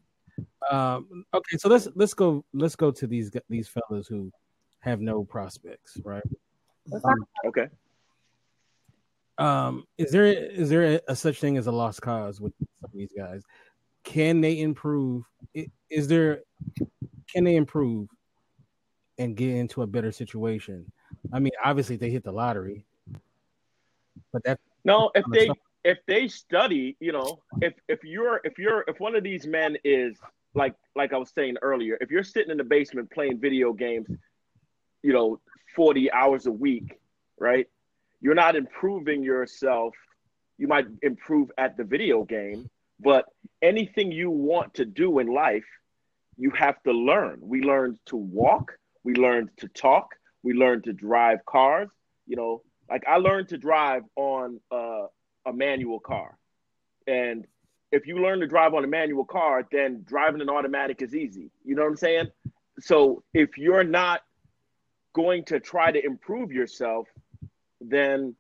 um, 0.71 1.25
okay, 1.33 1.57
so 1.57 1.71
let's 1.71 1.89
let's 1.95 2.13
go 2.13 2.45
let's 2.53 2.77
go 2.77 2.91
to 2.91 3.07
these 3.07 3.31
these 3.49 3.67
fellas 3.67 4.07
who 4.07 4.31
have 4.81 5.01
no 5.01 5.25
prospects, 5.25 5.97
right? 6.05 6.23
Um, 6.93 7.27
okay. 7.47 7.69
Um, 9.39 9.85
is 9.97 10.11
there 10.11 10.27
is 10.27 10.69
there 10.69 10.85
a, 10.85 11.01
a, 11.09 11.17
such 11.17 11.41
thing 11.41 11.57
as 11.57 11.69
a 11.69 11.73
lost 11.73 12.03
cause 12.03 12.41
with 12.41 12.53
some 12.59 12.91
of 12.91 12.93
these 12.93 13.13
guys? 13.17 13.43
Can 14.03 14.41
they 14.41 14.61
improve? 14.61 15.25
Is 15.91 16.09
there 16.09 16.41
can 17.33 17.45
they 17.45 17.57
improve 17.57 18.09
and 19.19 19.37
get 19.37 19.51
into 19.51 19.83
a 19.83 19.87
better 19.87 20.11
situation? 20.11 20.91
I 21.33 21.39
mean, 21.39 21.53
obviously 21.65 21.97
they 21.97 22.11
hit 22.11 22.25
the 22.25 22.33
lottery, 22.33 22.85
but 24.33 24.43
that 24.45 24.59
no. 24.85 25.11
If 25.15 25.25
they 25.33 25.51
if 25.85 25.99
they 26.07 26.27
study, 26.27 26.97
you 26.99 27.13
know, 27.13 27.41
if 27.61 27.75
if 27.89 28.03
you're 28.03 28.41
if 28.43 28.59
you're 28.59 28.85
if 28.89 28.99
one 28.99 29.15
of 29.15 29.23
these 29.23 29.47
men 29.47 29.77
is 29.85 30.19
like 30.55 30.75
like 30.97 31.13
I 31.13 31.17
was 31.17 31.31
saying 31.31 31.57
earlier, 31.63 31.97
if 32.01 32.11
you're 32.11 32.25
sitting 32.25 32.51
in 32.51 32.59
the 32.59 32.65
basement 32.65 33.11
playing 33.11 33.39
video 33.39 33.73
games, 33.73 34.09
you 35.03 35.13
know, 35.13 35.41
40 35.77 36.11
hours 36.11 36.47
a 36.47 36.53
week, 36.53 36.99
right? 37.39 37.69
You're 38.21 38.35
not 38.35 38.57
improving 38.57 39.23
yourself. 39.23 39.95
You 40.59 40.67
might 40.67 40.87
improve 41.03 41.51
at 41.57 41.77
the 41.77 41.85
video 41.85 42.25
game, 42.25 42.69
but 42.99 43.27
anything 43.63 44.11
you 44.11 44.31
want 44.31 44.75
to 44.75 44.85
do 44.85 45.19
in 45.21 45.29
life, 45.29 45.65
you 46.37 46.51
have 46.51 46.83
to 46.83 46.93
learn. 46.93 47.39
We 47.43 47.63
learned 47.63 47.99
to 48.07 48.17
walk, 48.17 48.73
we 49.05 49.15
learned 49.15 49.51
to 49.59 49.69
talk, 49.69 50.15
we 50.43 50.53
learned 50.53 50.85
to 50.85 50.93
drive 50.93 51.45
cars. 51.47 51.89
You 52.27 52.37
know, 52.37 52.63
like 52.91 53.05
I 53.07 53.17
learned 53.17 53.49
to 53.49 53.59
drive 53.59 54.03
on 54.17 54.61
a 54.73 55.53
manual 55.53 56.01
car. 56.01 56.37
And 57.07 57.47
if 57.91 58.07
you 58.07 58.19
learn 58.19 58.41
to 58.41 58.47
drive 58.47 58.75
on 58.75 58.85
a 58.85 58.89
manual 58.89 59.25
car, 59.25 59.67
then 59.73 60.05
driving 60.05 60.41
an 60.41 60.51
automatic 60.51 61.01
is 61.01 61.15
easy. 61.15 61.51
You 61.65 61.75
know 61.75 61.83
what 61.83 61.89
I'm 61.89 61.97
saying? 61.97 62.27
So 62.81 63.23
if 63.33 63.57
you're 63.57 63.85
not 63.85 64.21
going 65.15 65.45
to 65.47 65.59
try 65.59 65.91
to 65.91 66.05
improve 66.05 66.53
yourself, 66.53 67.09
then 67.81 68.35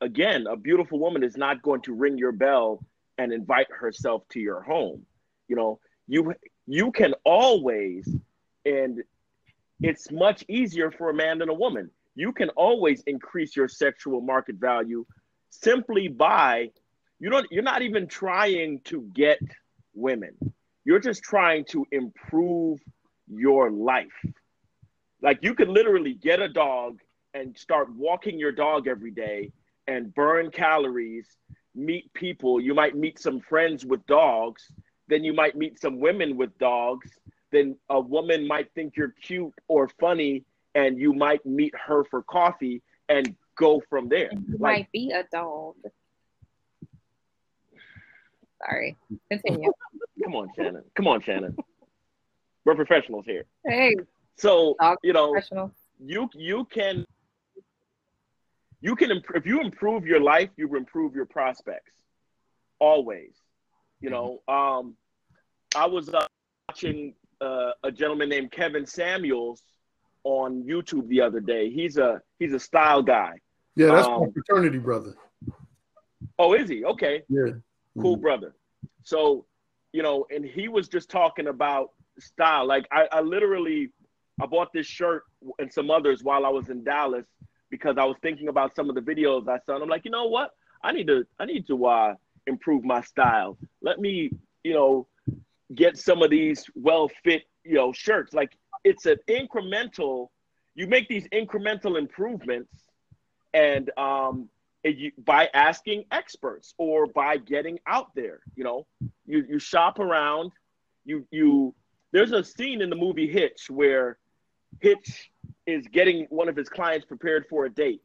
again, 0.00 0.46
a 0.46 0.56
beautiful 0.56 0.98
woman 0.98 1.22
is 1.22 1.36
not 1.36 1.62
going 1.62 1.80
to 1.82 1.94
ring 1.94 2.18
your 2.18 2.32
bell 2.32 2.84
and 3.18 3.32
invite 3.32 3.68
herself 3.70 4.22
to 4.30 4.40
your 4.40 4.62
home. 4.62 5.06
You 5.48 5.56
know, 5.56 5.80
you 6.08 6.34
you 6.66 6.92
can 6.92 7.14
always 7.24 8.08
and 8.64 9.02
it's 9.82 10.10
much 10.12 10.44
easier 10.48 10.90
for 10.90 11.10
a 11.10 11.14
man 11.14 11.38
than 11.38 11.48
a 11.48 11.54
woman. 11.54 11.90
You 12.14 12.32
can 12.32 12.50
always 12.50 13.02
increase 13.06 13.56
your 13.56 13.68
sexual 13.68 14.20
market 14.20 14.56
value 14.56 15.04
simply 15.50 16.08
by 16.08 16.70
you 17.18 17.30
don't 17.30 17.46
you're 17.50 17.62
not 17.62 17.82
even 17.82 18.06
trying 18.06 18.80
to 18.84 19.02
get 19.12 19.38
women. 19.94 20.34
You're 20.84 21.00
just 21.00 21.22
trying 21.22 21.64
to 21.66 21.86
improve 21.92 22.80
your 23.28 23.70
life. 23.70 24.08
Like 25.22 25.38
you 25.42 25.54
could 25.54 25.68
literally 25.68 26.14
get 26.14 26.40
a 26.40 26.48
dog 26.48 26.98
and 27.34 27.56
start 27.56 27.90
walking 27.94 28.38
your 28.38 28.52
dog 28.52 28.86
every 28.86 29.10
day 29.10 29.50
and 29.86 30.14
burn 30.14 30.50
calories, 30.50 31.26
meet 31.74 32.12
people. 32.14 32.60
You 32.60 32.74
might 32.74 32.96
meet 32.96 33.18
some 33.18 33.40
friends 33.40 33.84
with 33.84 34.04
dogs, 34.06 34.70
then 35.08 35.24
you 35.24 35.32
might 35.32 35.56
meet 35.56 35.80
some 35.80 35.98
women 36.00 36.36
with 36.36 36.56
dogs. 36.58 37.10
Then 37.50 37.76
a 37.90 38.00
woman 38.00 38.46
might 38.46 38.72
think 38.74 38.96
you're 38.96 39.14
cute 39.22 39.52
or 39.68 39.88
funny, 40.00 40.44
and 40.74 40.98
you 40.98 41.12
might 41.12 41.44
meet 41.44 41.74
her 41.86 42.04
for 42.04 42.22
coffee 42.22 42.82
and 43.08 43.34
go 43.56 43.82
from 43.90 44.08
there. 44.08 44.30
You 44.32 44.58
like, 44.58 44.60
might 44.60 44.92
be 44.92 45.10
a 45.10 45.24
dog. 45.30 45.74
Sorry. 48.64 48.96
Continue. 49.30 49.70
Come 50.24 50.36
on, 50.36 50.48
Shannon. 50.56 50.84
Come 50.94 51.08
on, 51.08 51.20
Shannon. 51.20 51.56
We're 52.64 52.76
professionals 52.76 53.24
here. 53.26 53.44
Hey. 53.66 53.94
So 54.36 54.76
you 55.02 55.12
know, 55.12 55.34
you 55.98 56.30
you 56.34 56.64
can 56.66 57.04
you 58.82 58.96
can 58.96 59.10
improve 59.10 59.36
if 59.36 59.46
you 59.46 59.60
improve 59.60 60.04
your 60.04 60.20
life, 60.20 60.50
you 60.56 60.74
improve 60.76 61.14
your 61.14 61.26
prospects. 61.26 61.92
Always, 62.80 63.32
you 64.00 64.10
know. 64.10 64.42
Um, 64.48 64.96
I 65.74 65.86
was 65.86 66.08
uh, 66.08 66.26
watching 66.68 67.14
uh, 67.40 67.70
a 67.84 67.92
gentleman 67.92 68.28
named 68.28 68.50
Kevin 68.50 68.84
Samuels 68.84 69.62
on 70.24 70.64
YouTube 70.64 71.08
the 71.08 71.20
other 71.20 71.40
day. 71.40 71.70
He's 71.70 71.96
a 71.96 72.20
he's 72.40 72.52
a 72.52 72.60
style 72.60 73.02
guy. 73.02 73.38
Yeah, 73.76 73.94
that's 73.94 74.08
um, 74.08 74.20
my 74.20 74.26
fraternity 74.32 74.78
brother. 74.78 75.14
Oh, 76.38 76.54
is 76.54 76.68
he? 76.68 76.84
Okay. 76.84 77.22
Yeah. 77.28 77.52
Cool 78.00 78.16
mm-hmm. 78.16 78.22
brother. 78.22 78.54
So, 79.04 79.46
you 79.92 80.02
know, 80.02 80.26
and 80.34 80.44
he 80.44 80.68
was 80.68 80.88
just 80.88 81.08
talking 81.08 81.46
about 81.46 81.92
style. 82.18 82.66
Like 82.66 82.86
I, 82.90 83.06
I 83.12 83.20
literally 83.20 83.90
I 84.40 84.46
bought 84.46 84.72
this 84.72 84.86
shirt 84.86 85.22
and 85.60 85.72
some 85.72 85.90
others 85.90 86.24
while 86.24 86.44
I 86.44 86.48
was 86.48 86.68
in 86.68 86.82
Dallas 86.82 87.26
because 87.72 87.96
I 87.98 88.04
was 88.04 88.16
thinking 88.20 88.48
about 88.48 88.76
some 88.76 88.90
of 88.90 88.94
the 88.94 89.00
videos 89.00 89.48
I 89.48 89.58
saw. 89.64 89.74
And 89.74 89.82
I'm 89.82 89.88
like, 89.88 90.04
you 90.04 90.10
know 90.10 90.26
what? 90.26 90.50
I 90.84 90.92
need 90.92 91.06
to 91.06 91.26
I 91.40 91.46
need 91.46 91.66
to 91.68 91.86
uh, 91.86 92.14
improve 92.46 92.84
my 92.84 93.00
style. 93.00 93.56
Let 93.80 93.98
me, 93.98 94.30
you 94.62 94.74
know, 94.74 95.08
get 95.74 95.96
some 95.96 96.22
of 96.22 96.30
these 96.30 96.66
well 96.74 97.10
fit, 97.24 97.44
you 97.64 97.74
know, 97.74 97.92
shirts. 97.92 98.34
Like 98.34 98.56
it's 98.84 99.06
an 99.06 99.16
incremental. 99.28 100.28
You 100.74 100.86
make 100.86 101.08
these 101.08 101.26
incremental 101.28 101.98
improvements, 101.98 102.72
and 103.54 103.90
um, 103.96 104.48
you, 104.84 105.12
by 105.18 105.48
asking 105.54 106.04
experts 106.10 106.74
or 106.78 107.06
by 107.06 107.38
getting 107.38 107.78
out 107.86 108.14
there. 108.14 108.40
You 108.54 108.64
know, 108.64 108.86
you 109.26 109.44
you 109.48 109.58
shop 109.58 109.98
around. 109.98 110.52
You 111.06 111.26
you. 111.30 111.74
There's 112.12 112.32
a 112.32 112.44
scene 112.44 112.82
in 112.82 112.90
the 112.90 112.96
movie 112.96 113.26
Hitch 113.26 113.70
where 113.70 114.18
Hitch 114.80 115.30
is 115.66 115.86
getting 115.88 116.26
one 116.30 116.48
of 116.48 116.56
his 116.56 116.68
clients 116.68 117.06
prepared 117.06 117.46
for 117.48 117.66
a 117.66 117.70
date. 117.70 118.02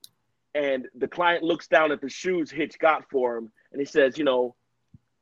And 0.55 0.87
the 0.95 1.07
client 1.07 1.43
looks 1.43 1.67
down 1.67 1.91
at 1.91 2.01
the 2.01 2.09
shoes 2.09 2.49
Hitch 2.49 2.79
got 2.79 3.09
for 3.09 3.37
him 3.37 3.51
and 3.71 3.79
he 3.79 3.85
says, 3.85 4.17
You 4.17 4.23
know, 4.23 4.55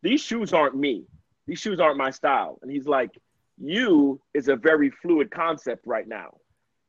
these 0.02 0.22
shoes 0.22 0.54
aren't 0.54 0.76
me. 0.76 1.06
These 1.48 1.60
shoes 1.60 1.80
aren't 1.80 1.98
my 1.98 2.12
style. 2.12 2.60
And 2.62 2.72
he's 2.72 2.88
like, 2.88 3.12
You 3.58 4.22
is 4.34 4.48
a 4.48 4.56
very 4.56 4.90
fluid 4.90 5.32
concept 5.32 5.86
right 5.86 6.08
now. 6.08 6.38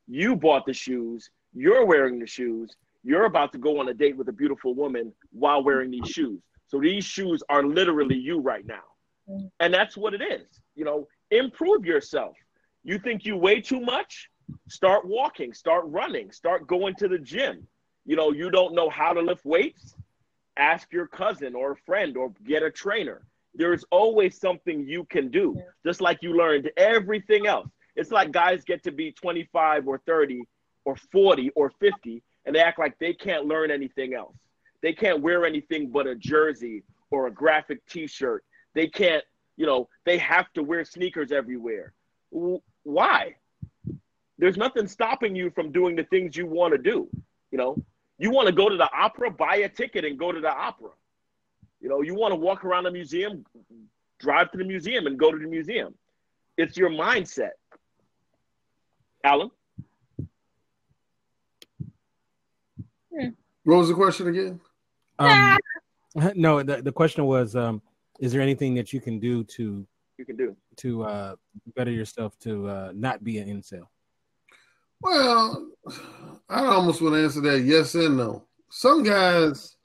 You 0.07 0.37
bought 0.37 0.67
the 0.67 0.73
shoes, 0.73 1.31
you're 1.55 1.85
wearing 1.85 2.19
the 2.19 2.27
shoes, 2.27 2.71
you're 3.03 3.25
about 3.25 3.53
to 3.53 3.59
go 3.59 3.81
on 3.81 3.89
a 3.89 3.95
date 3.95 4.17
with 4.17 4.29
a 4.29 4.33
beautiful 4.33 4.75
woman 4.75 5.13
while 5.33 5.63
wearing 5.63 5.91
these 5.91 6.09
shoes. 6.09 6.41
So 6.69 6.81
these 6.81 7.05
shoes 7.05 7.43
are 7.49 7.65
literally 7.65 8.17
you 8.17 8.41
right 8.41 8.67
now. 8.67 8.83
And 9.61 9.73
that's 9.73 9.97
what 9.97 10.15
it 10.15 10.23
is. 10.23 10.47
You 10.75 10.85
know, 10.85 11.09
improve 11.31 11.85
yourself. 11.85 12.37
You 12.85 12.99
think 12.99 13.25
you 13.25 13.37
weigh 13.37 13.61
too 13.61 13.81
much? 13.81 14.29
Start 14.69 15.07
walking, 15.07 15.53
start 15.53 15.85
running, 15.87 16.33
start 16.33 16.67
going 16.67 16.95
to 16.97 17.09
the 17.09 17.19
gym. 17.19 17.67
You 18.05 18.17
know, 18.17 18.33
you 18.33 18.51
don't 18.51 18.75
know 18.75 18.89
how 18.89 19.13
to 19.13 19.21
lift 19.21 19.45
weights? 19.45 19.95
Ask 20.57 20.93
your 20.93 21.07
cousin 21.07 21.55
or 21.55 21.73
a 21.73 21.77
friend 21.77 22.17
or 22.17 22.33
get 22.47 22.63
a 22.63 22.71
trainer. 22.71 23.23
There's 23.55 23.85
always 23.91 24.39
something 24.39 24.87
you 24.87 25.05
can 25.05 25.31
do, 25.31 25.61
just 25.85 26.01
like 26.01 26.19
you 26.23 26.37
learned 26.37 26.71
everything 26.77 27.47
else. 27.47 27.69
It's 27.97 28.11
like 28.11 28.31
guys 28.31 28.65
get 28.65 28.83
to 28.85 28.93
be 28.93 29.13
25 29.13 29.89
or 29.89 29.99
30 30.07 30.43
or 30.85 30.97
40 31.11 31.51
or 31.51 31.71
50 31.81 32.23
and 32.45 32.55
they 32.55 32.61
act 32.61 32.79
like 32.79 32.99
they 32.99 33.13
can't 33.13 33.47
learn 33.47 33.71
anything 33.71 34.15
else. 34.15 34.37
They 34.83 34.93
can't 34.93 35.21
wear 35.21 35.45
anything 35.45 35.91
but 35.91 36.07
a 36.07 36.15
jersey 36.15 36.85
or 37.11 37.27
a 37.27 37.31
graphic 37.31 37.85
t 37.87 38.07
shirt. 38.07 38.45
They 38.75 38.87
can't, 38.87 39.25
you 39.57 39.67
know, 39.67 39.89
they 40.05 40.19
have 40.19 40.53
to 40.53 40.63
wear 40.63 40.85
sneakers 40.85 41.33
everywhere. 41.33 41.93
Why? 42.31 43.37
There's 44.39 44.57
nothing 44.57 44.87
stopping 44.87 45.35
you 45.35 45.51
from 45.51 45.73
doing 45.73 45.97
the 45.97 46.05
things 46.05 46.37
you 46.37 46.47
want 46.47 46.73
to 46.73 46.79
do. 46.79 47.09
You 47.51 47.59
know, 47.59 47.77
you 48.19 48.31
want 48.31 48.47
to 48.47 48.53
go 48.53 48.69
to 48.69 48.77
the 48.77 48.89
opera, 48.93 49.31
buy 49.31 49.57
a 49.57 49.69
ticket 49.69 50.05
and 50.05 50.19
go 50.19 50.33
to 50.33 50.41
the 50.41 50.53
opera. 50.53 50.91
You 51.81 51.89
know, 51.89 52.03
you 52.03 52.15
want 52.15 52.33
to 52.33 52.37
walk 52.37 52.65
around 52.65 52.85
the 52.85 52.91
museum, 52.91 53.45
drive 54.19 54.51
to 54.53 54.59
the 54.59 54.65
museum 54.65 55.07
and 55.07 55.19
go 55.19 55.31
to 55.31 55.39
the 55.39 55.47
museum. 55.47 55.95
It's 56.57 56.77
your 56.77 56.91
mindset. 56.91 57.51
Alan? 59.25 59.51
What 63.65 63.79
was 63.79 63.89
the 63.89 63.95
question 63.95 64.29
again? 64.29 64.61
Um, 65.19 65.59
no, 66.37 66.63
the, 66.63 66.83
the 66.83 66.93
question 66.93 67.25
was 67.25 67.57
um, 67.57 67.83
is 68.21 68.33
there 68.33 68.41
anything 68.41 68.75
that 68.75 68.93
you 68.93 69.01
can 69.01 69.19
do 69.19 69.43
to 69.45 69.87
you 70.19 70.25
can 70.25 70.37
do 70.37 70.57
to 70.77 71.03
uh, 71.03 71.35
better 71.75 71.91
yourself 71.91 72.39
to 72.41 72.69
uh, 72.69 72.93
not 72.95 73.25
be 73.25 73.39
an 73.39 73.49
incel? 73.49 73.87
Well, 75.01 75.69
I 76.49 76.65
almost 76.65 77.03
want 77.03 77.15
to 77.15 77.23
answer 77.23 77.41
that 77.43 77.61
yes 77.61 77.95
and 77.95 78.17
no. 78.17 78.45
Some 78.71 79.03
guys, 79.03 79.77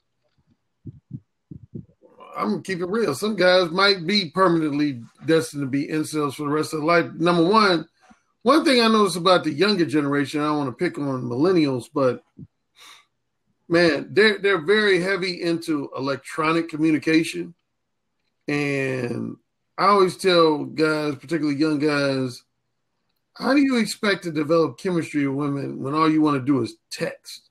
I'm 2.36 2.50
gonna 2.50 2.62
keep 2.62 2.80
it 2.80 2.88
real. 2.88 3.14
Some 3.14 3.36
guys 3.36 3.70
might 3.70 4.06
be 4.06 4.30
permanently 4.30 5.02
destined 5.26 5.62
to 5.62 5.66
be 5.66 5.88
incels 5.88 6.34
for 6.34 6.44
the 6.44 6.48
rest 6.48 6.72
of 6.72 6.80
their 6.80 6.86
life. 6.86 7.12
Number 7.14 7.44
one, 7.44 7.88
one 8.42 8.64
thing 8.64 8.80
I 8.80 8.88
notice 8.88 9.16
about 9.16 9.44
the 9.44 9.52
younger 9.52 9.84
generation, 9.86 10.40
I 10.40 10.46
don't 10.46 10.58
want 10.58 10.70
to 10.70 10.84
pick 10.84 10.98
on 10.98 11.22
millennials, 11.22 11.88
but 11.92 12.24
man, 13.68 14.08
they're 14.10 14.38
they're 14.38 14.60
very 14.60 15.00
heavy 15.00 15.42
into 15.42 15.90
electronic 15.96 16.68
communication, 16.68 17.54
and 18.48 19.36
I 19.78 19.86
always 19.86 20.16
tell 20.16 20.64
guys, 20.64 21.14
particularly 21.14 21.58
young 21.58 21.78
guys, 21.78 22.42
how 23.34 23.54
do 23.54 23.60
you 23.60 23.76
expect 23.76 24.24
to 24.24 24.32
develop 24.32 24.78
chemistry 24.78 25.26
with 25.26 25.36
women 25.36 25.82
when 25.82 25.94
all 25.94 26.10
you 26.10 26.20
want 26.20 26.40
to 26.40 26.44
do 26.44 26.62
is 26.62 26.76
text 26.90 27.48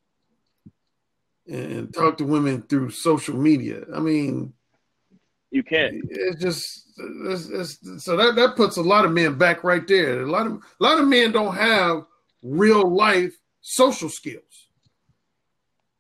and 1.48 1.94
talk 1.94 2.18
to 2.18 2.24
women 2.24 2.62
through 2.62 2.92
social 2.92 3.36
media? 3.36 3.84
I 3.94 4.00
mean, 4.00 4.54
you 5.50 5.64
can't. 5.64 5.96
It's 6.10 6.42
just 6.42 6.86
it's, 6.98 7.50
it's, 7.50 8.04
so 8.04 8.16
that 8.16 8.36
that 8.36 8.56
puts 8.56 8.78
a 8.78 8.82
lot 8.82 9.06
of 9.06 9.12
men 9.12 9.38
back 9.38 9.64
right 9.64 9.86
there. 9.88 10.22
A 10.22 10.30
lot 10.30 10.48
of 10.48 10.54
a 10.54 10.84
lot 10.84 11.00
of 11.00 11.08
men 11.08 11.32
don't 11.32 11.56
have 11.56 12.06
real 12.44 12.90
life 12.90 13.34
social 13.62 14.10
skills. 14.10 14.68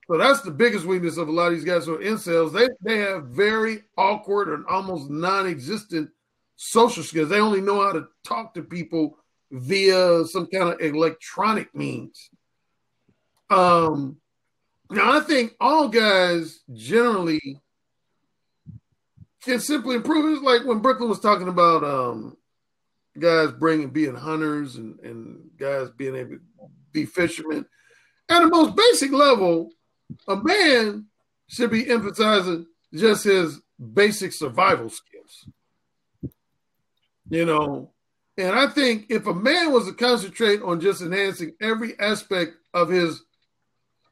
So 0.07 0.17
that's 0.17 0.41
the 0.41 0.51
biggest 0.51 0.85
weakness 0.85 1.17
of 1.17 1.27
a 1.27 1.31
lot 1.31 1.47
of 1.47 1.53
these 1.53 1.65
guys 1.65 1.85
who 1.85 1.95
are 1.95 2.03
incels. 2.03 2.53
They 2.53 2.69
they 2.81 2.99
have 2.99 3.25
very 3.25 3.83
awkward 3.97 4.49
and 4.49 4.65
almost 4.67 5.09
non-existent 5.09 6.09
social 6.55 7.03
skills. 7.03 7.29
They 7.29 7.39
only 7.39 7.61
know 7.61 7.81
how 7.81 7.93
to 7.93 8.07
talk 8.23 8.53
to 8.53 8.61
people 8.61 9.17
via 9.51 10.25
some 10.25 10.47
kind 10.47 10.73
of 10.73 10.79
electronic 10.81 11.75
means. 11.75 12.29
Um, 13.49 14.17
now 14.89 15.17
I 15.17 15.19
think 15.19 15.53
all 15.59 15.89
guys 15.89 16.61
generally 16.73 17.61
can 19.43 19.59
simply 19.59 19.95
improve. 19.95 20.33
It's 20.33 20.43
like 20.43 20.65
when 20.65 20.79
Brooklyn 20.79 21.09
was 21.09 21.19
talking 21.19 21.49
about 21.49 21.83
um, 21.83 22.37
guys 23.19 23.51
bringing 23.51 23.89
being 23.89 24.15
hunters 24.15 24.75
and, 24.75 24.99
and 24.99 25.49
guys 25.57 25.89
being 25.91 26.15
able 26.15 26.29
to 26.29 26.39
be 26.91 27.05
fishermen. 27.05 27.65
At 28.29 28.41
the 28.41 28.47
most 28.47 28.75
basic 28.75 29.11
level, 29.11 29.71
a 30.27 30.37
man 30.37 31.07
should 31.47 31.71
be 31.71 31.89
emphasizing 31.89 32.67
just 32.93 33.25
his 33.25 33.59
basic 33.93 34.31
survival 34.31 34.89
skills. 34.89 35.49
You 37.29 37.45
know, 37.45 37.91
and 38.41 38.57
I 38.57 38.67
think 38.67 39.07
if 39.09 39.27
a 39.27 39.33
man 39.33 39.71
was 39.71 39.85
to 39.85 39.93
concentrate 39.93 40.61
on 40.61 40.79
just 40.79 41.01
enhancing 41.01 41.53
every 41.61 41.99
aspect 41.99 42.53
of 42.73 42.89
his 42.89 43.23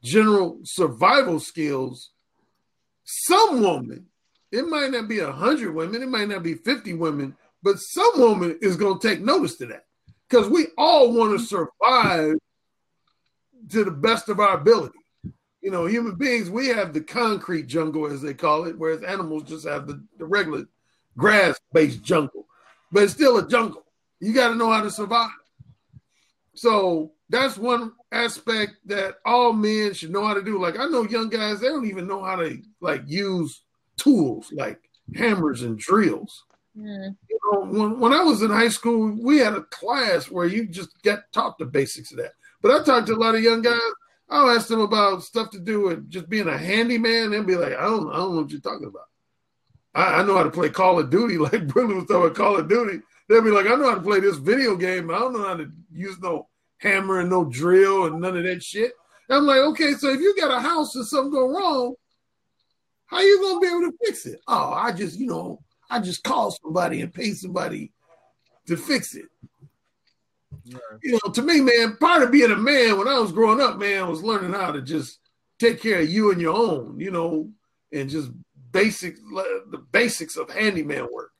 general 0.02 0.60
survival 0.64 1.40
skills, 1.40 2.10
some 3.04 3.60
woman, 3.62 4.06
it 4.50 4.66
might 4.66 4.90
not 4.90 5.08
be 5.08 5.20
a 5.20 5.32
hundred 5.32 5.74
women, 5.74 6.02
it 6.02 6.08
might 6.08 6.28
not 6.28 6.42
be 6.42 6.54
50 6.54 6.94
women, 6.94 7.36
but 7.62 7.78
some 7.78 8.12
woman 8.18 8.58
is 8.62 8.76
going 8.76 8.98
to 8.98 9.08
take 9.08 9.20
notice 9.20 9.56
to 9.56 9.66
that 9.66 9.84
because 10.28 10.48
we 10.48 10.66
all 10.78 11.12
want 11.12 11.38
to 11.38 11.44
survive 11.44 12.36
to 13.68 13.84
the 13.84 13.90
best 13.90 14.28
of 14.28 14.40
our 14.40 14.56
ability 14.56 15.00
you 15.60 15.70
know, 15.70 15.86
human 15.86 16.14
beings, 16.14 16.48
we 16.48 16.68
have 16.68 16.92
the 16.92 17.00
concrete 17.00 17.66
jungle, 17.66 18.06
as 18.06 18.22
they 18.22 18.34
call 18.34 18.64
it, 18.64 18.78
whereas 18.78 19.02
animals 19.02 19.44
just 19.44 19.68
have 19.68 19.86
the, 19.86 20.02
the 20.18 20.24
regular 20.24 20.64
grass 21.16 21.58
based 21.72 22.02
jungle. 22.02 22.46
But 22.90 23.04
it's 23.04 23.12
still 23.12 23.38
a 23.38 23.48
jungle. 23.48 23.84
You 24.20 24.32
got 24.32 24.48
to 24.48 24.54
know 24.54 24.70
how 24.70 24.82
to 24.82 24.90
survive. 24.90 25.30
So 26.54 27.12
that's 27.28 27.56
one 27.56 27.92
aspect 28.12 28.76
that 28.86 29.16
all 29.24 29.52
men 29.52 29.94
should 29.94 30.10
know 30.10 30.26
how 30.26 30.34
to 30.34 30.42
do. 30.42 30.60
Like 30.60 30.78
I 30.78 30.86
know 30.86 31.04
young 31.04 31.28
guys, 31.28 31.60
they 31.60 31.68
don't 31.68 31.86
even 31.86 32.06
know 32.06 32.22
how 32.22 32.36
to 32.36 32.60
like 32.80 33.02
use 33.06 33.62
tools 33.96 34.52
like 34.52 34.80
hammers 35.14 35.62
and 35.62 35.78
drills. 35.78 36.44
Mm. 36.76 37.16
You 37.28 37.38
know, 37.52 37.60
when, 37.60 38.00
when 38.00 38.12
I 38.12 38.22
was 38.22 38.42
in 38.42 38.50
high 38.50 38.68
school, 38.68 39.16
we 39.20 39.38
had 39.38 39.54
a 39.54 39.62
class 39.62 40.30
where 40.30 40.46
you 40.46 40.66
just 40.66 41.00
get 41.02 41.32
taught 41.32 41.58
the 41.58 41.66
basics 41.66 42.10
of 42.10 42.18
that. 42.18 42.32
But 42.62 42.72
I 42.72 42.84
talked 42.84 43.06
to 43.06 43.14
a 43.14 43.16
lot 43.16 43.34
of 43.34 43.42
young 43.42 43.62
guys 43.62 43.80
I'll 44.30 44.50
ask 44.50 44.68
them 44.68 44.80
about 44.80 45.24
stuff 45.24 45.50
to 45.50 45.58
do 45.58 45.80
with 45.82 46.08
just 46.08 46.28
being 46.28 46.46
a 46.46 46.56
handyman 46.56 47.32
and 47.32 47.46
be 47.46 47.56
like, 47.56 47.72
I 47.72 47.82
don't, 47.82 48.10
I 48.10 48.16
don't 48.16 48.34
know 48.34 48.42
what 48.42 48.50
you're 48.50 48.60
talking 48.60 48.86
about. 48.86 49.08
I, 49.92 50.20
I 50.20 50.22
know 50.22 50.36
how 50.36 50.44
to 50.44 50.50
play 50.50 50.68
Call 50.68 51.00
of 51.00 51.10
Duty, 51.10 51.36
like 51.38 51.66
Brendan 51.66 51.96
was 51.96 52.06
talking 52.06 52.26
about 52.26 52.36
Call 52.36 52.56
of 52.56 52.68
Duty. 52.68 53.00
They'll 53.30 53.42
be 53.42 53.52
like, 53.52 53.66
I 53.66 53.76
know 53.76 53.88
how 53.88 53.94
to 53.94 54.00
play 54.00 54.18
this 54.18 54.38
video 54.38 54.74
game. 54.74 55.08
I 55.08 55.20
don't 55.20 55.32
know 55.32 55.44
how 55.44 55.54
to 55.54 55.70
use 55.92 56.18
no 56.18 56.48
hammer 56.78 57.20
and 57.20 57.30
no 57.30 57.44
drill 57.44 58.06
and 58.06 58.20
none 58.20 58.36
of 58.36 58.42
that 58.42 58.60
shit. 58.60 58.92
And 59.28 59.38
I'm 59.38 59.46
like, 59.46 59.60
okay, 59.60 59.92
so 59.92 60.08
if 60.08 60.18
you 60.18 60.34
got 60.36 60.50
a 60.50 60.58
house 60.58 60.96
and 60.96 61.06
something 61.06 61.30
go 61.30 61.48
wrong, 61.48 61.94
how 63.06 63.20
you 63.20 63.40
gonna 63.40 63.60
be 63.60 63.68
able 63.68 63.92
to 63.92 63.96
fix 64.04 64.26
it? 64.26 64.40
Oh, 64.48 64.72
I 64.72 64.90
just, 64.90 65.16
you 65.16 65.28
know, 65.28 65.62
I 65.88 66.00
just 66.00 66.24
call 66.24 66.50
somebody 66.50 67.02
and 67.02 67.14
pay 67.14 67.30
somebody 67.30 67.92
to 68.66 68.76
fix 68.76 69.14
it. 69.14 69.26
You 70.64 71.12
know, 71.12 71.32
to 71.32 71.42
me, 71.42 71.60
man, 71.60 71.98
part 71.98 72.24
of 72.24 72.32
being 72.32 72.50
a 72.50 72.56
man 72.56 72.98
when 72.98 73.06
I 73.06 73.20
was 73.20 73.30
growing 73.30 73.60
up, 73.60 73.78
man, 73.78 74.08
was 74.08 74.24
learning 74.24 74.54
how 74.54 74.72
to 74.72 74.82
just 74.82 75.20
take 75.60 75.80
care 75.80 76.00
of 76.00 76.10
you 76.10 76.32
and 76.32 76.40
your 76.40 76.56
own, 76.56 76.98
you 76.98 77.12
know, 77.12 77.48
and 77.92 78.10
just 78.10 78.32
basic 78.72 79.18
the 79.18 79.86
basics 79.92 80.36
of 80.36 80.50
handyman 80.50 81.06
work. 81.12 81.30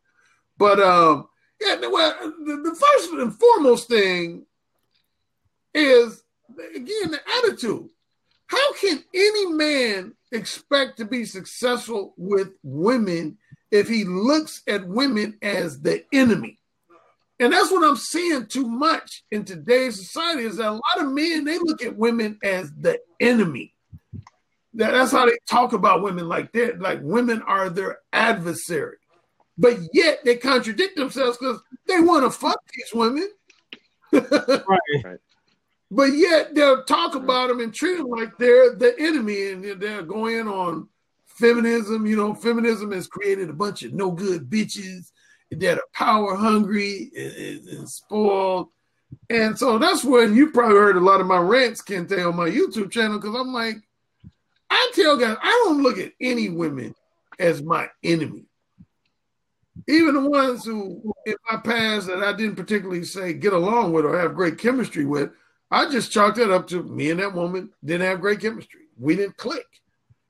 But 0.56 0.78
um, 0.78 1.26
yeah, 1.60 1.76
well, 1.88 2.14
the, 2.20 2.56
the 2.56 2.74
first 2.74 3.12
and 3.12 3.34
foremost 3.34 3.88
thing 3.88 4.46
is 5.74 6.22
again 6.74 7.10
the 7.10 7.20
attitude. 7.38 7.88
How 8.46 8.72
can 8.74 9.04
any 9.14 9.46
man 9.52 10.14
expect 10.32 10.98
to 10.98 11.04
be 11.04 11.24
successful 11.24 12.14
with 12.16 12.48
women 12.62 13.38
if 13.70 13.88
he 13.88 14.04
looks 14.04 14.62
at 14.66 14.88
women 14.88 15.38
as 15.42 15.80
the 15.80 16.04
enemy? 16.12 16.58
And 17.38 17.52
that's 17.52 17.70
what 17.70 17.88
I'm 17.88 17.96
seeing 17.96 18.46
too 18.46 18.68
much 18.68 19.24
in 19.30 19.44
today's 19.44 19.96
society 19.96 20.42
is 20.42 20.56
that 20.56 20.68
a 20.68 20.72
lot 20.72 20.98
of 20.98 21.12
men 21.12 21.44
they 21.44 21.58
look 21.58 21.82
at 21.82 21.96
women 21.96 22.38
as 22.42 22.70
the 22.72 23.00
enemy. 23.18 23.72
That, 24.74 24.92
that's 24.92 25.12
how 25.12 25.26
they 25.26 25.38
talk 25.48 25.72
about 25.72 26.02
women 26.02 26.28
like 26.28 26.52
that, 26.52 26.80
like 26.80 27.00
women 27.02 27.42
are 27.42 27.70
their 27.70 28.00
adversary. 28.12 28.98
But 29.60 29.78
yet 29.92 30.24
they 30.24 30.36
contradict 30.36 30.96
themselves 30.96 31.36
because 31.36 31.60
they 31.86 32.00
want 32.00 32.24
to 32.24 32.30
fuck 32.30 32.58
these 32.74 32.94
women. 32.94 33.28
right. 34.12 35.18
But 35.90 36.14
yet 36.14 36.54
they'll 36.54 36.84
talk 36.84 37.14
about 37.14 37.48
them 37.48 37.60
and 37.60 37.74
treat 37.74 37.98
them 37.98 38.08
like 38.08 38.38
they're 38.38 38.74
the 38.74 38.94
enemy, 38.98 39.50
and 39.50 39.62
they're 39.82 40.02
going 40.02 40.48
on 40.48 40.88
feminism. 41.26 42.06
You 42.06 42.16
know, 42.16 42.34
feminism 42.34 42.92
has 42.92 43.06
created 43.06 43.50
a 43.50 43.52
bunch 43.52 43.82
of 43.82 43.92
no 43.92 44.10
good 44.10 44.48
bitches 44.48 45.10
that 45.50 45.76
are 45.76 45.88
power 45.92 46.36
hungry 46.36 47.10
and, 47.14 47.32
and, 47.34 47.68
and, 47.68 47.90
spoiled. 47.90 48.68
And 49.28 49.58
so 49.58 49.76
that's 49.78 50.04
when 50.04 50.34
you 50.34 50.52
probably 50.52 50.76
heard 50.76 50.96
a 50.96 51.00
lot 51.00 51.20
of 51.20 51.26
my 51.26 51.38
rants, 51.38 51.82
Kente, 51.82 52.26
on 52.26 52.36
my 52.36 52.48
YouTube 52.48 52.90
channel, 52.90 53.18
because 53.18 53.34
I'm 53.34 53.52
like, 53.52 53.76
I 54.70 54.92
tell 54.94 55.18
guys, 55.18 55.36
I 55.42 55.64
don't 55.64 55.82
look 55.82 55.98
at 55.98 56.12
any 56.18 56.48
women 56.48 56.94
as 57.38 57.62
my 57.62 57.88
enemy. 58.02 58.46
Even 59.90 60.14
the 60.14 60.30
ones 60.30 60.64
who 60.64 61.12
in 61.26 61.34
my 61.50 61.58
past 61.58 62.06
that 62.06 62.22
I 62.22 62.32
didn't 62.32 62.54
particularly 62.54 63.04
say 63.04 63.32
get 63.32 63.52
along 63.52 63.92
with 63.92 64.04
or 64.04 64.18
have 64.18 64.36
great 64.36 64.56
chemistry 64.56 65.04
with, 65.04 65.30
I 65.70 65.90
just 65.90 66.12
chalked 66.12 66.36
that 66.36 66.52
up 66.52 66.68
to 66.68 66.84
me 66.84 67.10
and 67.10 67.18
that 67.18 67.34
woman 67.34 67.70
didn't 67.84 68.06
have 68.06 68.20
great 68.20 68.40
chemistry. 68.40 68.82
We 68.96 69.16
didn't 69.16 69.36
click. 69.36 69.66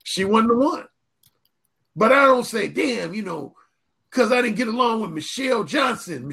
She 0.03 0.25
wasn't 0.25 0.49
the 0.49 0.57
one. 0.57 0.85
But 1.95 2.11
I 2.11 2.25
don't 2.25 2.45
say, 2.45 2.69
damn, 2.69 3.13
you 3.13 3.21
know, 3.21 3.55
because 4.09 4.31
I 4.31 4.41
didn't 4.41 4.57
get 4.57 4.67
along 4.67 5.01
with 5.01 5.11
Michelle 5.11 5.63
Johnson. 5.63 6.31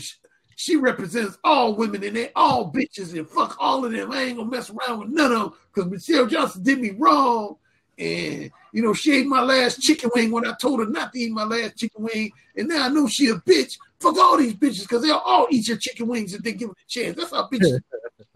She 0.56 0.76
represents 0.76 1.36
all 1.44 1.74
women 1.74 2.02
and 2.04 2.16
they 2.16 2.32
all 2.34 2.72
bitches 2.72 3.16
and 3.16 3.28
fuck 3.28 3.56
all 3.60 3.84
of 3.84 3.92
them. 3.92 4.10
I 4.10 4.22
ain't 4.22 4.38
gonna 4.38 4.50
mess 4.50 4.70
around 4.70 5.00
with 5.00 5.08
none 5.10 5.32
of 5.32 5.38
them 5.38 5.52
because 5.74 5.90
Michelle 5.90 6.26
Johnson 6.26 6.62
did 6.62 6.80
me 6.80 6.92
wrong. 6.96 7.56
And 7.98 8.50
you 8.72 8.82
know, 8.82 8.94
she 8.94 9.12
ate 9.12 9.26
my 9.26 9.42
last 9.42 9.80
chicken 9.80 10.10
wing 10.14 10.30
when 10.30 10.46
I 10.46 10.54
told 10.60 10.80
her 10.80 10.86
not 10.86 11.12
to 11.12 11.18
eat 11.18 11.32
my 11.32 11.44
last 11.44 11.76
chicken 11.76 12.04
wing. 12.04 12.30
And 12.56 12.68
now 12.68 12.86
I 12.86 12.88
know 12.88 13.08
she 13.08 13.28
a 13.28 13.34
bitch. 13.34 13.76
Fuck 14.00 14.16
all 14.16 14.36
these 14.36 14.54
bitches 14.54 14.82
because 14.82 15.02
they'll 15.02 15.16
all 15.16 15.48
eat 15.50 15.66
your 15.66 15.76
chicken 15.78 16.06
wings 16.06 16.32
if 16.32 16.42
they 16.42 16.52
give 16.52 16.68
them 16.68 16.76
a 16.78 16.88
chance. 16.88 17.16
That's 17.16 17.32
how 17.32 17.48
bitches. 17.48 17.80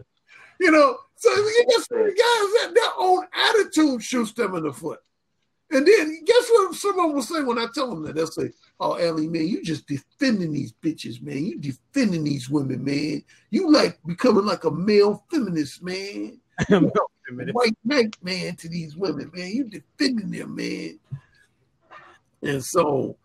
you 0.59 0.71
know, 0.71 0.97
so 1.15 1.29
you 1.33 1.65
just 1.71 1.89
guys 1.89 2.09
that 2.09 2.71
their 2.73 2.91
own 2.97 3.25
attitude 3.33 4.03
shoots 4.03 4.33
them 4.33 4.55
in 4.55 4.63
the 4.63 4.73
foot. 4.73 4.99
And 5.71 5.87
then 5.87 6.23
guess 6.25 6.49
what 6.49 6.75
someone 6.75 7.13
will 7.13 7.23
say 7.23 7.41
when 7.41 7.57
I 7.57 7.65
tell 7.73 7.89
them 7.89 8.03
that? 8.03 8.15
They'll 8.15 8.27
say, 8.27 8.51
Oh, 8.79 8.93
Ellie, 8.93 9.27
man, 9.27 9.47
you 9.47 9.63
just 9.63 9.87
defending 9.87 10.51
these 10.51 10.73
bitches, 10.73 11.21
man. 11.21 11.45
You 11.45 11.57
defending 11.57 12.25
these 12.25 12.49
women, 12.49 12.83
man. 12.83 13.23
You 13.49 13.71
like 13.71 13.97
becoming 14.05 14.45
like 14.45 14.65
a 14.65 14.71
male 14.71 15.23
feminist, 15.31 15.81
man. 15.81 16.39
White 17.51 17.77
knight, 17.83 18.17
man, 18.23 18.55
to 18.57 18.69
these 18.69 18.95
women, 18.95 19.31
man. 19.33 19.51
You 19.51 19.63
defending 19.65 20.31
them, 20.31 20.55
man. 20.55 20.99
And 22.41 22.63
so, 22.63 23.15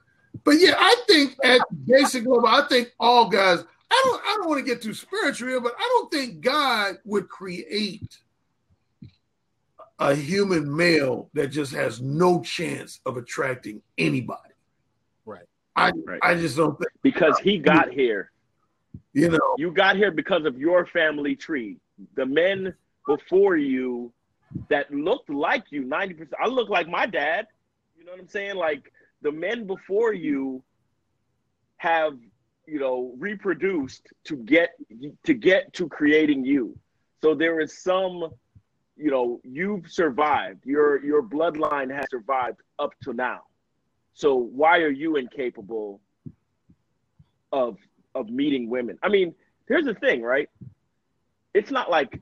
but 0.45 0.53
yeah, 0.53 0.75
I 0.79 0.97
think 1.07 1.37
at 1.45 1.61
basic 1.87 2.25
level, 2.27 2.47
I 2.47 2.67
think 2.69 2.93
all 3.01 3.29
guys, 3.29 3.65
I 3.91 4.03
don't 4.05 4.23
I 4.23 4.37
don't 4.39 4.49
want 4.49 4.65
to 4.65 4.65
get 4.65 4.83
too 4.83 4.95
spiritual, 4.95 5.61
but 5.61 5.75
I 5.79 5.83
don't 5.83 6.11
think 6.11 6.41
God 6.41 6.99
would 7.05 7.29
create 7.29 8.19
a 9.99 10.15
human 10.15 10.75
male 10.75 11.29
that 11.35 11.49
just 11.49 11.73
has 11.73 12.01
no 12.01 12.41
chance 12.43 13.01
of 13.05 13.17
attracting 13.17 13.83
anybody. 13.97 14.55
Right. 15.25 15.47
I 15.75 15.91
right. 16.05 16.21
I 16.23 16.35
just 16.35 16.57
don't 16.57 16.79
think 16.79 16.91
because 17.03 17.39
he 17.41 17.59
got 17.59 17.91
here. 17.91 18.31
You 19.13 19.31
know, 19.31 19.55
you 19.57 19.73
got 19.73 19.97
here 19.97 20.13
because 20.13 20.45
of 20.45 20.59
your 20.59 20.87
family 20.87 21.35
tree. 21.35 21.79
The 22.15 22.27
men 22.27 22.75
before 23.09 23.57
you 23.57 24.13
that 24.69 24.93
looked 24.93 25.31
like 25.31 25.65
you, 25.71 25.83
90%. 25.85 26.29
I 26.43 26.47
look 26.49 26.69
like 26.69 26.89
my 26.89 27.07
dad. 27.07 27.47
You 27.99 28.05
know 28.05 28.13
what 28.13 28.21
I'm 28.21 28.29
saying? 28.29 28.57
Like 28.57 28.93
the 29.23 29.33
men 29.33 29.67
before 29.67 30.13
you 30.13 30.63
have 31.79 32.17
you 32.69 32.79
know, 32.79 33.15
reproduced 33.17 34.07
to 34.25 34.37
get 34.37 34.75
to 35.25 35.33
get 35.33 35.73
to 35.73 35.89
creating 35.89 36.45
you. 36.45 36.79
So 37.23 37.35
there 37.35 37.61
is 37.61 37.83
some, 37.83 38.29
you 38.97 39.11
know, 39.11 39.41
you've 39.43 39.91
survived. 39.91 40.67
Your 40.67 41.03
your 41.03 41.23
bloodline 41.23 41.91
has 41.91 42.05
survived 42.11 42.61
up 42.79 42.93
to 43.05 43.15
now. 43.15 43.41
So 44.13 44.35
why 44.35 44.81
are 44.81 44.91
you 44.91 45.17
incapable 45.17 46.01
of 47.53 47.79
of 48.15 48.29
meeting 48.29 48.69
women? 48.69 48.99
I 49.03 49.09
mean, 49.09 49.35
here's 49.67 49.87
the 49.87 49.95
thing, 49.95 50.21
right? 50.21 50.51
It's 51.55 51.71
not 51.71 51.91
like 51.91 52.21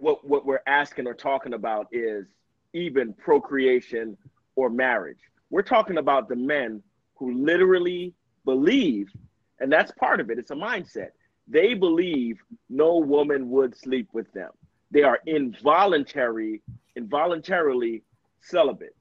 what 0.00 0.26
what 0.26 0.46
we're 0.46 0.62
asking 0.66 1.06
or 1.06 1.14
talking 1.14 1.54
about 1.54 1.86
is 1.92 2.26
even 2.72 3.12
procreation 3.14 4.16
or 4.56 4.70
marriage. 4.70 5.18
We're 5.50 5.62
talking 5.62 5.98
about 5.98 6.28
the 6.28 6.36
men 6.36 6.82
who 7.16 7.34
literally 7.34 8.14
believe, 8.44 9.10
and 9.58 9.70
that's 9.70 9.92
part 9.92 10.20
of 10.20 10.30
it, 10.30 10.38
it's 10.38 10.50
a 10.50 10.54
mindset. 10.54 11.10
They 11.48 11.74
believe 11.74 12.38
no 12.68 12.96
woman 12.96 13.50
would 13.50 13.76
sleep 13.76 14.08
with 14.12 14.32
them. 14.32 14.50
They 14.90 15.02
are 15.02 15.18
involuntary, 15.26 16.62
involuntarily 16.96 18.02
celibate. 18.40 18.96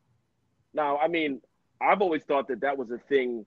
Now, 0.74 0.97
I 0.97 1.08
mean, 1.08 1.41
I've 1.82 2.02
always 2.02 2.24
thought 2.24 2.47
that 2.50 2.62
that 2.62 2.78
was 2.78 2.91
a 2.91 2.97
thing 2.97 3.45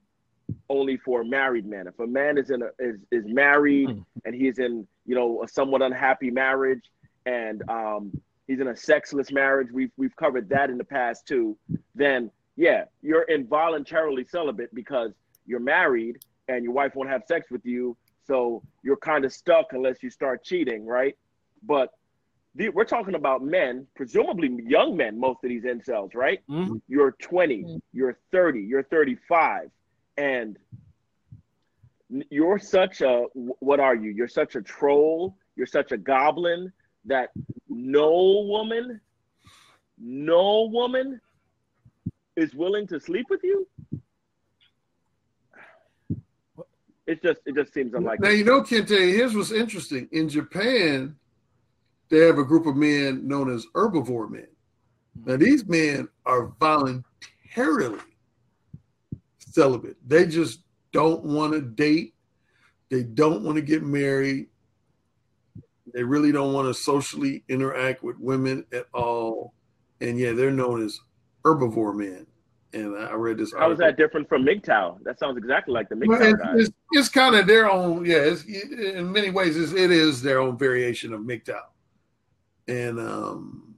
only 0.69 0.97
for 0.97 1.21
a 1.21 1.25
married 1.25 1.67
men. 1.67 1.87
If 1.87 1.99
a 1.99 2.07
man 2.07 2.39
is 2.39 2.51
in 2.51 2.63
a 2.63 2.71
is, 2.79 2.99
is 3.11 3.25
married 3.27 3.91
hmm. 3.91 4.01
and 4.25 4.35
he's 4.35 4.59
in 4.59 4.87
you 5.07 5.15
know 5.15 5.43
a 5.43 5.49
somewhat 5.49 5.83
unhappy 5.83 6.31
marriage 6.31 6.85
and 7.27 7.63
um, 7.69 8.13
he's 8.47 8.61
in 8.61 8.69
a 8.69 8.77
sexless 8.77 9.33
marriage, 9.33 9.69
we've 9.73 9.91
we've 9.97 10.15
covered 10.17 10.49
that 10.51 10.71
in 10.71 10.79
the 10.79 10.85
past 10.85 11.27
too. 11.27 11.57
Then 11.95 12.31
yeah, 12.57 12.85
you're 13.03 13.25
involuntarily 13.25 14.25
celibate 14.25 14.75
because 14.75 15.13
you're 15.47 15.61
married 15.61 16.19
and 16.49 16.65
your 16.65 16.73
wife 16.73 16.95
won't 16.95 17.09
have 17.09 17.23
sex 17.27 17.51
with 17.51 17.65
you, 17.65 17.97
so 18.27 18.63
you're 18.83 18.97
kind 18.97 19.25
of 19.25 19.33
stuck 19.33 19.73
unless 19.73 20.03
you 20.03 20.11
start 20.11 20.45
cheating, 20.45 20.85
right? 20.85 21.17
But 21.63 21.91
the, 22.55 22.69
we're 22.69 22.85
talking 22.85 23.15
about 23.15 23.43
men, 23.43 23.87
presumably 23.97 24.51
young 24.67 24.97
men, 24.97 25.19
most 25.19 25.43
of 25.43 25.49
these 25.49 25.65
incels, 25.65 26.15
right? 26.15 26.41
Mm-hmm. 26.51 26.77
You're 26.89 27.13
20, 27.13 27.63
mm-hmm. 27.63 27.77
you're 27.93 28.19
30, 28.31 28.61
you're 28.61 28.83
35, 28.83 29.71
and 30.19 30.59
you're 32.31 32.59
such 32.59 33.01
a 33.01 33.25
what 33.35 33.81
are 33.81 33.95
you? 33.95 34.11
You're 34.11 34.29
such 34.29 34.55
a 34.55 34.61
troll, 34.61 35.37
you're 35.57 35.67
such 35.67 35.93
a 35.93 35.97
goblin 35.97 36.73
that 37.07 37.31
no 37.69 38.45
woman, 38.47 39.01
no 39.99 40.69
woman 40.71 41.21
is 42.37 42.55
willing 42.55 42.87
to 42.89 43.01
sleep 43.01 43.27
with 43.29 43.41
you, 43.43 43.67
it 47.07 47.23
just 47.23 47.41
it 47.47 47.55
just 47.55 47.75
seems 47.75 47.95
unlikely. 47.95 48.29
Now 48.29 48.35
you 48.35 48.45
know, 48.45 48.63
Kente, 48.63 48.89
here's 48.89 49.35
what's 49.35 49.51
interesting. 49.51 50.09
In 50.13 50.29
Japan, 50.29 51.17
they 52.09 52.19
have 52.19 52.39
a 52.39 52.45
group 52.45 52.67
of 52.67 52.77
men 52.77 53.27
known 53.27 53.53
as 53.53 53.67
herbivore 53.75 54.31
men. 54.31 54.49
Now 55.25 55.37
these 55.37 55.67
men 55.67 56.09
are 56.25 56.53
voluntarily 56.61 58.01
celibate. 59.39 59.97
They 60.07 60.27
just 60.27 60.61
don't 60.93 61.25
want 61.25 61.53
to 61.53 61.61
date. 61.61 62.15
They 62.89 63.03
don't 63.03 63.43
want 63.43 63.57
to 63.57 63.63
get 63.63 63.83
married. 63.83 64.49
They 65.93 66.03
really 66.03 66.33
don't 66.33 66.53
want 66.53 66.69
to 66.69 66.75
socially 66.75 67.45
interact 67.49 68.03
with 68.03 68.17
women 68.19 68.65
at 68.73 68.87
all. 68.93 69.55
And 70.01 70.19
yeah, 70.19 70.33
they're 70.33 70.51
known 70.51 70.85
as 70.85 70.99
herbivore 71.45 71.95
men. 71.95 72.27
And 72.75 72.97
I 72.97 73.13
read 73.15 73.37
this. 73.37 73.53
How 73.53 73.71
is 73.71 73.79
that 73.79 73.97
different 73.97 74.29
from 74.29 74.45
MGTOW? 74.45 75.03
That 75.03 75.19
sounds 75.19 75.37
exactly 75.37 75.75
like 75.75 75.89
the 75.91 75.97
MGTOW 75.97 76.09
well, 76.09 76.23
it's, 76.57 76.69
It's, 76.69 76.77
it's, 76.93 77.09
kind 77.09 77.35
of 77.35 77.47
their 77.47 77.71
own. 77.71 78.07
Yeah, 78.07 78.19
it's, 78.19 78.45
in 78.45 79.13
many 79.13 79.31
ways, 79.31 79.59
it's, 79.59 79.73
it 79.73 79.91
is 79.91 80.23
their 80.23 80.39
own 80.41 80.57
variation 80.57 81.13
of 81.13 81.21
MGTOW. 81.21 81.61
And 82.69 82.99
um, 82.99 83.75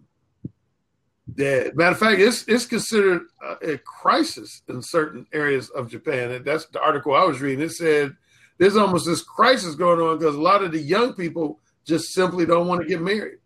yeah, 1.36 1.68
matter 1.74 1.92
of 1.92 1.98
fact, 1.98 2.20
it's 2.20 2.44
it's 2.46 2.66
considered 2.66 3.22
a, 3.42 3.72
a 3.72 3.78
crisis 3.78 4.62
in 4.68 4.82
certain 4.82 5.26
areas 5.32 5.70
of 5.70 5.90
Japan. 5.90 6.30
And 6.30 6.44
that's 6.44 6.66
the 6.66 6.80
article 6.80 7.14
I 7.14 7.24
was 7.24 7.40
reading. 7.40 7.64
It 7.64 7.72
said 7.72 8.14
there's 8.58 8.76
almost 8.76 9.06
this 9.06 9.22
crisis 9.22 9.74
going 9.74 10.00
on 10.00 10.18
because 10.18 10.36
a 10.36 10.40
lot 10.40 10.62
of 10.62 10.70
the 10.70 10.80
young 10.80 11.14
people 11.14 11.60
just 11.86 12.12
simply 12.12 12.46
don't 12.46 12.66
want 12.66 12.82
to 12.82 12.88
get 12.88 13.00
married. 13.00 13.38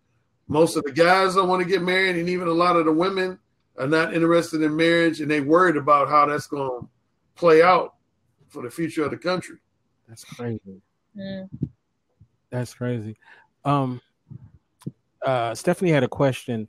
Most 0.47 0.76
of 0.76 0.84
the 0.84 0.93
guys 0.93 1.34
don't 1.34 1.49
want 1.49 1.62
to 1.62 1.68
get 1.68 1.82
married, 1.82 2.16
and 2.16 2.28
even 2.28 2.49
a 2.49 2.53
lot 2.53 2.76
of 2.76 2.86
the 2.86 2.93
women 2.93 3.39
are 3.78 3.86
not 3.86 4.14
interested 4.14 4.62
in 4.62 4.74
marriage 4.74 5.20
and 5.20 5.30
they 5.30 5.41
worried 5.41 5.76
about 5.76 6.09
how 6.09 6.26
that's 6.26 6.47
going 6.47 6.80
to 6.80 6.89
play 7.36 7.62
out 7.62 7.95
for 8.49 8.62
the 8.62 8.70
future 8.70 9.05
of 9.05 9.11
the 9.11 9.16
country. 9.16 9.59
That's 10.09 10.24
crazy. 10.24 10.80
Mm. 11.16 11.49
That's 12.51 12.74
crazy. 12.74 13.16
Um, 13.64 14.01
uh, 15.24 15.55
Stephanie 15.55 15.91
had 15.91 16.03
a 16.03 16.09
question. 16.09 16.66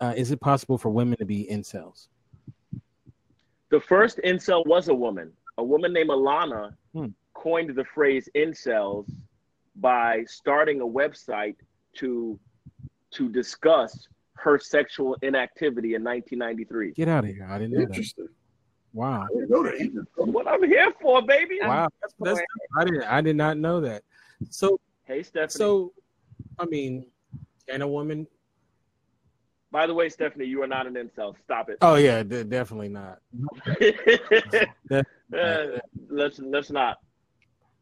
Uh, 0.00 0.12
is 0.16 0.30
it 0.30 0.40
possible 0.40 0.76
for 0.76 0.90
women 0.90 1.16
to 1.18 1.24
be 1.24 1.46
incels? 1.50 2.08
The 3.70 3.80
first 3.80 4.18
incel 4.24 4.66
was 4.66 4.88
a 4.88 4.94
woman. 4.94 5.32
A 5.58 5.64
woman 5.64 5.92
named 5.92 6.10
Alana 6.10 6.74
hmm. 6.92 7.06
coined 7.34 7.74
the 7.74 7.84
phrase 7.84 8.28
incels 8.34 9.10
by 9.76 10.24
starting 10.26 10.80
a 10.80 10.86
website 10.86 11.56
to 11.96 12.38
to 13.12 13.28
discuss 13.28 14.08
her 14.34 14.58
sexual 14.58 15.16
inactivity 15.22 15.94
in 15.94 16.02
1993. 16.02 16.92
Get 16.92 17.08
out 17.08 17.24
of 17.24 17.30
here! 17.30 17.46
I 17.48 17.58
didn't 17.58 17.74
know 17.74 17.86
that. 17.86 18.28
Wow, 18.94 19.22
I 19.22 19.26
didn't 19.34 19.50
know 19.50 19.62
that 19.62 20.04
That's 20.16 20.28
what 20.28 20.46
I'm 20.48 20.62
here 20.64 20.92
for, 21.00 21.22
baby. 21.22 21.58
Wow, 21.62 21.88
that's, 22.00 22.14
that's, 22.20 22.40
I 22.76 22.84
didn't. 22.84 23.04
I 23.04 23.20
did 23.20 23.36
not 23.36 23.56
know 23.56 23.80
that. 23.80 24.02
So, 24.50 24.78
hey, 25.04 25.22
Stephanie. 25.22 25.50
So, 25.50 25.92
I 26.58 26.66
mean, 26.66 27.06
can 27.68 27.82
a 27.82 27.88
woman? 27.88 28.26
By 29.70 29.86
the 29.86 29.94
way, 29.94 30.10
Stephanie, 30.10 30.44
you 30.44 30.62
are 30.62 30.66
not 30.66 30.86
an 30.86 30.94
incel. 30.94 31.34
Stop 31.42 31.70
it. 31.70 31.78
Oh 31.80 31.94
yeah, 31.94 32.22
d- 32.22 32.42
definitely 32.48 32.90
not. 32.90 33.20
uh, 34.92 35.78
let's 36.10 36.38
let's 36.40 36.70
not 36.70 36.98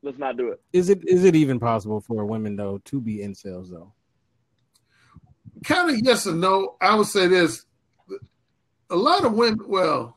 let's 0.03 0.19
not 0.19 0.37
do 0.37 0.49
it. 0.49 0.61
Is 0.73 0.89
it 0.89 1.07
is 1.07 1.25
it 1.25 1.35
even 1.37 1.59
possible 1.59 2.01
for 2.01 2.25
women 2.25 2.57
though 2.57 2.79
to 2.87 3.01
be 3.01 3.19
incels 3.19 3.71
though? 3.71 3.93
kind 5.65 5.91
of 5.91 5.99
yes 6.01 6.27
and 6.27 6.41
no. 6.41 6.77
I 6.81 6.95
would 6.95 7.07
say 7.07 7.27
this: 7.27 7.65
a 8.91 8.97
lot 8.97 9.25
of 9.25 9.33
women. 9.33 9.61
Well, 9.67 10.17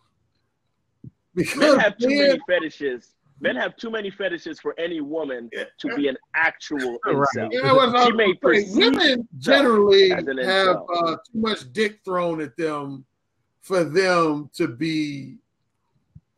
because 1.35 1.57
men 1.57 1.79
have 1.79 1.97
too 1.97 2.09
men, 2.09 2.17
many 2.17 2.39
fetishes. 2.47 3.15
Men 3.39 3.55
have 3.57 3.75
too 3.75 3.89
many 3.89 4.09
fetishes 4.09 4.59
for 4.59 4.73
any 4.79 5.01
woman 5.01 5.49
to 5.79 5.95
be 5.95 6.07
an 6.07 6.15
actual 6.35 6.97
incel. 7.05 7.49
Yeah, 7.51 8.05
she 8.05 8.11
may 8.13 8.33
women 8.73 9.27
generally 9.37 10.09
have 10.09 10.77
uh, 10.95 11.15
too 11.15 11.17
much 11.33 11.71
dick 11.73 11.99
thrown 12.05 12.41
at 12.41 12.55
them 12.55 13.05
for 13.61 13.83
them 13.83 14.49
to 14.55 14.67
be. 14.67 15.37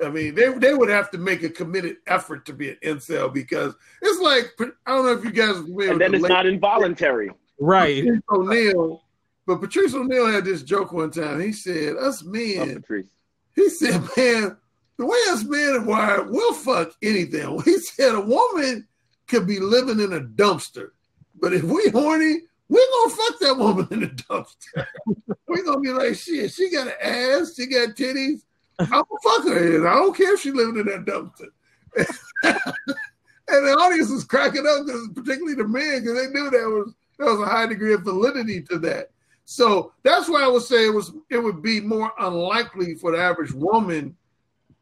I 0.03 0.09
mean, 0.09 0.35
they 0.35 0.51
they 0.53 0.73
would 0.73 0.89
have 0.89 1.09
to 1.11 1.17
make 1.17 1.43
a 1.43 1.49
committed 1.49 1.97
effort 2.07 2.45
to 2.47 2.53
be 2.53 2.69
an 2.69 2.77
incel 2.83 3.33
because 3.33 3.73
it's 4.01 4.21
like 4.21 4.51
I 4.85 4.91
don't 4.91 5.05
know 5.05 5.13
if 5.13 5.23
you 5.23 5.31
guys. 5.31 5.55
And 5.57 6.01
then 6.01 6.13
it's 6.13 6.27
not 6.27 6.45
involuntary. 6.45 7.31
Right. 7.59 8.03
Patrice 8.03 8.21
O'Neal, 8.29 9.03
but 9.47 9.61
Patrice 9.61 9.93
O'Neal 9.93 10.27
had 10.27 10.43
this 10.43 10.63
joke 10.63 10.91
one 10.91 11.11
time. 11.11 11.39
He 11.39 11.53
said, 11.53 11.95
"Us 11.95 12.23
men." 12.23 12.83
Oh, 12.89 13.01
he 13.55 13.69
said, 13.69 14.01
"Man, 14.17 14.57
the 14.97 15.05
way 15.05 15.17
us 15.29 15.45
men 15.45 15.75
are 15.75 15.85
wired, 15.85 16.29
we'll 16.29 16.53
fuck 16.53 16.91
anything." 17.01 17.61
He 17.65 17.77
said, 17.79 18.15
"A 18.15 18.21
woman 18.21 18.87
could 19.27 19.47
be 19.47 19.59
living 19.59 20.01
in 20.01 20.11
a 20.11 20.19
dumpster, 20.19 20.89
but 21.39 21.53
if 21.53 21.63
we 21.63 21.89
horny, 21.89 22.41
we're 22.67 22.79
gonna 22.91 23.15
fuck 23.15 23.39
that 23.39 23.57
woman 23.57 23.87
in 23.91 23.99
the 24.01 24.07
dumpster. 24.07 24.85
we're 25.47 25.63
gonna 25.63 25.79
be 25.79 25.89
like, 25.89 26.15
shit, 26.15 26.51
she 26.51 26.69
got 26.71 26.87
an 26.87 26.93
ass, 27.01 27.53
she 27.55 27.67
got 27.67 27.95
titties. 27.95 28.41
I'm 28.79 28.89
gonna 28.89 29.05
fuck 29.23 29.45
her, 29.47 29.77
and 29.77 29.87
I 29.87 29.93
don't 29.95 30.15
care 30.15 30.33
if 30.33 30.41
she 30.41 30.51
living 30.51 30.77
in 30.77 30.85
that 30.87 31.05
dumpster." 31.05 31.49
and 32.43 33.65
the 33.65 33.77
audience 33.79 34.09
was 34.09 34.23
cracking 34.23 34.65
up, 34.67 34.85
particularly 35.15 35.55
the 35.55 35.67
men, 35.67 36.01
because 36.01 36.15
they 36.15 36.27
knew 36.27 36.49
that 36.49 36.67
was 36.67 36.93
there 37.17 37.31
was 37.31 37.39
a 37.39 37.45
high 37.45 37.65
degree 37.65 37.93
of 37.93 38.01
validity 38.01 38.61
to 38.63 38.77
that. 38.79 39.11
So 39.45 39.93
that's 40.03 40.27
why 40.27 40.43
I 40.43 40.47
would 40.47 40.63
say 40.63 40.87
it 40.87 40.93
was 40.93 41.13
it 41.29 41.37
would 41.37 41.61
be 41.61 41.79
more 41.79 42.11
unlikely 42.19 42.95
for 42.95 43.11
the 43.11 43.19
average 43.19 43.53
woman 43.53 44.15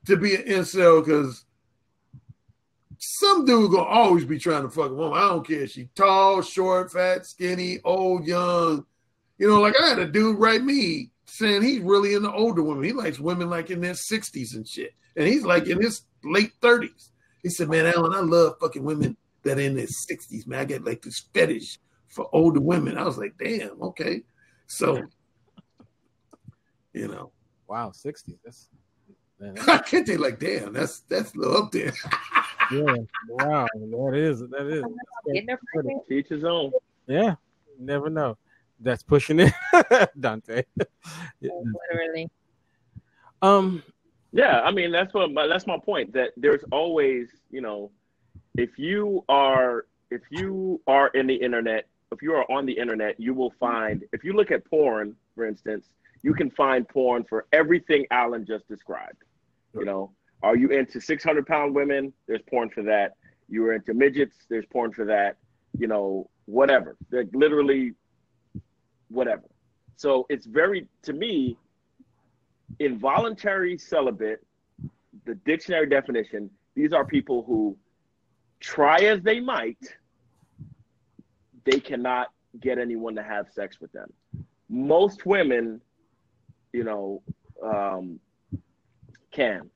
to 0.06 0.18
be 0.18 0.36
an 0.36 0.44
incel 0.44 1.04
because 1.04 1.46
some 2.98 3.46
dude 3.46 3.72
gonna 3.72 3.84
always 3.84 4.26
be 4.26 4.40
trying 4.40 4.64
to 4.64 4.70
fuck 4.70 4.92
a 4.92 4.94
woman. 4.94 5.18
I 5.18 5.28
don't 5.28 5.46
care 5.46 5.64
if 5.64 5.72
she 5.72 5.90
tall, 5.96 6.42
short, 6.42 6.92
fat, 6.92 7.26
skinny, 7.26 7.80
old, 7.84 8.26
young. 8.26 8.86
You 9.38 9.50
know, 9.50 9.60
like 9.60 9.76
I 9.80 9.90
had 9.90 10.00
a 10.00 10.08
dude 10.08 10.40
write 10.40 10.64
me 10.64 11.12
saying 11.34 11.64
he's 11.64 11.80
really 11.80 12.14
into 12.14 12.32
older 12.32 12.62
women. 12.62 12.84
He 12.84 12.94
likes 12.94 13.20
women 13.20 13.50
like 13.50 13.72
in 13.72 13.82
their 13.82 13.94
60s 13.94 14.56
and 14.56 14.68
shit. 14.68 14.92
And 15.16 15.28
he's 15.28 15.44
like 15.44 15.68
in 15.68 15.82
his 15.82 16.04
late 16.24 16.52
30s. 16.62 17.10
He 17.42 17.50
said, 17.50 17.70
Man, 17.70 17.88
Alan, 17.88 18.14
I 18.14 18.20
love 18.20 18.56
fucking 18.62 18.84
women 18.84 19.18
that 19.42 19.58
are 19.58 19.62
in 19.62 19.76
their 19.76 19.88
60s, 19.88 20.46
man. 20.46 20.60
I 20.60 20.66
get 20.66 20.86
like 20.86 21.02
this 21.02 21.26
fetish 21.34 21.80
for 22.08 22.30
older 22.34 22.62
women. 22.62 23.00
I 23.00 23.04
was 23.04 23.18
like, 23.18 23.34
damn, 23.44 23.82
okay. 23.82 24.22
So, 24.68 25.02
you 26.94 27.08
know. 27.08 27.32
Wow, 27.68 27.92
60. 27.92 28.38
That's 28.46 28.70
I 29.68 29.80
can't 29.80 30.06
think 30.06 30.20
like, 30.20 30.40
damn, 30.40 30.72
that's 30.72 31.02
that's 31.02 31.36
a 31.36 31.38
little 31.38 31.64
up 31.64 31.72
there. 31.72 31.92
yeah. 32.72 32.96
Wow. 33.28 33.68
That 33.74 34.14
is 34.16 34.40
that 34.40 34.68
is. 34.68 34.86
Getting 35.34 35.50
her 35.50 35.60
pregnant. 35.74 36.04
Teach 36.08 36.30
his 36.30 36.46
own. 36.46 36.72
Yeah. 37.08 37.36
Never 37.78 38.10
know. 38.10 38.38
That's 38.84 39.02
pushing 39.02 39.40
it, 39.40 39.54
Dante. 40.20 40.64
Literally. 41.42 42.30
Um. 43.42 43.84
Yeah, 44.32 44.62
I 44.62 44.72
mean 44.72 44.92
that's 44.92 45.14
what 45.14 45.32
my, 45.32 45.48
that's 45.48 45.68
my 45.68 45.78
point. 45.78 46.14
That 46.14 46.32
there's 46.38 46.64
always, 46.72 47.30
you 47.52 47.62
know, 47.62 47.92
if 48.56 48.78
you 48.78 49.24
are 49.30 49.86
if 50.12 50.22
you 50.30 50.82
are 50.88 51.08
in 51.10 51.28
the 51.28 51.36
internet, 51.36 51.88
if 52.12 52.22
you 52.22 52.34
are 52.34 52.50
on 52.52 52.66
the 52.66 52.74
internet, 52.74 53.20
you 53.20 53.34
will 53.34 53.54
find. 53.60 54.04
If 54.12 54.24
you 54.24 54.34
look 54.34 54.52
at 54.52 54.66
porn, 54.66 55.16
for 55.36 55.46
instance, 55.46 55.90
you 56.22 56.34
can 56.34 56.50
find 56.52 56.88
porn 56.88 57.24
for 57.24 57.46
everything 57.52 58.06
Alan 58.12 58.46
just 58.46 58.68
described. 58.68 59.24
You 59.74 59.86
know, 59.86 60.12
are 60.44 60.56
you 60.56 60.70
into 60.70 61.02
600 61.02 61.48
pound 61.48 61.74
women? 61.74 62.14
There's 62.28 62.42
porn 62.50 62.70
for 62.70 62.84
that. 62.84 63.16
You 63.50 63.66
are 63.66 63.74
into 63.74 63.94
midgets. 63.94 64.38
There's 64.50 64.66
porn 64.72 64.94
for 64.94 65.06
that. 65.06 65.38
You 65.78 65.88
know, 65.88 66.30
whatever. 66.46 66.96
They're 67.10 67.26
literally 67.34 67.94
whatever. 69.14 69.44
So 69.96 70.26
it's 70.30 70.46
very, 70.46 70.88
to 71.04 71.14
me, 71.14 71.58
involuntary 72.80 73.78
celibate, 73.78 74.46
the 75.26 75.36
dictionary 75.36 75.88
definition, 75.88 76.50
these 76.76 76.92
are 76.92 77.06
people 77.06 77.44
who 77.44 77.78
try 78.60 78.98
as 79.00 79.22
they 79.22 79.40
might, 79.40 79.78
they 81.66 81.80
cannot 81.80 82.28
get 82.60 82.78
anyone 82.78 83.16
to 83.16 83.24
have 83.24 83.48
sex 83.54 83.80
with 83.80 83.92
them. 83.92 84.12
Most 84.70 85.26
women, 85.26 85.80
you 86.74 86.84
know, 86.84 87.22
um, 87.64 88.20
can. 89.32 89.70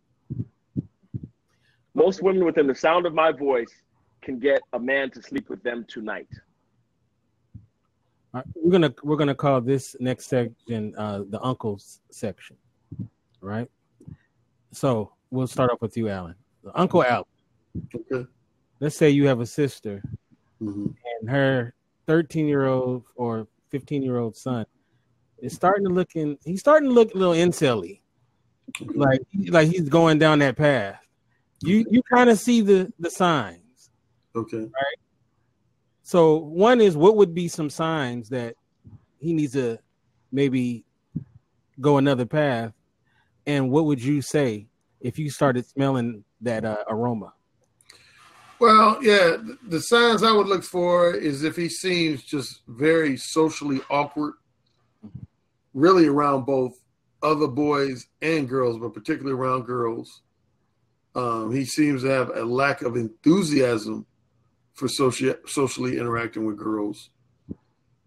Most 1.94 2.22
women 2.22 2.46
within 2.46 2.68
the 2.68 2.76
sound 2.76 3.06
of 3.06 3.14
my 3.14 3.32
voice 3.32 3.74
can 4.22 4.40
get 4.40 4.62
a 4.74 4.80
man 4.80 5.10
to 5.12 5.22
sleep 5.22 5.50
with 5.50 5.64
them 5.64 5.86
tonight. 5.88 6.28
Right, 8.38 8.46
we're 8.54 8.72
gonna 8.72 8.94
we're 9.02 9.16
gonna 9.16 9.34
call 9.34 9.62
this 9.62 9.96
next 10.00 10.28
section 10.28 10.94
uh, 10.96 11.24
the 11.28 11.42
uncles 11.42 12.02
section, 12.12 12.56
right? 13.42 13.68
So 14.72 15.12
we'll 15.32 15.48
start 15.48 15.72
off 15.72 15.82
with 15.82 15.98
you, 15.98 16.10
Alan. 16.10 16.36
Uncle 16.76 17.04
Alan. 17.04 17.26
Okay. 17.96 18.30
Let's 18.80 18.96
say 18.96 19.10
you 19.10 19.26
have 19.28 19.40
a 19.40 19.46
sister 19.48 20.04
Mhm. 20.62 20.94
and 21.20 21.30
her 21.32 21.74
13 22.06 22.48
year 22.48 22.68
old 22.68 23.06
or 23.16 23.48
15 23.70 24.04
year 24.04 24.18
old 24.18 24.36
son 24.36 24.68
is 25.40 25.54
starting 25.54 25.86
to 25.88 25.92
look 25.92 26.16
in. 26.16 26.38
He's 26.46 26.60
starting 26.60 26.90
to 26.90 26.94
look 26.94 27.16
a 27.16 27.18
little 27.18 27.34
incelly, 27.34 28.02
like 28.94 29.22
like 29.50 29.70
he's 29.70 29.90
going 29.90 30.20
down 30.20 30.38
that 30.40 30.58
path. 30.58 31.02
You 31.62 31.86
you 31.90 32.04
kind 32.04 32.30
of 32.30 32.38
see 32.38 32.62
the 32.62 32.94
the 33.00 33.10
signs. 33.10 33.90
Okay. 34.36 34.70
So 36.08 36.38
one 36.38 36.80
is 36.80 36.96
what 36.96 37.18
would 37.18 37.36
be 37.36 37.50
some 37.50 37.70
signs 37.70 38.30
that 38.30 38.56
he 39.20 39.34
needs 39.34 39.52
to 39.52 39.78
maybe 40.32 40.86
go 41.82 41.98
another 41.98 42.26
path, 42.26 42.72
and 43.46 43.70
what 43.70 43.84
would 43.88 44.02
you 44.02 44.22
say 44.22 44.68
if 45.02 45.20
you 45.20 45.30
started 45.30 45.66
smelling 45.66 46.24
that 46.40 46.64
uh, 46.64 46.86
aroma? 46.88 47.34
Well, 48.58 49.04
yeah, 49.04 49.36
the 49.68 49.82
signs 49.82 50.24
I 50.24 50.32
would 50.32 50.48
look 50.48 50.64
for 50.64 51.14
is 51.14 51.44
if 51.44 51.58
he 51.58 51.68
seems 51.68 52.24
just 52.24 52.62
very 52.70 53.18
socially 53.18 53.82
awkward, 53.90 54.36
really 55.74 56.08
around 56.08 56.46
both 56.46 56.72
other 57.22 57.48
boys 57.48 58.08
and 58.22 58.48
girls, 58.48 58.80
but 58.80 58.94
particularly 58.94 59.38
around 59.38 59.66
girls. 59.66 60.22
Um, 61.16 61.54
he 61.54 61.66
seems 61.66 62.04
to 62.04 62.08
have 62.08 62.30
a 62.30 62.46
lack 62.46 62.82
of 62.82 62.96
enthusiasm 62.96 64.06
for 64.78 64.88
social, 64.88 65.34
socially 65.46 65.98
interacting 65.98 66.46
with 66.46 66.58
girls. 66.58 67.10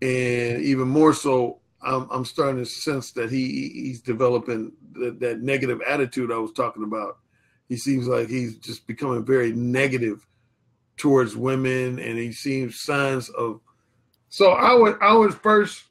And 0.00 0.62
even 0.62 0.88
more 0.88 1.12
so, 1.12 1.60
I'm, 1.82 2.08
I'm 2.10 2.24
starting 2.24 2.58
to 2.58 2.66
sense 2.66 3.12
that 3.12 3.30
he 3.30 3.70
he's 3.74 4.00
developing 4.00 4.72
that, 4.92 5.20
that 5.20 5.42
negative 5.42 5.82
attitude 5.86 6.32
I 6.32 6.38
was 6.38 6.52
talking 6.52 6.84
about. 6.84 7.18
He 7.68 7.76
seems 7.76 8.08
like 8.08 8.28
he's 8.28 8.56
just 8.56 8.86
becoming 8.86 9.24
very 9.24 9.52
negative 9.52 10.26
towards 11.00 11.34
women 11.34 11.98
and 11.98 12.18
he 12.18 12.30
seems 12.30 12.82
signs 12.82 13.30
of 13.30 13.58
so 14.28 14.50
i 14.50 14.74
would 14.74 14.98
i 15.00 15.14
would 15.14 15.32
first 15.32 15.84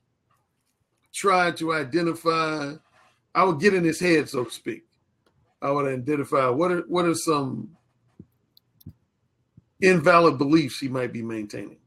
try 1.11 1.49
to 1.49 1.73
identify 1.73 2.73
i 3.33 3.43
would 3.43 3.59
get 3.59 3.73
in 3.73 3.83
his 3.83 3.99
head 3.99 4.29
so 4.29 4.43
to 4.43 4.51
speak 4.51 4.83
i 5.63 5.71
would 5.71 5.91
identify 5.91 6.47
what 6.47 6.71
are 6.71 6.81
what 6.81 7.05
are 7.05 7.15
some 7.15 7.67
invalid 9.81 10.37
beliefs 10.37 10.79
he 10.79 10.87
might 10.87 11.13
be 11.13 11.21
maintaining 11.21 11.77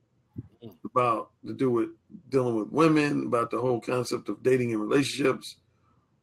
mm-hmm. 0.63 0.69
about 0.87 1.31
to 1.47 1.53
do 1.53 1.71
with 1.71 1.89
dealing 2.31 2.57
with 2.57 2.71
women 2.71 3.27
about 3.27 3.51
the 3.51 3.61
whole 3.61 3.81
concept 3.81 4.29
of 4.29 4.43
dating 4.43 4.73
and 4.73 4.81
relationships 4.81 5.57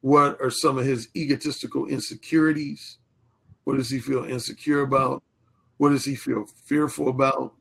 what 0.02 0.40
are 0.42 0.50
some 0.50 0.78
of 0.78 0.86
his 0.86 1.10
egotistical 1.16 1.86
insecurities 1.86 2.98
what 3.66 3.78
does 3.78 3.90
he 3.90 4.00
feel 4.00 4.24
insecure 4.24 4.82
about 4.82 5.22
what 5.80 5.92
does 5.92 6.04
he 6.04 6.14
feel 6.14 6.46
fearful 6.66 7.08
about? 7.08 7.54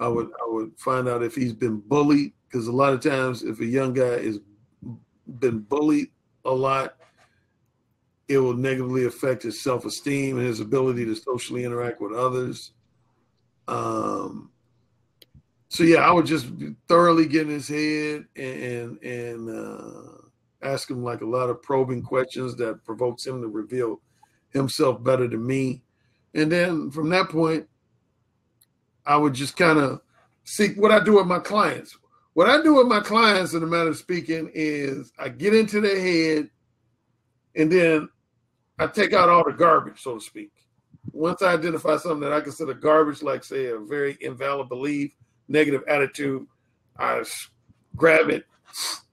I 0.00 0.08
would 0.08 0.26
I 0.26 0.46
would 0.48 0.72
find 0.76 1.08
out 1.08 1.22
if 1.22 1.36
he's 1.36 1.52
been 1.52 1.78
bullied 1.78 2.32
because 2.44 2.66
a 2.66 2.72
lot 2.72 2.92
of 2.92 3.00
times 3.00 3.44
if 3.44 3.60
a 3.60 3.64
young 3.64 3.94
guy 3.94 4.02
is 4.02 4.40
been 5.38 5.60
bullied 5.60 6.08
a 6.44 6.52
lot, 6.52 6.96
it 8.26 8.38
will 8.38 8.54
negatively 8.54 9.06
affect 9.06 9.44
his 9.44 9.62
self 9.62 9.84
esteem 9.84 10.38
and 10.38 10.46
his 10.46 10.58
ability 10.58 11.04
to 11.04 11.14
socially 11.14 11.64
interact 11.64 12.00
with 12.00 12.12
others. 12.12 12.72
Um, 13.68 14.50
so 15.68 15.84
yeah, 15.84 15.98
I 15.98 16.10
would 16.10 16.26
just 16.26 16.48
thoroughly 16.88 17.26
get 17.26 17.42
in 17.42 17.52
his 17.52 17.68
head 17.68 18.24
and 18.34 19.00
and 19.02 19.50
uh, 19.50 20.22
ask 20.62 20.90
him 20.90 21.04
like 21.04 21.20
a 21.20 21.26
lot 21.26 21.50
of 21.50 21.62
probing 21.62 22.02
questions 22.02 22.56
that 22.56 22.84
provokes 22.84 23.26
him 23.26 23.40
to 23.42 23.48
reveal 23.48 24.00
himself 24.50 25.04
better 25.04 25.28
to 25.28 25.36
me 25.36 25.82
and 26.34 26.52
then 26.52 26.90
from 26.90 27.08
that 27.10 27.28
point, 27.28 27.66
I 29.06 29.16
would 29.16 29.34
just 29.34 29.56
kind 29.56 29.78
of 29.78 30.00
seek 30.44 30.76
what 30.76 30.92
I 30.92 31.02
do 31.02 31.16
with 31.16 31.26
my 31.26 31.38
clients. 31.38 31.96
What 32.34 32.48
I 32.48 32.62
do 32.62 32.74
with 32.74 32.86
my 32.86 33.00
clients, 33.00 33.54
in 33.54 33.62
a 33.62 33.66
matter 33.66 33.90
of 33.90 33.96
speaking, 33.96 34.50
is 34.54 35.12
I 35.18 35.30
get 35.30 35.54
into 35.54 35.80
their 35.80 36.00
head 36.00 36.50
and 37.56 37.72
then 37.72 38.08
I 38.78 38.86
take 38.86 39.12
out 39.12 39.28
all 39.28 39.44
the 39.44 39.52
garbage, 39.52 40.00
so 40.00 40.14
to 40.14 40.20
speak. 40.20 40.52
Once 41.12 41.42
I 41.42 41.52
identify 41.52 41.96
something 41.96 42.20
that 42.20 42.32
I 42.32 42.40
consider 42.40 42.74
garbage, 42.74 43.22
like, 43.22 43.44
say, 43.44 43.66
a 43.66 43.78
very 43.78 44.16
invalid 44.20 44.68
belief, 44.68 45.12
negative 45.48 45.82
attitude, 45.88 46.46
I 46.98 47.22
grab 47.96 48.28
it, 48.30 48.44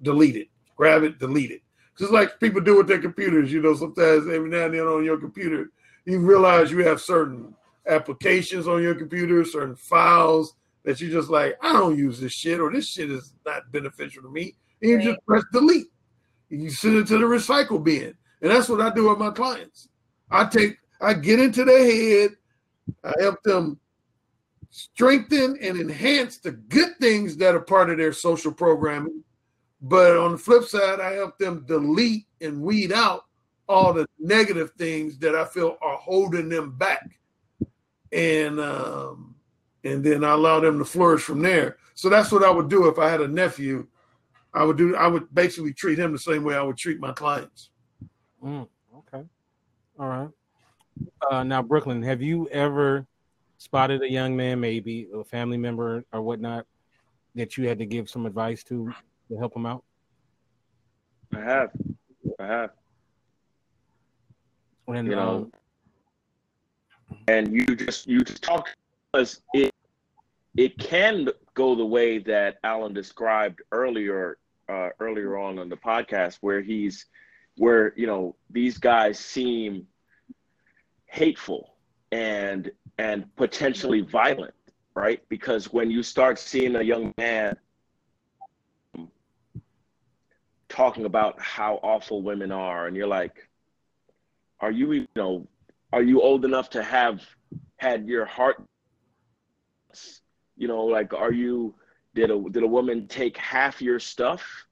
delete 0.01 0.35
it, 0.35 0.47
grab 0.75 1.03
it, 1.03 1.19
delete 1.19 1.51
it. 1.51 1.61
Just 1.97 2.11
like 2.11 2.39
people 2.39 2.61
do 2.61 2.77
with 2.77 2.87
their 2.87 2.99
computers, 2.99 3.51
you 3.51 3.61
know, 3.61 3.73
sometimes 3.73 4.27
every 4.27 4.49
now 4.49 4.65
and 4.65 4.73
then 4.73 4.81
on 4.81 5.05
your 5.05 5.17
computer, 5.17 5.69
you 6.05 6.19
realize 6.19 6.71
you 6.71 6.85
have 6.85 6.99
certain 6.99 7.55
applications 7.87 8.67
on 8.67 8.81
your 8.81 8.95
computer, 8.95 9.45
certain 9.45 9.75
files 9.75 10.55
that 10.83 10.99
you 10.99 11.09
just 11.09 11.29
like, 11.29 11.57
I 11.61 11.73
don't 11.73 11.97
use 11.97 12.19
this 12.19 12.33
shit, 12.33 12.59
or 12.59 12.71
this 12.71 12.89
shit 12.89 13.09
is 13.09 13.33
not 13.45 13.71
beneficial 13.71 14.21
to 14.23 14.29
me. 14.29 14.55
And 14.81 14.91
you 14.91 15.01
just 15.01 15.25
press 15.25 15.43
delete. 15.51 15.87
And 16.51 16.61
you 16.61 16.69
send 16.69 16.97
it 16.97 17.07
to 17.07 17.17
the 17.17 17.25
recycle 17.25 17.83
bin. 17.83 18.13
And 18.41 18.51
that's 18.51 18.69
what 18.69 18.81
I 18.81 18.93
do 18.93 19.09
with 19.09 19.17
my 19.17 19.31
clients. 19.31 19.87
I 20.29 20.45
take, 20.45 20.77
I 21.01 21.13
get 21.13 21.39
into 21.39 21.65
their 21.65 21.85
head, 21.85 22.31
I 23.03 23.13
help 23.19 23.41
them 23.43 23.79
strengthen 24.69 25.57
and 25.61 25.79
enhance 25.79 26.37
the 26.37 26.51
good 26.51 26.97
things 26.99 27.37
that 27.37 27.55
are 27.55 27.61
part 27.61 27.89
of 27.89 27.97
their 27.97 28.13
social 28.13 28.51
programming. 28.51 29.23
But 29.81 30.17
on 30.17 30.33
the 30.33 30.37
flip 30.37 30.63
side, 30.63 30.99
I 30.99 31.13
help 31.13 31.37
them 31.37 31.65
delete 31.67 32.25
and 32.41 32.61
weed 32.61 32.91
out 32.91 33.25
all 33.67 33.93
the 33.93 34.07
negative 34.19 34.71
things 34.77 35.17
that 35.19 35.35
I 35.35 35.45
feel 35.45 35.77
are 35.81 35.97
holding 35.97 36.49
them 36.49 36.77
back. 36.77 37.19
And 38.11 38.59
um, 38.59 39.35
and 39.83 40.03
then 40.03 40.23
I 40.23 40.31
allow 40.31 40.59
them 40.59 40.79
to 40.79 40.85
flourish 40.85 41.21
from 41.21 41.41
there. 41.41 41.77
So 41.93 42.09
that's 42.09 42.31
what 42.31 42.43
I 42.43 42.49
would 42.49 42.69
do 42.69 42.87
if 42.87 42.99
I 42.99 43.09
had 43.09 43.21
a 43.21 43.27
nephew. 43.27 43.87
I 44.53 44.63
would 44.63 44.77
do 44.77 44.95
I 44.95 45.07
would 45.07 45.33
basically 45.33 45.73
treat 45.73 45.99
him 45.99 46.11
the 46.11 46.19
same 46.19 46.43
way 46.43 46.55
I 46.55 46.63
would 46.63 46.77
treat 46.77 46.99
my 46.99 47.11
clients. 47.11 47.69
Mm, 48.43 48.67
okay. 48.97 49.23
All 49.99 50.07
right. 50.07 50.29
Uh, 51.29 51.43
now, 51.43 51.61
Brooklyn, 51.61 52.01
have 52.03 52.21
you 52.21 52.47
ever 52.49 53.05
spotted 53.57 54.01
a 54.01 54.09
young 54.09 54.35
man, 54.35 54.59
maybe 54.59 55.07
a 55.13 55.23
family 55.23 55.57
member 55.57 56.03
or 56.13 56.21
whatnot, 56.21 56.65
that 57.35 57.57
you 57.57 57.67
had 57.67 57.79
to 57.79 57.85
give 57.85 58.09
some 58.09 58.25
advice 58.25 58.63
to 58.65 58.93
to 59.29 59.37
help 59.37 59.55
him 59.55 59.65
out? 59.65 59.83
I 61.33 61.39
have, 61.39 61.71
I 62.39 62.45
have. 62.45 62.69
And 64.87 65.07
you 65.07 65.15
know 65.15 65.29
um, 65.29 65.51
and 67.27 67.53
you 67.53 67.75
just 67.75 68.07
you 68.07 68.21
just 68.21 68.41
talk 68.41 68.69
because 69.11 69.41
it 69.53 69.71
it 70.57 70.77
can 70.77 71.27
go 71.53 71.75
the 71.75 71.85
way 71.85 72.17
that 72.19 72.57
alan 72.63 72.93
described 72.93 73.61
earlier 73.71 74.37
uh, 74.69 74.89
earlier 74.99 75.37
on 75.37 75.59
in 75.59 75.69
the 75.69 75.77
podcast 75.77 76.37
where 76.41 76.61
he's 76.61 77.05
where 77.57 77.93
you 77.95 78.07
know 78.07 78.35
these 78.49 78.77
guys 78.77 79.19
seem 79.19 79.85
hateful 81.15 81.75
and 82.11 82.71
and 82.97 83.33
potentially 83.35 84.01
violent, 84.01 84.53
right? 84.95 85.21
Because 85.29 85.71
when 85.71 85.89
you 85.89 86.03
start 86.03 86.37
seeing 86.37 86.75
a 86.75 86.81
young 86.81 87.13
man 87.17 87.57
talking 90.67 91.05
about 91.05 91.39
how 91.41 91.79
awful 91.83 92.21
women 92.21 92.51
are, 92.51 92.87
and 92.87 92.95
you're 92.95 93.07
like, 93.07 93.47
are 94.59 94.71
you 94.71 94.91
you 94.91 95.07
know, 95.15 95.47
are 95.93 96.03
you 96.03 96.21
old 96.21 96.43
enough 96.45 96.69
to 96.71 96.83
have 96.83 97.21
had 97.77 98.07
your 98.07 98.25
heart 98.25 98.61
you 100.57 100.67
know, 100.67 100.83
like 100.85 101.13
are 101.13 101.33
you 101.33 101.75
did 102.13 102.31
a 102.31 102.41
did 102.49 102.63
a 102.63 102.67
woman 102.67 103.07
take 103.07 103.37
half 103.37 103.81
your 103.81 103.99
stuff, 103.99 104.65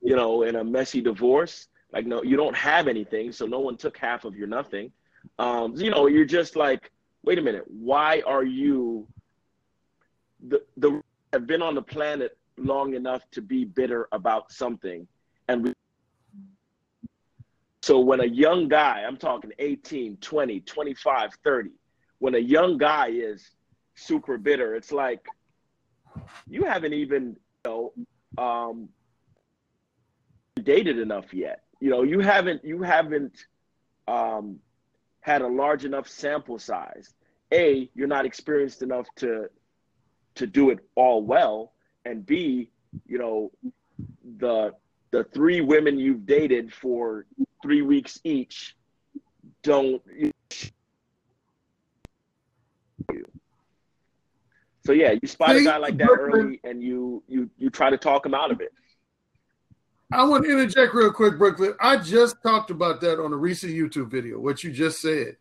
you 0.00 0.16
know, 0.16 0.42
in 0.42 0.56
a 0.56 0.64
messy 0.64 1.00
divorce? 1.00 1.68
Like 1.92 2.06
no, 2.06 2.22
you 2.22 2.36
don't 2.36 2.56
have 2.56 2.88
anything, 2.88 3.32
so 3.32 3.46
no 3.46 3.60
one 3.60 3.76
took 3.76 3.96
half 3.96 4.24
of 4.24 4.36
your 4.36 4.46
nothing. 4.46 4.92
Um, 5.38 5.74
you 5.76 5.90
know, 5.90 6.06
you're 6.06 6.24
just 6.24 6.56
like, 6.56 6.90
wait 7.22 7.38
a 7.38 7.42
minute, 7.42 7.64
why 7.68 8.22
are 8.26 8.44
you 8.44 9.06
the 10.46 10.62
the 10.76 11.02
have 11.32 11.46
been 11.46 11.62
on 11.62 11.74
the 11.74 11.82
planet 11.82 12.36
long 12.56 12.94
enough 12.94 13.22
to 13.32 13.40
be 13.40 13.64
bitter 13.64 14.08
about 14.12 14.52
something 14.52 15.06
and 15.48 15.64
we 15.64 15.74
so 17.84 18.00
when 18.00 18.20
a 18.20 18.26
young 18.26 18.68
guy, 18.68 19.04
I'm 19.06 19.18
talking 19.18 19.52
18, 19.58 20.16
20, 20.16 20.60
25, 20.60 21.30
30, 21.44 21.70
when 22.18 22.34
a 22.34 22.38
young 22.38 22.78
guy 22.78 23.08
is 23.08 23.50
super 23.94 24.38
bitter, 24.38 24.74
it's 24.74 24.90
like 24.90 25.20
you 26.48 26.64
haven't 26.64 26.94
even 26.94 27.36
you 27.66 27.70
know 27.70 27.92
um, 28.38 28.88
dated 30.62 30.98
enough 30.98 31.34
yet. 31.34 31.64
You 31.78 31.90
know, 31.90 32.04
you 32.04 32.20
haven't 32.20 32.64
you 32.64 32.80
haven't 32.80 33.44
um, 34.08 34.60
had 35.24 35.40
a 35.40 35.48
large 35.48 35.86
enough 35.86 36.06
sample 36.06 36.58
size. 36.58 37.14
A, 37.50 37.88
you're 37.94 38.06
not 38.06 38.26
experienced 38.26 38.82
enough 38.82 39.06
to 39.16 39.48
to 40.34 40.46
do 40.46 40.68
it 40.68 40.80
all 40.96 41.22
well, 41.22 41.72
and 42.04 42.26
B, 42.26 42.70
you 43.06 43.18
know, 43.18 43.50
the 44.38 44.72
the 45.12 45.24
three 45.32 45.62
women 45.62 45.98
you've 45.98 46.26
dated 46.26 46.74
for 46.74 47.24
three 47.62 47.80
weeks 47.80 48.20
each 48.22 48.76
don't 49.62 50.02
so 54.84 54.92
yeah 54.92 55.14
you 55.22 55.26
spot 55.26 55.56
a 55.56 55.62
guy 55.62 55.78
like 55.78 55.96
that 55.96 56.10
early 56.10 56.60
and 56.64 56.82
you 56.82 57.22
you 57.28 57.48
you 57.56 57.70
try 57.70 57.88
to 57.88 57.96
talk 57.96 58.26
him 58.26 58.34
out 58.34 58.50
of 58.50 58.60
it 58.60 58.74
i 60.14 60.24
want 60.24 60.44
to 60.44 60.50
interject 60.50 60.94
real 60.94 61.12
quick 61.12 61.36
brooklyn 61.36 61.74
i 61.80 61.96
just 61.96 62.36
talked 62.42 62.70
about 62.70 63.00
that 63.00 63.22
on 63.22 63.32
a 63.32 63.36
recent 63.36 63.72
youtube 63.72 64.10
video 64.10 64.38
what 64.38 64.64
you 64.64 64.72
just 64.72 65.00
said 65.00 65.36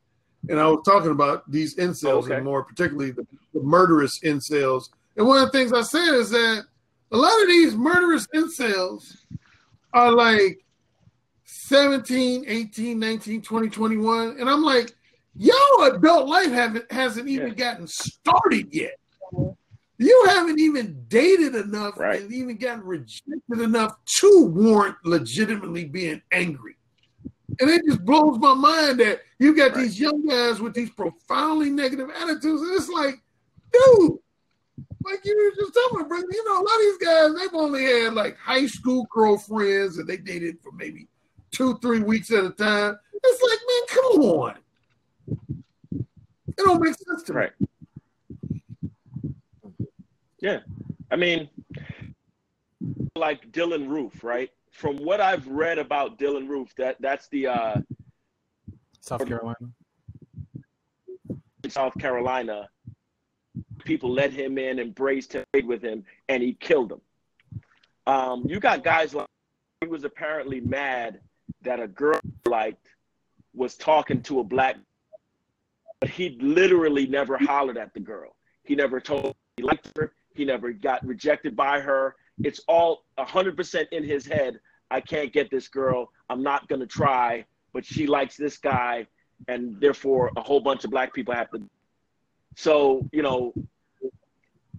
and 0.49 0.59
i 0.59 0.67
was 0.67 0.81
talking 0.85 1.11
about 1.11 1.49
these 1.49 1.75
incels 1.77 2.25
okay. 2.25 2.35
and 2.35 2.45
more 2.45 2.63
particularly 2.63 3.11
the, 3.11 3.25
the 3.53 3.61
murderous 3.61 4.19
incels 4.23 4.89
and 5.17 5.25
one 5.25 5.41
of 5.41 5.51
the 5.51 5.57
things 5.57 5.71
i 5.71 5.81
said 5.81 6.13
is 6.15 6.29
that 6.29 6.63
a 7.11 7.17
lot 7.17 7.41
of 7.41 7.47
these 7.47 7.75
murderous 7.75 8.27
incels 8.33 9.17
are 9.93 10.11
like 10.11 10.63
17, 11.45 12.45
18, 12.47 12.99
19, 12.99 13.41
20, 13.41 13.69
21. 13.69 14.35
And 14.39 14.49
I'm 14.49 14.63
like, 14.63 14.91
yo, 15.35 15.53
adult 15.83 16.27
life 16.27 16.51
haven't 16.51 16.91
hasn't 16.91 17.27
even 17.27 17.49
yeah. 17.49 17.53
gotten 17.53 17.87
started 17.87 18.73
yet. 18.73 18.99
Mm-hmm. 19.33 19.51
You 19.97 20.25
haven't 20.27 20.59
even 20.59 21.05
dated 21.07 21.55
enough 21.55 21.97
right. 21.97 22.21
and 22.21 22.31
even 22.31 22.57
gotten 22.57 22.83
rejected 22.83 23.61
enough 23.61 23.95
to 24.19 24.45
warrant 24.45 24.95
legitimately 25.03 25.85
being 25.85 26.21
angry. 26.31 26.75
And 27.59 27.69
it 27.69 27.83
just 27.85 28.03
blows 28.03 28.39
my 28.39 28.55
mind 28.55 28.99
that 28.99 29.21
you 29.39 29.55
got 29.55 29.71
right. 29.71 29.83
these 29.83 29.99
young 29.99 30.25
guys 30.25 30.59
with 30.59 30.73
these 30.73 30.89
profoundly 30.89 31.69
negative 31.69 32.09
attitudes. 32.09 32.61
And 32.63 32.75
it's 32.75 32.89
like, 32.89 33.21
dude, 33.71 34.17
like 35.03 35.23
you 35.23 35.37
were 35.37 35.63
just 35.63 35.73
talking 35.73 36.05
about, 36.05 36.23
you 36.31 36.45
know, 36.45 36.53
a 36.53 36.63
lot 36.63 36.75
of 36.75 36.79
these 36.79 36.97
guys, 36.97 37.35
they've 37.35 37.59
only 37.59 37.83
had 37.83 38.13
like 38.13 38.37
high 38.37 38.65
school 38.65 39.05
girlfriends 39.11 39.97
and 39.97 40.07
they 40.07 40.17
dated 40.17 40.57
for 40.61 40.71
maybe 40.71 41.07
two, 41.51 41.77
three 41.79 41.99
weeks 41.99 42.31
at 42.31 42.43
a 42.43 42.49
time. 42.49 42.97
It's 43.23 43.41
like, 43.41 43.59
man, 43.67 44.03
come 44.03 44.21
on. 44.23 44.55
It 46.47 46.57
don't 46.57 46.81
make 46.81 46.95
sense 46.95 47.23
to 47.23 47.33
right. 47.33 47.51
me. 47.59 47.67
Yeah. 50.43 50.59
I 51.09 51.15
mean, 51.15 51.49
like 53.15 53.49
Dylann 53.51 53.87
Roof, 53.87 54.23
right? 54.23 54.51
From 54.71 54.97
what 54.97 55.21
I've 55.21 55.47
read 55.47 55.79
about 55.79 56.19
Dylann 56.19 56.47
Roof, 56.47 56.75
that 56.77 56.97
that's 56.99 57.27
the 57.29 57.47
uh 57.47 57.81
South 58.99 59.25
Carolina. 59.25 59.69
South 61.69 61.97
Carolina 61.97 62.67
people 63.85 64.11
let 64.11 64.31
him 64.31 64.57
in, 64.57 64.79
embraced 64.79 65.33
him, 65.33 65.45
with 65.65 65.81
him, 65.81 66.03
and 66.29 66.43
he 66.43 66.53
killed 66.53 66.89
them. 66.89 67.01
Um, 68.05 68.43
you 68.47 68.59
got 68.59 68.83
guys 68.83 69.13
like 69.13 69.27
he 69.81 69.87
was 69.87 70.03
apparently 70.03 70.59
mad 70.59 71.19
that 71.61 71.79
a 71.79 71.87
girl 71.87 72.19
liked 72.45 72.89
was 73.53 73.75
talking 73.75 74.21
to 74.23 74.39
a 74.39 74.43
black, 74.43 74.75
but 76.01 76.09
he 76.09 76.37
literally 76.41 77.07
never 77.07 77.37
hollered 77.37 77.77
at 77.77 77.93
the 77.93 77.99
girl. 77.99 78.35
He 78.63 78.75
never 78.75 78.99
told 78.99 79.35
he 79.57 79.63
liked 79.63 79.89
her. 79.97 80.13
He 80.35 80.45
never 80.45 80.71
got 80.71 81.05
rejected 81.05 81.55
by 81.55 81.79
her. 81.79 82.15
It's 82.43 82.61
all 82.67 83.05
100% 83.17 83.85
in 83.91 84.03
his 84.03 84.25
head. 84.25 84.59
I 84.89 85.01
can't 85.01 85.31
get 85.31 85.49
this 85.49 85.67
girl. 85.67 86.11
I'm 86.29 86.43
not 86.43 86.67
going 86.67 86.81
to 86.81 86.87
try, 86.87 87.45
but 87.73 87.85
she 87.85 88.07
likes 88.07 88.37
this 88.37 88.57
guy. 88.57 89.07
And 89.47 89.79
therefore, 89.79 90.31
a 90.37 90.41
whole 90.41 90.59
bunch 90.59 90.83
of 90.83 90.91
black 90.91 91.13
people 91.13 91.33
have 91.33 91.49
to. 91.51 91.61
So, 92.55 93.07
you 93.11 93.23
know, 93.23 93.53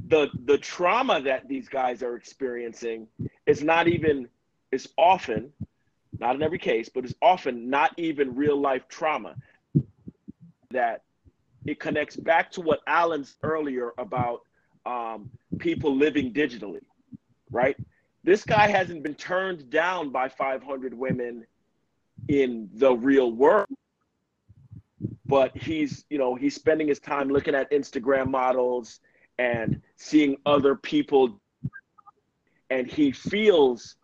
the 0.08 0.28
the 0.44 0.58
trauma 0.58 1.20
that 1.22 1.48
these 1.48 1.68
guys 1.68 2.02
are 2.02 2.16
experiencing 2.16 3.08
is 3.46 3.62
not 3.62 3.88
even 3.88 4.28
is 4.70 4.88
often 4.98 5.52
not 6.18 6.34
in 6.34 6.42
every 6.42 6.58
case 6.58 6.88
but 6.88 7.04
is 7.04 7.14
often 7.22 7.70
not 7.70 7.92
even 7.96 8.34
real 8.34 8.60
life 8.60 8.86
trauma 8.88 9.34
that 10.70 11.02
it 11.64 11.80
connects 11.80 12.16
back 12.16 12.50
to 12.50 12.60
what 12.60 12.80
alan's 12.86 13.36
earlier 13.42 13.92
about 13.98 14.42
um, 14.86 15.30
people 15.58 15.94
living 15.94 16.32
digitally 16.32 16.80
right 17.50 17.76
this 18.22 18.44
guy 18.44 18.68
hasn't 18.68 19.02
been 19.02 19.14
turned 19.14 19.68
down 19.70 20.10
by 20.10 20.28
500 20.28 20.94
women 20.94 21.46
in 22.28 22.68
the 22.74 22.94
real 22.94 23.32
world 23.32 23.68
but 25.26 25.56
he's 25.56 26.04
you 26.10 26.18
know 26.18 26.34
he's 26.34 26.54
spending 26.54 26.88
his 26.88 26.98
time 26.98 27.28
looking 27.28 27.54
at 27.54 27.70
instagram 27.70 28.30
models 28.30 29.00
and 29.38 29.80
seeing 29.96 30.36
other 30.46 30.74
people 30.74 31.40
and 32.70 32.86
he 32.86 33.12
feels 33.12 33.96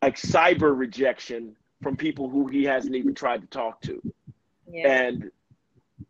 like 0.00 0.16
cyber 0.16 0.76
rejection 0.76 1.56
from 1.82 1.96
people 1.96 2.28
who 2.28 2.46
he 2.46 2.64
hasn't 2.64 2.94
even 2.94 3.14
tried 3.14 3.40
to 3.40 3.46
talk 3.48 3.80
to. 3.82 4.00
Yeah. 4.70 4.88
And 4.88 5.30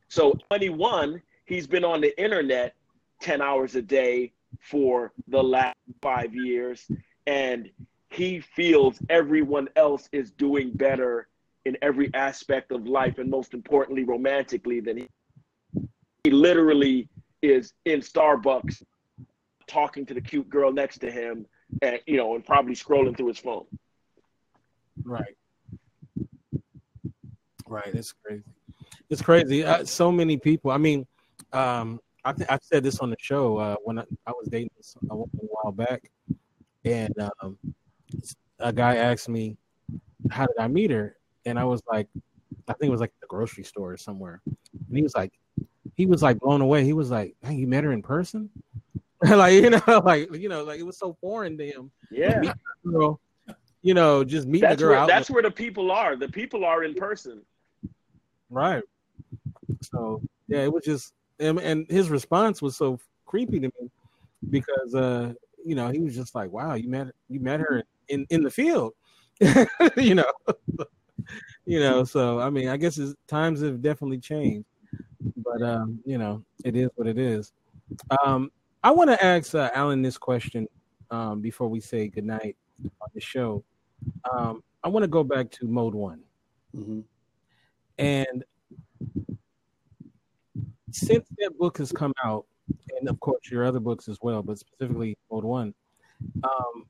so 0.09 0.33
21, 0.49 1.23
he's 1.45 1.67
been 1.67 1.85
on 1.85 2.01
the 2.01 2.19
internet 2.21 2.75
10 3.23 3.41
hours 3.41 3.75
a 3.77 3.83
day 3.83 4.33
for 4.61 5.13
the 5.29 5.43
last 5.43 5.77
five 6.03 6.35
years. 6.35 6.87
And 7.27 7.71
he 8.11 8.41
feels 8.41 8.99
everyone 9.09 9.69
else 9.77 10.09
is 10.13 10.31
doing 10.33 10.73
better 10.73 11.29
in 11.65 11.79
every 11.81 12.13
aspect 12.15 12.73
of 12.73 12.87
life 12.87 13.19
and 13.19 13.31
most 13.31 13.55
importantly 13.55 14.05
romantically 14.05 14.81
than 14.81 14.99
he 14.99 15.09
he 16.25 16.31
literally 16.31 17.09
is 17.43 17.73
in 17.85 18.01
Starbucks 18.01 18.83
talking 19.67 20.07
to 20.07 20.15
the 20.15 20.21
cute 20.21 20.49
girl 20.49 20.73
next 20.73 20.99
to 20.99 21.11
him 21.11 21.47
and 21.81 21.99
you 22.07 22.17
know 22.17 22.35
and 22.35 22.45
probably 22.45 22.75
scrolling 22.75 23.17
through 23.17 23.29
his 23.29 23.39
phone. 23.39 23.65
Right. 25.05 25.37
Right. 27.67 27.95
It's 27.95 28.13
crazy. 28.25 28.43
It's 29.09 29.23
crazy. 29.23 29.65
Uh, 29.65 29.85
so 29.85 30.13
many 30.13 30.37
people. 30.37 30.71
I 30.71 30.79
mean, 30.79 31.07
um, 31.53 32.01
I 32.25 32.33
th- 32.33 32.49
I 32.49 32.59
said 32.63 32.85
this 32.85 33.01
on 33.01 33.11
the 33.11 33.17
show 33.19 33.57
uh, 33.59 33.77
when 33.85 33.99
I, 33.99 34.05
I 34.27 34.31
was 34.31 34.49
dating 34.49 34.71
a 35.11 35.17
woman 35.17 35.31
a 35.35 35.47
while 35.47 35.73
back, 35.73 36.11
and 36.85 37.15
um, 37.41 37.59
a 38.59 38.73
guy 38.73 38.97
asked 38.97 39.29
me, 39.29 39.57
"How 40.31 40.47
did 40.47 40.57
I 40.59 40.69
meet 40.69 40.91
her?" 40.91 41.17
And 41.45 41.59
I 41.59 41.65
was 41.65 41.83
like, 41.91 42.09
I 42.69 42.75
think 42.75 42.89
it 42.89 42.93
was 42.93 43.01
like 43.01 43.13
the 43.21 43.27
grocery 43.27 43.65
store 43.65 43.93
or 43.93 43.97
somewhere, 43.97 44.41
and 44.47 44.97
he 44.97 45.03
was 45.03 45.15
like, 45.15 45.33
he 45.97 46.07
was 46.07 46.23
like 46.23 46.39
blown 46.39 46.61
away. 46.61 46.85
He 46.85 46.93
was 46.93 47.11
like, 47.11 47.35
"Man, 47.43 47.59
you 47.59 47.67
met 47.67 47.85
her 47.85 47.93
in 47.93 48.03
person?" 48.03 48.51
like 49.25 49.55
you 49.55 49.71
know, 49.71 49.81
like 50.05 50.35
you 50.35 50.49
know, 50.49 50.65
like 50.65 50.79
it 50.79 50.85
was 50.85 50.99
so 50.99 51.17
foreign 51.21 51.59
to 51.59 51.67
him. 51.67 51.91
Yeah, 52.11 52.53
girl, 52.85 53.21
you 53.83 53.95
know, 53.95 54.23
just 54.23 54.47
meet 54.47 54.61
that's 54.61 54.77
the 54.77 54.85
girl. 54.87 54.99
Where, 54.99 55.07
that's 55.07 55.31
where 55.31 55.43
the 55.43 55.51
people 55.51 55.91
are. 55.91 56.17
The 56.17 56.29
people 56.29 56.65
are 56.65 56.85
in 56.85 56.95
person. 56.95 57.43
Right. 58.49 58.83
So 59.83 60.23
yeah, 60.49 60.63
it 60.63 60.73
was 60.73 60.85
just, 60.85 61.15
and, 61.39 61.59
and 61.61 61.91
his 61.91 62.11
response 62.11 62.63
was 62.63 62.77
so 62.77 62.99
creepy 63.27 63.61
to 63.61 63.67
me 63.81 63.91
because 64.51 64.95
uh, 64.95 65.33
you 65.65 65.75
know, 65.75 65.89
he 65.89 66.01
was 66.01 66.15
just 66.15 66.35
like, 66.35 66.51
"Wow, 66.51 66.75
you 66.75 66.89
met 66.89 67.09
you 67.29 67.41
met 67.41 67.61
her 67.61 67.83
in 68.09 68.27
in 68.31 68.43
the 68.43 68.51
field," 68.51 68.93
you 69.97 70.15
know. 70.15 70.33
you 71.67 71.81
know, 71.81 72.05
so 72.05 72.41
I 72.41 72.51
mean, 72.51 72.69
I 72.69 72.77
guess 72.77 73.01
times 73.27 73.61
have 73.61 73.83
definitely 73.83 74.19
changed. 74.19 74.67
but 75.37 75.63
um, 75.63 76.01
you 76.05 76.19
know, 76.19 76.45
it 76.65 76.77
is 76.77 76.91
what 76.97 77.07
it 77.07 77.19
is. 77.19 77.53
Um, 78.25 78.51
I 78.83 78.91
want 78.91 79.11
to 79.11 79.25
ask 79.25 79.55
uh, 79.55 79.71
Alan 79.75 80.03
this 80.03 80.19
question 80.19 80.67
um, 81.11 81.41
before 81.41 81.69
we 81.69 81.81
say 81.81 82.09
goodnight 82.09 82.57
on 82.85 83.09
the 83.15 83.21
show. 83.21 83.63
Um, 84.33 84.63
I 84.83 84.89
want 84.89 85.05
to 85.05 85.09
go 85.09 85.23
back 85.23 85.51
to 85.53 85.67
mode 85.67 85.95
one. 85.95 86.21
Mm-hmm. 86.75 87.01
And 87.99 88.45
since 90.93 91.27
that 91.39 91.59
book 91.59 91.79
has 91.79 91.91
come 91.91 92.13
out, 92.25 92.47
and 92.99 93.09
of 93.09 93.19
course 93.21 93.51
your 93.51 93.65
other 93.65 93.81
books 93.81 94.09
as 94.09 94.19
well, 94.23 94.43
but 94.43 94.59
specifically 94.59 95.17
Mode 95.31 95.45
One, 95.45 95.75
um, 96.45 96.87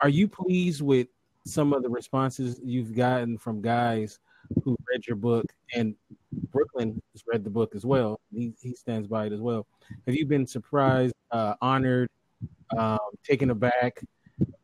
are 0.00 0.08
you 0.08 0.28
pleased 0.28 0.82
with 0.82 1.08
some 1.46 1.72
of 1.72 1.82
the 1.82 1.88
responses 1.88 2.60
you've 2.62 2.94
gotten 2.94 3.38
from 3.38 3.60
guys 3.60 4.18
who 4.62 4.76
read 4.90 5.06
your 5.06 5.16
book? 5.16 5.46
And 5.74 5.94
Brooklyn 6.52 7.00
has 7.12 7.22
read 7.26 7.44
the 7.44 7.50
book 7.50 7.74
as 7.74 7.84
well. 7.84 8.20
He 8.32 8.52
he 8.60 8.74
stands 8.74 9.08
by 9.08 9.26
it 9.26 9.32
as 9.32 9.40
well. 9.40 9.66
Have 10.06 10.14
you 10.14 10.26
been 10.26 10.46
surprised, 10.46 11.14
uh, 11.30 11.54
honored, 11.60 12.10
um, 12.76 12.98
taken 13.24 13.50
aback? 13.50 14.02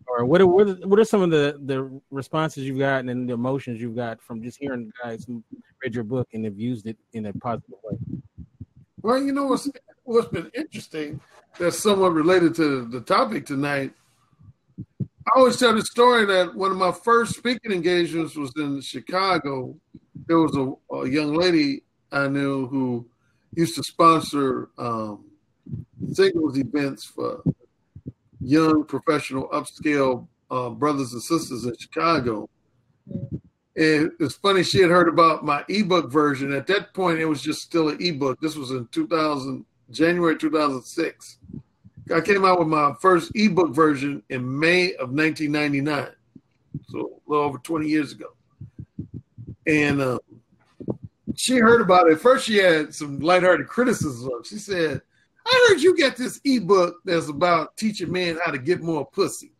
Or 0.06 0.24
what 0.24 0.40
are, 0.40 0.46
what 0.46 0.68
are 0.68 0.74
what 0.86 0.98
are 0.98 1.04
some 1.04 1.22
of 1.22 1.30
the 1.30 1.60
the 1.64 2.00
responses 2.10 2.64
you've 2.64 2.78
gotten 2.78 3.08
and 3.08 3.28
the 3.28 3.34
emotions 3.34 3.80
you've 3.80 3.96
got 3.96 4.20
from 4.22 4.42
just 4.42 4.58
hearing 4.58 4.92
guys 5.02 5.24
who 5.24 5.42
read 5.82 5.94
your 5.94 6.04
book 6.04 6.28
and 6.32 6.44
have 6.44 6.58
used 6.58 6.86
it 6.86 6.96
in 7.12 7.26
a 7.26 7.32
positive 7.34 7.76
way? 7.82 7.98
Well, 9.02 9.22
you 9.22 9.32
know 9.32 9.46
what's 9.46 9.68
what's 10.04 10.28
been 10.28 10.50
interesting 10.54 11.20
that's 11.58 11.78
somewhat 11.82 12.12
related 12.12 12.54
to 12.56 12.86
the 12.86 13.00
topic 13.00 13.46
tonight. 13.46 13.92
I 15.00 15.38
always 15.38 15.56
tell 15.56 15.74
the 15.74 15.82
story 15.82 16.24
that 16.26 16.54
one 16.54 16.70
of 16.70 16.76
my 16.76 16.92
first 16.92 17.36
speaking 17.36 17.72
engagements 17.72 18.36
was 18.36 18.52
in 18.56 18.80
Chicago. 18.80 19.74
There 20.26 20.38
was 20.38 20.56
a, 20.56 20.94
a 20.94 21.08
young 21.08 21.34
lady 21.34 21.82
I 22.12 22.28
knew 22.28 22.68
who 22.68 23.06
used 23.54 23.74
to 23.76 23.82
sponsor 23.82 24.68
um, 24.78 25.24
singles 26.12 26.58
events 26.58 27.06
for 27.06 27.42
young 28.40 28.84
professional 28.84 29.48
upscale 29.48 30.26
uh, 30.50 30.70
brothers 30.70 31.12
and 31.12 31.22
sisters 31.22 31.64
in 31.64 31.76
Chicago. 31.76 32.48
And 33.76 34.10
it's 34.20 34.34
funny, 34.36 34.62
she 34.62 34.80
had 34.80 34.90
heard 34.90 35.08
about 35.08 35.44
my 35.44 35.64
ebook 35.68 36.10
version. 36.10 36.52
At 36.52 36.66
that 36.68 36.94
point, 36.94 37.18
it 37.18 37.26
was 37.26 37.42
just 37.42 37.62
still 37.62 37.90
an 37.90 37.98
ebook. 38.00 38.40
This 38.40 38.56
was 38.56 38.70
in 38.70 38.86
2000, 38.90 39.64
January 39.90 40.36
2006. 40.36 41.38
I 42.14 42.20
came 42.20 42.44
out 42.44 42.58
with 42.58 42.68
my 42.68 42.94
first 43.00 43.32
ebook 43.34 43.74
version 43.74 44.22
in 44.30 44.58
May 44.58 44.94
of 44.94 45.10
1999, 45.10 46.08
so 46.88 46.98
a 46.98 47.30
little 47.30 47.44
over 47.44 47.58
20 47.58 47.88
years 47.88 48.12
ago. 48.12 48.28
And 49.66 50.00
uh, 50.00 50.18
she 51.34 51.56
heard 51.56 51.80
about 51.80 52.08
it. 52.08 52.20
First, 52.20 52.46
she 52.46 52.56
had 52.56 52.94
some 52.94 53.18
lighthearted 53.18 53.66
criticism. 53.66 54.30
She 54.44 54.58
said, 54.58 55.02
I 55.46 55.68
heard 55.68 55.80
you 55.80 55.96
get 55.96 56.16
this 56.16 56.40
ebook 56.44 56.96
that's 57.04 57.28
about 57.28 57.76
teaching 57.76 58.10
men 58.10 58.38
how 58.44 58.50
to 58.50 58.58
get 58.58 58.82
more 58.82 59.06
pussy. 59.06 59.52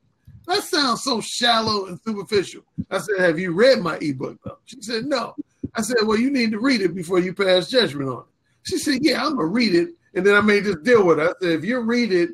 That 0.47 0.63
sounds 0.65 1.03
so 1.03 1.21
shallow 1.21 1.87
and 1.87 1.99
superficial. 2.05 2.63
I 2.91 2.99
said, 2.99 3.19
Have 3.19 3.39
you 3.39 3.53
read 3.53 3.81
my 3.81 3.97
ebook 4.01 4.39
though? 4.45 4.59
She 4.65 4.81
said, 4.81 5.05
No. 5.05 5.35
I 5.75 5.83
said, 5.83 5.99
Well, 6.03 6.19
you 6.19 6.31
need 6.31 6.51
to 6.53 6.59
read 6.59 6.81
it 6.81 6.95
before 6.95 7.21
you 7.21 7.33
pass 7.35 7.69
judgment 7.71 8.09
on 8.09 8.19
it. 8.19 8.25
She 8.63 8.79
said, 8.79 8.99
Yeah, 9.03 9.25
I'm 9.25 9.37
gonna 9.37 9.47
read 9.47 9.75
it. 9.75 9.91
And 10.15 10.27
then 10.27 10.35
I 10.35 10.41
made 10.41 10.65
this 10.65 10.77
deal 10.77 11.05
with 11.05 11.19
her. 11.19 11.29
I 11.29 11.33
said, 11.41 11.53
if 11.53 11.65
you 11.65 11.79
read 11.81 12.11
it 12.11 12.31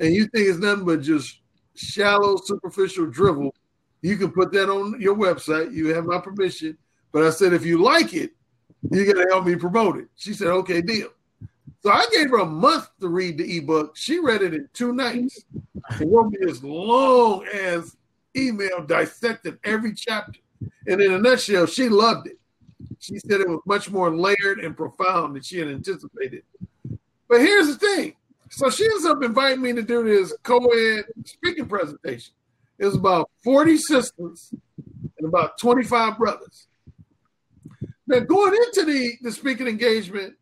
and 0.00 0.14
you 0.14 0.28
think 0.28 0.48
it's 0.48 0.58
nothing 0.58 0.84
but 0.84 1.02
just 1.02 1.40
shallow, 1.74 2.36
superficial 2.36 3.06
drivel, 3.06 3.52
you 4.02 4.16
can 4.16 4.30
put 4.30 4.52
that 4.52 4.70
on 4.70 5.00
your 5.00 5.16
website. 5.16 5.72
You 5.72 5.88
have 5.94 6.04
my 6.04 6.20
permission. 6.20 6.78
But 7.10 7.24
I 7.24 7.30
said, 7.30 7.52
if 7.52 7.66
you 7.66 7.82
like 7.82 8.14
it, 8.14 8.30
you 8.92 9.04
gotta 9.04 9.26
help 9.30 9.46
me 9.46 9.56
promote 9.56 9.96
it. 9.96 10.06
She 10.14 10.32
said, 10.32 10.48
okay, 10.48 10.80
deal. 10.80 11.08
So 11.80 11.92
I 11.92 12.06
gave 12.12 12.30
her 12.30 12.38
a 12.38 12.46
month 12.46 12.88
to 13.00 13.08
read 13.08 13.38
the 13.38 13.58
ebook. 13.58 13.96
She 13.96 14.18
read 14.18 14.42
it 14.42 14.52
in 14.52 14.68
two 14.72 14.92
nights. 14.92 15.44
It 16.00 16.08
wrote 16.08 16.32
me 16.32 16.38
as 16.48 16.62
long 16.62 17.46
as 17.46 17.96
email 18.36 18.84
dissected 18.84 19.58
every 19.64 19.94
chapter. 19.94 20.40
And 20.86 21.00
in 21.00 21.12
a 21.12 21.18
nutshell, 21.18 21.66
she 21.66 21.88
loved 21.88 22.26
it. 22.26 22.38
She 22.98 23.18
said 23.20 23.40
it 23.40 23.48
was 23.48 23.60
much 23.64 23.90
more 23.90 24.14
layered 24.14 24.58
and 24.60 24.76
profound 24.76 25.36
than 25.36 25.42
she 25.42 25.58
had 25.58 25.68
anticipated. 25.68 26.42
But 27.28 27.40
here's 27.40 27.68
the 27.68 27.76
thing. 27.76 28.14
So 28.50 28.70
she 28.70 28.84
ends 28.84 29.04
up 29.04 29.22
inviting 29.22 29.62
me 29.62 29.72
to 29.74 29.82
do 29.82 30.02
this 30.02 30.34
co-ed 30.42 31.04
speaking 31.24 31.66
presentation. 31.66 32.32
It 32.78 32.86
was 32.86 32.96
about 32.96 33.30
40 33.44 33.76
sisters 33.76 34.54
and 35.18 35.28
about 35.28 35.58
25 35.58 36.18
brothers. 36.18 36.66
Now 38.06 38.20
going 38.20 38.54
into 38.54 38.84
the, 38.84 39.12
the 39.22 39.32
speaking 39.32 39.68
engagement, 39.68 40.34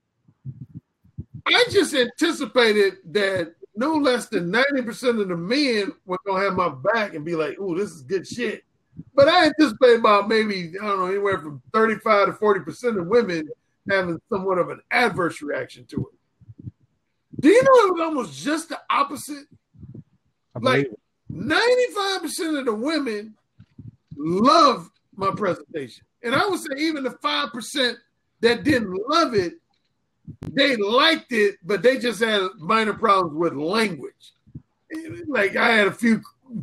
I 1.47 1.65
just 1.71 1.95
anticipated 1.95 2.95
that 3.13 3.55
no 3.77 3.95
less 3.95 4.29
than 4.29 4.51
90% 4.51 5.21
of 5.21 5.29
the 5.29 5.37
men 5.37 5.93
were 6.05 6.19
gonna 6.27 6.45
have 6.45 6.55
my 6.55 6.75
back 6.93 7.15
and 7.15 7.25
be 7.25 7.37
like, 7.37 7.59
"Ooh, 7.61 7.77
this 7.77 7.91
is 7.91 8.03
good 8.03 8.27
shit." 8.27 8.65
But 9.15 9.29
I 9.29 9.47
anticipate 9.47 9.99
about 9.99 10.29
maybe, 10.29 10.73
I 10.81 10.87
don't 10.87 10.99
know, 10.99 11.07
anywhere 11.07 11.39
from 11.39 11.63
35 11.73 12.27
to 12.27 12.33
40% 12.33 12.99
of 12.99 13.07
women 13.07 13.49
having 13.89 14.21
somewhat 14.31 14.59
of 14.59 14.71
an 14.71 14.81
adverse 14.91 15.43
reaction 15.43 15.85
to 15.87 16.09
it. 16.09 16.73
Do 17.39 17.49
you 17.49 17.63
know 17.63 17.87
it 17.87 17.93
was 17.93 18.01
almost 18.01 18.43
just 18.43 18.71
the 18.71 18.81
opposite? 18.91 19.47
Like 20.59 20.91
95% 21.31 22.59
of 22.59 22.65
the 22.65 22.75
women 22.75 23.35
loved 24.17 24.91
my 25.15 25.31
presentation. 25.31 26.05
And 26.23 26.35
I 26.35 26.47
would 26.47 26.61
say 26.61 26.79
even 26.79 27.05
the 27.05 27.11
5% 27.11 27.97
that 28.41 28.65
didn't 28.65 28.95
love 29.09 29.35
it 29.35 29.55
they 30.49 30.77
liked 30.77 31.33
it, 31.33 31.57
but 31.62 31.83
they 31.83 31.99
just 31.99 32.20
had 32.22 32.43
minor 32.59 32.95
problems 32.95 33.35
with 33.35 33.55
language. 33.55 34.35
Like 35.27 35.57
I 35.57 35.70
had 35.70 35.87
a 35.87 35.93
few 35.93 36.20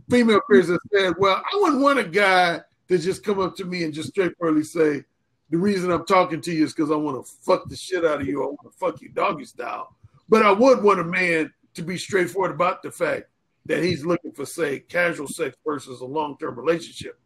female 0.10 0.42
peers 0.50 0.68
that 0.68 0.80
said, 0.94 1.14
"Well, 1.18 1.36
I 1.36 1.58
wouldn't 1.58 1.82
want 1.82 2.00
a 2.00 2.04
guy 2.04 2.62
to 2.88 2.98
just 2.98 3.24
come 3.24 3.40
up 3.40 3.56
to 3.58 3.66
me 3.66 3.84
and 3.84 3.94
just 3.94 4.10
straightforwardly 4.10 4.64
say, 4.64 5.04
the 5.50 5.58
reason 5.58 5.92
I'm 5.92 6.06
talking 6.06 6.42
to 6.42 6.52
you 6.52 6.66
is 6.66 6.74
because 6.74 6.92
I 6.92 6.96
want 6.96 7.24
to 7.24 7.32
fuck 7.42 7.68
the 7.70 7.76
shit 7.76 8.06
out 8.06 8.22
of 8.22 8.28
you. 8.28 8.44
I 8.44 8.48
want 8.48 8.60
to 8.64 8.78
fuck 8.78 9.02
you 9.02 9.10
doggy 9.10 9.46
style. 9.46 9.96
But 10.30 10.44
I 10.44 10.52
would 10.52 10.82
want 10.82 11.00
a 11.00 11.04
man 11.04 11.52
to 11.76 11.82
be 11.82 11.98
straightforward 11.98 12.52
about 12.52 12.82
the 12.82 12.92
fact 12.92 13.26
that 13.66 13.84
he's 13.84 14.06
looking 14.06 14.32
for, 14.32 14.46
say, 14.46 14.80
casual 14.80 15.28
sex 15.28 15.56
versus 15.66 16.02
a 16.02 16.06
long 16.06 16.38
term 16.40 16.58
relationship. 16.58 17.20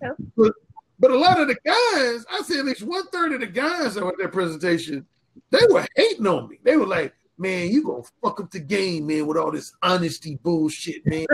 Yeah. 0.00 0.10
But 0.36 0.52
but 0.98 1.10
a 1.10 1.18
lot 1.18 1.40
of 1.40 1.48
the 1.48 1.56
guys, 1.64 2.24
I 2.30 2.42
say 2.44 2.58
at 2.58 2.64
least 2.64 2.82
one 2.82 3.06
third 3.08 3.32
of 3.32 3.40
the 3.40 3.46
guys 3.46 3.96
at 3.96 4.04
that 4.18 4.32
presentation 4.32 5.06
they 5.50 5.66
were 5.70 5.86
hating 5.96 6.26
on 6.26 6.48
me. 6.48 6.58
They 6.62 6.76
were 6.76 6.86
like, 6.86 7.14
man, 7.38 7.70
you 7.70 7.82
gonna 7.82 8.02
fuck 8.22 8.40
up 8.40 8.50
the 8.50 8.60
game, 8.60 9.06
man, 9.06 9.26
with 9.26 9.36
all 9.36 9.50
this 9.50 9.72
honesty 9.82 10.38
bullshit, 10.42 11.04
man. 11.06 11.26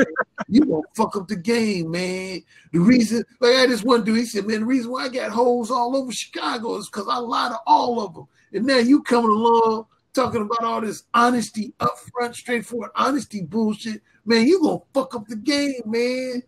you 0.49 0.65
gonna 0.65 0.83
fuck 0.97 1.16
up 1.16 1.29
the 1.29 1.37
game, 1.37 1.91
man. 1.91 2.43
The 2.73 2.81
reason, 2.81 3.25
like 3.41 3.57
I 3.57 3.66
this 3.66 3.83
one 3.83 4.05
dude, 4.05 4.19
he 4.19 4.25
said, 4.25 4.47
man, 4.47 4.61
the 4.61 4.66
reason 4.66 4.91
why 4.91 5.05
I 5.05 5.09
got 5.09 5.31
holes 5.31 5.70
all 5.70 5.97
over 5.97 6.12
Chicago 6.12 6.77
is 6.77 6.89
because 6.89 7.09
I 7.09 7.19
lied 7.19 7.53
to 7.53 7.59
all 7.66 8.05
of 8.05 8.15
them. 8.15 8.27
And 8.53 8.65
now 8.65 8.79
you 8.79 9.03
coming 9.03 9.31
along 9.31 9.87
talking 10.15 10.43
about 10.43 10.65
all 10.65 10.81
this 10.81 11.05
honesty, 11.15 11.73
upfront, 11.79 12.35
straightforward 12.35 12.91
honesty 12.97 13.43
bullshit, 13.43 14.03
man, 14.25 14.47
you 14.47 14.61
gonna 14.62 14.81
fuck 14.95 15.15
up 15.15 15.27
the 15.29 15.37
game, 15.37 15.83
man. 15.85 16.43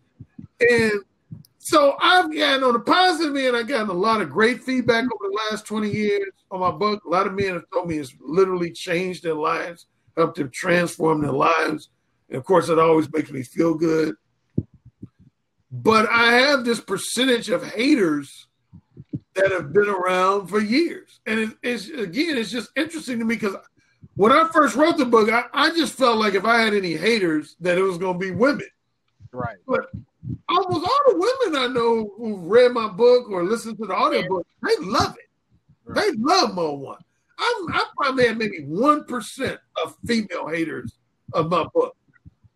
And 0.59 0.91
so 1.63 1.95
I've 2.01 2.33
gotten 2.33 2.63
on 2.63 2.73
the 2.73 2.79
positive 2.79 3.35
end, 3.35 3.55
I've 3.55 3.67
gotten 3.67 3.89
a 3.89 3.93
lot 3.93 4.19
of 4.19 4.31
great 4.31 4.63
feedback 4.63 5.03
over 5.03 5.29
the 5.29 5.39
last 5.51 5.63
20 5.67 5.91
years 5.91 6.31
on 6.49 6.59
my 6.59 6.71
book. 6.71 7.05
A 7.05 7.09
lot 7.09 7.27
of 7.27 7.33
men 7.33 7.53
have 7.53 7.69
told 7.71 7.87
me 7.87 7.99
it's 7.99 8.15
literally 8.19 8.71
changed 8.71 9.21
their 9.21 9.35
lives, 9.35 9.85
helped 10.17 10.37
them 10.37 10.49
transform 10.51 11.21
their 11.21 11.31
lives. 11.31 11.89
And 12.29 12.37
of 12.39 12.45
course, 12.45 12.67
it 12.69 12.79
always 12.79 13.13
makes 13.13 13.29
me 13.29 13.43
feel 13.43 13.75
good. 13.75 14.15
But 15.71 16.09
I 16.09 16.33
have 16.33 16.65
this 16.65 16.81
percentage 16.81 17.49
of 17.49 17.63
haters 17.63 18.47
that 19.35 19.51
have 19.51 19.71
been 19.71 19.87
around 19.87 20.47
for 20.47 20.59
years. 20.59 21.19
And 21.27 21.39
it, 21.39 21.49
it's 21.61 21.89
again, 21.89 22.39
it's 22.39 22.49
just 22.49 22.71
interesting 22.75 23.19
to 23.19 23.25
me 23.25 23.35
because 23.35 23.55
when 24.15 24.31
I 24.31 24.49
first 24.51 24.75
wrote 24.75 24.97
the 24.97 25.05
book, 25.05 25.29
I, 25.29 25.43
I 25.53 25.69
just 25.69 25.93
felt 25.93 26.17
like 26.17 26.33
if 26.33 26.43
I 26.43 26.59
had 26.59 26.73
any 26.73 26.93
haters, 26.93 27.55
that 27.59 27.77
it 27.77 27.83
was 27.83 27.99
going 27.99 28.19
to 28.19 28.19
be 28.19 28.31
women. 28.31 28.67
Right. 29.31 29.57
But 29.67 29.91
almost 30.49 30.85
all 30.85 31.13
the 31.13 31.37
women 31.45 31.61
I 31.61 31.67
know 31.67 32.11
who 32.17 32.37
read 32.37 32.71
my 32.71 32.87
book 32.87 33.29
or 33.29 33.43
listened 33.43 33.77
to 33.77 33.85
the 33.85 33.95
audiobook, 33.95 34.45
they 34.61 34.75
love 34.85 35.15
it. 35.17 35.29
Right. 35.85 36.11
They 36.11 36.17
love 36.17 36.53
Mode 36.55 36.79
One. 36.79 36.99
I'm, 37.39 37.73
I 37.73 37.85
probably 37.97 38.27
had 38.27 38.37
maybe 38.37 38.63
one 38.65 39.03
percent 39.05 39.59
of 39.83 39.95
female 40.05 40.47
haters 40.47 40.99
of 41.33 41.49
my 41.49 41.65
book, 41.73 41.95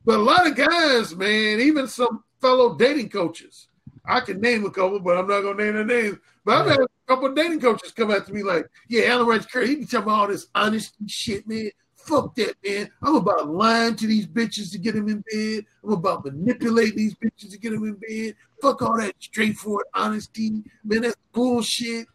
but 0.06 0.20
a 0.20 0.22
lot 0.22 0.46
of 0.46 0.56
guys, 0.56 1.16
man, 1.16 1.60
even 1.60 1.88
some 1.88 2.24
fellow 2.40 2.76
dating 2.76 3.10
coaches. 3.10 3.68
I 4.08 4.20
can 4.20 4.40
name 4.40 4.66
a 4.66 4.70
couple, 4.70 5.00
but 5.00 5.18
I'm 5.18 5.28
not 5.28 5.42
gonna 5.42 5.64
name 5.64 5.74
their 5.74 5.86
names. 5.86 6.18
But 6.44 6.58
I've 6.58 6.70
had 6.70 6.80
a 6.82 6.88
couple 7.08 7.26
of 7.28 7.36
dating 7.36 7.62
coaches 7.62 7.92
come 7.92 8.12
out 8.12 8.28
to 8.28 8.34
me 8.34 8.44
like, 8.44 8.68
"Yeah, 8.88 9.06
Alan 9.06 9.26
Rance 9.26 9.48
Currie, 9.48 9.68
he 9.68 9.76
be 9.78 9.86
talking 9.86 10.04
about 10.04 10.20
all 10.20 10.28
this 10.28 10.48
honesty 10.54 11.08
shit, 11.08 11.48
man. 11.48 11.72
Fuck 12.06 12.36
that, 12.36 12.56
man. 12.64 12.90
I'm 13.02 13.16
about 13.16 13.50
lying 13.50 13.96
to 13.96 14.08
these 14.08 14.28
bitches 14.28 14.72
to 14.72 14.78
get 14.78 14.96
them 14.96 15.10
in 15.10 15.24
bed. 15.32 15.66
I'm 15.84 15.94
about 15.94 16.24
manipulating 16.24 16.98
these 16.98 17.16
bitches 17.16 17.52
to 17.52 17.58
get 17.58 17.72
them 17.72 17.84
in 17.84 17.96
bed. 17.96 18.36
Fuck 18.62 18.82
all 18.82 18.98
that 18.98 19.16
straightforward 19.20 19.86
honesty, 19.94 20.64
man. 20.84 21.02
That's 21.02 21.16
bullshit. 21.32 22.08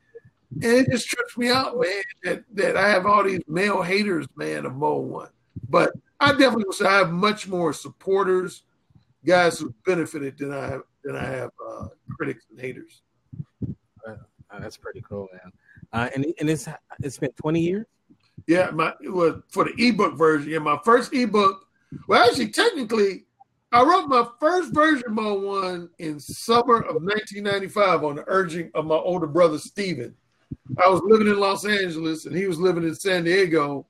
And 0.52 0.64
it 0.64 0.90
just 0.90 1.08
trips 1.08 1.36
me 1.36 1.48
out, 1.48 1.78
man, 1.80 2.02
that, 2.24 2.44
that 2.54 2.76
I 2.76 2.88
have 2.88 3.06
all 3.06 3.22
these 3.22 3.42
male 3.46 3.82
haters, 3.82 4.26
man, 4.36 4.66
of 4.66 4.74
Mode 4.74 5.08
One. 5.08 5.28
But 5.68 5.92
I 6.18 6.32
definitely 6.32 6.64
would 6.66 6.74
say 6.74 6.86
I 6.86 6.98
have 6.98 7.12
much 7.12 7.48
more 7.48 7.72
supporters, 7.72 8.64
guys 9.24 9.58
who 9.58 9.72
benefited 9.86 10.38
than 10.38 10.52
I 10.52 10.66
have 10.66 10.82
than 11.04 11.16
I 11.16 11.24
have 11.24 11.50
uh, 11.66 11.86
critics 12.16 12.46
and 12.50 12.60
haters. 12.60 13.02
Uh, 14.06 14.14
that's 14.58 14.76
pretty 14.76 15.02
cool, 15.08 15.28
man. 15.32 15.52
Uh, 15.92 16.08
and 16.14 16.26
and 16.38 16.50
it's 16.50 16.68
it's 17.00 17.18
been 17.18 17.32
twenty 17.32 17.60
years. 17.60 17.86
Yeah, 18.46 18.70
my 18.70 18.94
it 19.02 19.10
was 19.10 19.42
for 19.48 19.64
the 19.64 19.74
ebook 19.76 20.16
version. 20.16 20.50
Yeah, 20.50 20.58
my 20.58 20.78
first 20.84 21.12
ebook. 21.14 21.66
Well, 22.06 22.24
actually, 22.24 22.48
technically, 22.48 23.24
I 23.72 23.82
wrote 23.82 24.08
my 24.08 24.26
first 24.40 24.74
version 24.74 25.04
of 25.06 25.12
Mode 25.12 25.42
One 25.42 25.90
in 25.98 26.18
summer 26.18 26.76
of 26.76 27.02
1995 27.02 28.04
on 28.04 28.16
the 28.16 28.24
urging 28.26 28.70
of 28.74 28.86
my 28.86 28.96
older 28.96 29.26
brother 29.26 29.58
Steven. 29.58 30.14
I 30.84 30.88
was 30.88 31.00
living 31.04 31.28
in 31.28 31.38
Los 31.38 31.64
Angeles 31.64 32.26
and 32.26 32.36
he 32.36 32.46
was 32.46 32.58
living 32.58 32.82
in 32.82 32.94
San 32.94 33.24
Diego. 33.24 33.86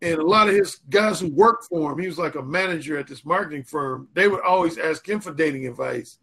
And 0.00 0.18
a 0.18 0.26
lot 0.26 0.48
of 0.48 0.54
his 0.54 0.76
guys 0.90 1.18
who 1.18 1.28
worked 1.28 1.64
for 1.64 1.92
him, 1.92 1.98
he 1.98 2.06
was 2.06 2.18
like 2.18 2.36
a 2.36 2.42
manager 2.42 2.98
at 2.98 3.08
this 3.08 3.24
marketing 3.24 3.64
firm. 3.64 4.08
They 4.14 4.28
would 4.28 4.42
always 4.42 4.78
ask 4.78 5.08
him 5.08 5.20
for 5.20 5.34
dating 5.34 5.66
advice. 5.66 6.18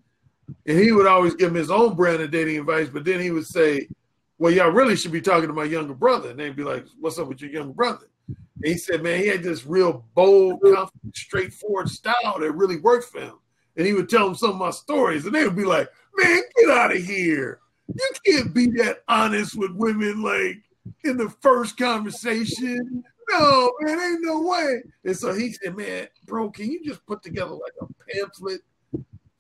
And 0.65 0.79
he 0.79 0.91
would 0.91 1.07
always 1.07 1.35
give 1.35 1.49
him 1.49 1.55
his 1.55 1.71
own 1.71 1.95
brand 1.95 2.21
of 2.21 2.31
dating 2.31 2.59
advice. 2.59 2.87
But 2.87 3.03
then 3.03 3.19
he 3.19 3.31
would 3.31 3.47
say, 3.47 3.89
Well, 4.37 4.51
y'all 4.51 4.69
really 4.69 4.95
should 4.95 5.11
be 5.11 5.21
talking 5.21 5.47
to 5.47 5.53
my 5.53 5.63
younger 5.63 5.93
brother. 5.93 6.31
And 6.31 6.39
they'd 6.39 6.55
be 6.55 6.63
like, 6.63 6.85
What's 6.99 7.17
up 7.19 7.27
with 7.27 7.41
your 7.41 7.51
younger 7.51 7.73
brother? 7.73 8.07
And 8.27 8.65
he 8.65 8.77
said, 8.77 9.03
man, 9.03 9.19
he 9.19 9.27
had 9.27 9.43
this 9.43 9.65
real 9.65 10.05
bold, 10.15 10.61
confident, 10.61 11.15
straightforward 11.15 11.89
style 11.89 12.39
that 12.39 12.51
really 12.51 12.77
worked 12.77 13.11
for 13.11 13.19
him. 13.19 13.35
And 13.77 13.85
he 13.85 13.93
would 13.93 14.09
tell 14.09 14.25
them 14.25 14.35
some 14.35 14.51
of 14.51 14.55
my 14.55 14.71
stories, 14.71 15.25
and 15.25 15.35
they 15.35 15.43
would 15.43 15.55
be 15.55 15.65
like, 15.65 15.89
man, 16.15 16.41
get 16.57 16.69
out 16.69 16.95
of 16.95 17.03
here. 17.03 17.59
You 17.93 18.11
can't 18.25 18.53
be 18.53 18.67
that 18.77 19.03
honest 19.07 19.57
with 19.57 19.71
women 19.73 20.23
like 20.23 20.63
in 21.03 21.17
the 21.17 21.29
first 21.41 21.77
conversation. 21.77 23.03
No, 23.29 23.71
man, 23.81 23.99
ain't 23.99 24.23
no 24.23 24.41
way. 24.41 24.81
And 25.03 25.17
so 25.17 25.33
he 25.33 25.51
said, 25.51 25.75
man, 25.75 26.07
bro, 26.25 26.49
can 26.49 26.71
you 26.71 26.83
just 26.83 27.05
put 27.05 27.21
together 27.21 27.51
like 27.51 27.73
a 27.81 27.87
pamphlet? 28.11 28.61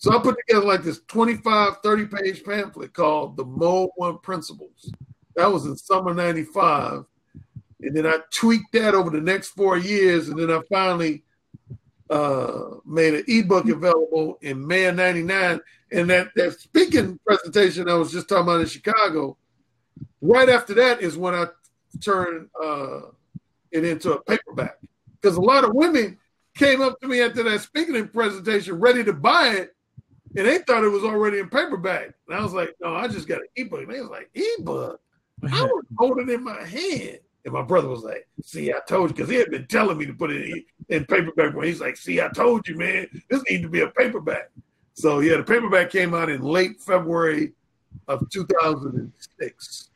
So 0.05 0.15
I 0.15 0.21
put 0.21 0.37
together 0.47 0.65
like 0.65 0.83
this 0.83 1.01
25, 1.07 1.77
30 1.83 2.05
page 2.05 2.43
pamphlet 2.43 2.93
called 2.93 3.37
The 3.37 3.43
Mode 3.43 3.89
One 3.95 4.19
Principles. 4.19 4.91
That 5.35 5.51
was 5.51 5.65
in 5.65 5.75
summer 5.75 6.13
95 6.13 7.05
and 7.81 7.95
then 7.95 8.05
I 8.05 8.19
tweaked 8.31 8.71
that 8.73 8.95
over 8.95 9.09
the 9.09 9.21
next 9.21 9.49
four 9.49 9.77
years, 9.77 10.29
and 10.29 10.39
then 10.39 10.51
I 10.51 10.61
finally 10.71 11.23
uh, 12.09 12.77
made 12.85 13.13
an 13.13 13.23
ebook 13.27 13.67
available 13.67 14.37
in 14.41 14.65
May 14.65 14.85
of 14.85 14.95
'99. 14.95 15.59
And 15.91 16.09
that 16.09 16.29
that 16.35 16.59
speaking 16.59 17.19
presentation 17.25 17.89
I 17.89 17.93
was 17.93 18.11
just 18.11 18.27
talking 18.27 18.43
about 18.43 18.61
in 18.61 18.67
Chicago, 18.67 19.37
right 20.21 20.49
after 20.49 20.73
that 20.75 21.01
is 21.01 21.17
when 21.17 21.35
I 21.35 21.45
turned 22.01 22.49
uh, 22.61 23.01
it 23.71 23.83
into 23.83 24.13
a 24.13 24.23
paperback 24.23 24.77
because 25.21 25.37
a 25.37 25.41
lot 25.41 25.63
of 25.63 25.73
women 25.73 26.17
came 26.55 26.81
up 26.81 26.99
to 27.01 27.07
me 27.07 27.21
after 27.21 27.43
that 27.43 27.61
speaking 27.61 28.07
presentation 28.07 28.79
ready 28.79 29.03
to 29.03 29.13
buy 29.13 29.49
it, 29.49 29.74
and 30.35 30.45
they 30.45 30.59
thought 30.59 30.83
it 30.83 30.89
was 30.89 31.03
already 31.03 31.39
in 31.39 31.49
paperback. 31.49 32.13
And 32.27 32.37
I 32.37 32.43
was 32.43 32.53
like, 32.53 32.75
"No, 32.81 32.95
I 32.95 33.07
just 33.07 33.27
got 33.27 33.41
an 33.41 33.47
ebook." 33.55 33.83
And 33.83 33.91
they 33.91 34.01
was 34.01 34.09
like, 34.09 34.29
"Ebook." 34.33 34.99
I 35.43 35.63
was 35.63 35.85
holding 35.97 36.29
it 36.29 36.33
in 36.33 36.43
my 36.43 36.63
hand. 36.63 37.19
And 37.45 37.53
my 37.53 37.61
brother 37.61 37.87
was 37.87 38.03
like, 38.03 38.27
"See, 38.43 38.71
I 38.71 38.79
told 38.87 39.09
you," 39.09 39.15
because 39.15 39.29
he 39.29 39.37
had 39.37 39.51
been 39.51 39.67
telling 39.67 39.97
me 39.97 40.05
to 40.05 40.13
put 40.13 40.31
it 40.31 40.49
in, 40.49 40.65
in 40.89 41.05
paperback. 41.05 41.55
When 41.55 41.67
he's 41.67 41.81
like, 41.81 41.97
"See, 41.97 42.21
I 42.21 42.29
told 42.29 42.67
you, 42.67 42.75
man, 42.77 43.07
this 43.29 43.43
needs 43.49 43.63
to 43.63 43.69
be 43.69 43.81
a 43.81 43.89
paperback." 43.89 44.49
So 44.93 45.19
yeah, 45.19 45.37
the 45.37 45.43
paperback 45.43 45.89
came 45.89 46.13
out 46.13 46.29
in 46.29 46.41
late 46.41 46.81
February 46.81 47.53
of 48.07 48.29
2006, 48.29 49.89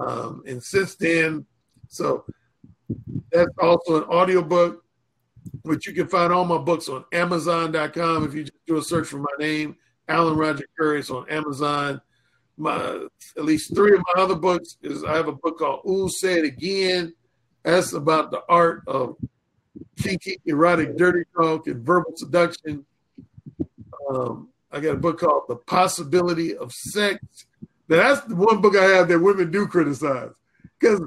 um, 0.00 0.42
and 0.46 0.62
since 0.62 0.94
then, 0.94 1.44
so 1.88 2.24
that's 3.32 3.50
also 3.60 4.02
an 4.02 4.04
audiobook, 4.04 4.84
which 5.62 5.86
you 5.86 5.92
can 5.92 6.08
find 6.08 6.32
all 6.32 6.44
my 6.44 6.58
books 6.58 6.88
on 6.88 7.04
Amazon.com. 7.12 8.24
If 8.24 8.34
you 8.34 8.44
just 8.44 8.66
do 8.66 8.76
a 8.78 8.82
search 8.82 9.08
for 9.08 9.18
my 9.18 9.26
name, 9.38 9.76
Alan 10.08 10.36
Roger 10.36 10.64
Currie, 10.78 11.00
it's 11.00 11.10
on 11.10 11.28
Amazon 11.28 12.00
my 12.58 13.06
at 13.36 13.44
least 13.44 13.74
three 13.74 13.94
of 13.94 14.02
my 14.14 14.22
other 14.22 14.34
books 14.34 14.76
is 14.82 15.04
I 15.04 15.16
have 15.16 15.28
a 15.28 15.32
book 15.32 15.58
called 15.58 15.80
Ooh 15.88 16.08
Say 16.08 16.40
It 16.40 16.44
Again. 16.44 17.14
That's 17.62 17.92
about 17.92 18.30
the 18.30 18.42
art 18.48 18.82
of 18.86 19.16
kinky, 19.96 20.40
erotic, 20.44 20.96
dirty 20.96 21.24
talk 21.36 21.66
and 21.68 21.84
verbal 21.84 22.12
seduction. 22.16 22.84
Um, 24.10 24.48
I 24.72 24.80
got 24.80 24.94
a 24.94 24.98
book 24.98 25.20
called 25.20 25.44
The 25.48 25.56
Possibility 25.56 26.56
of 26.56 26.72
Sex. 26.72 27.24
Now, 27.88 27.96
that's 27.96 28.26
the 28.26 28.36
one 28.36 28.60
book 28.60 28.76
I 28.76 28.84
have 28.84 29.08
that 29.08 29.20
women 29.20 29.50
do 29.50 29.66
criticize 29.66 30.30
because 30.78 31.00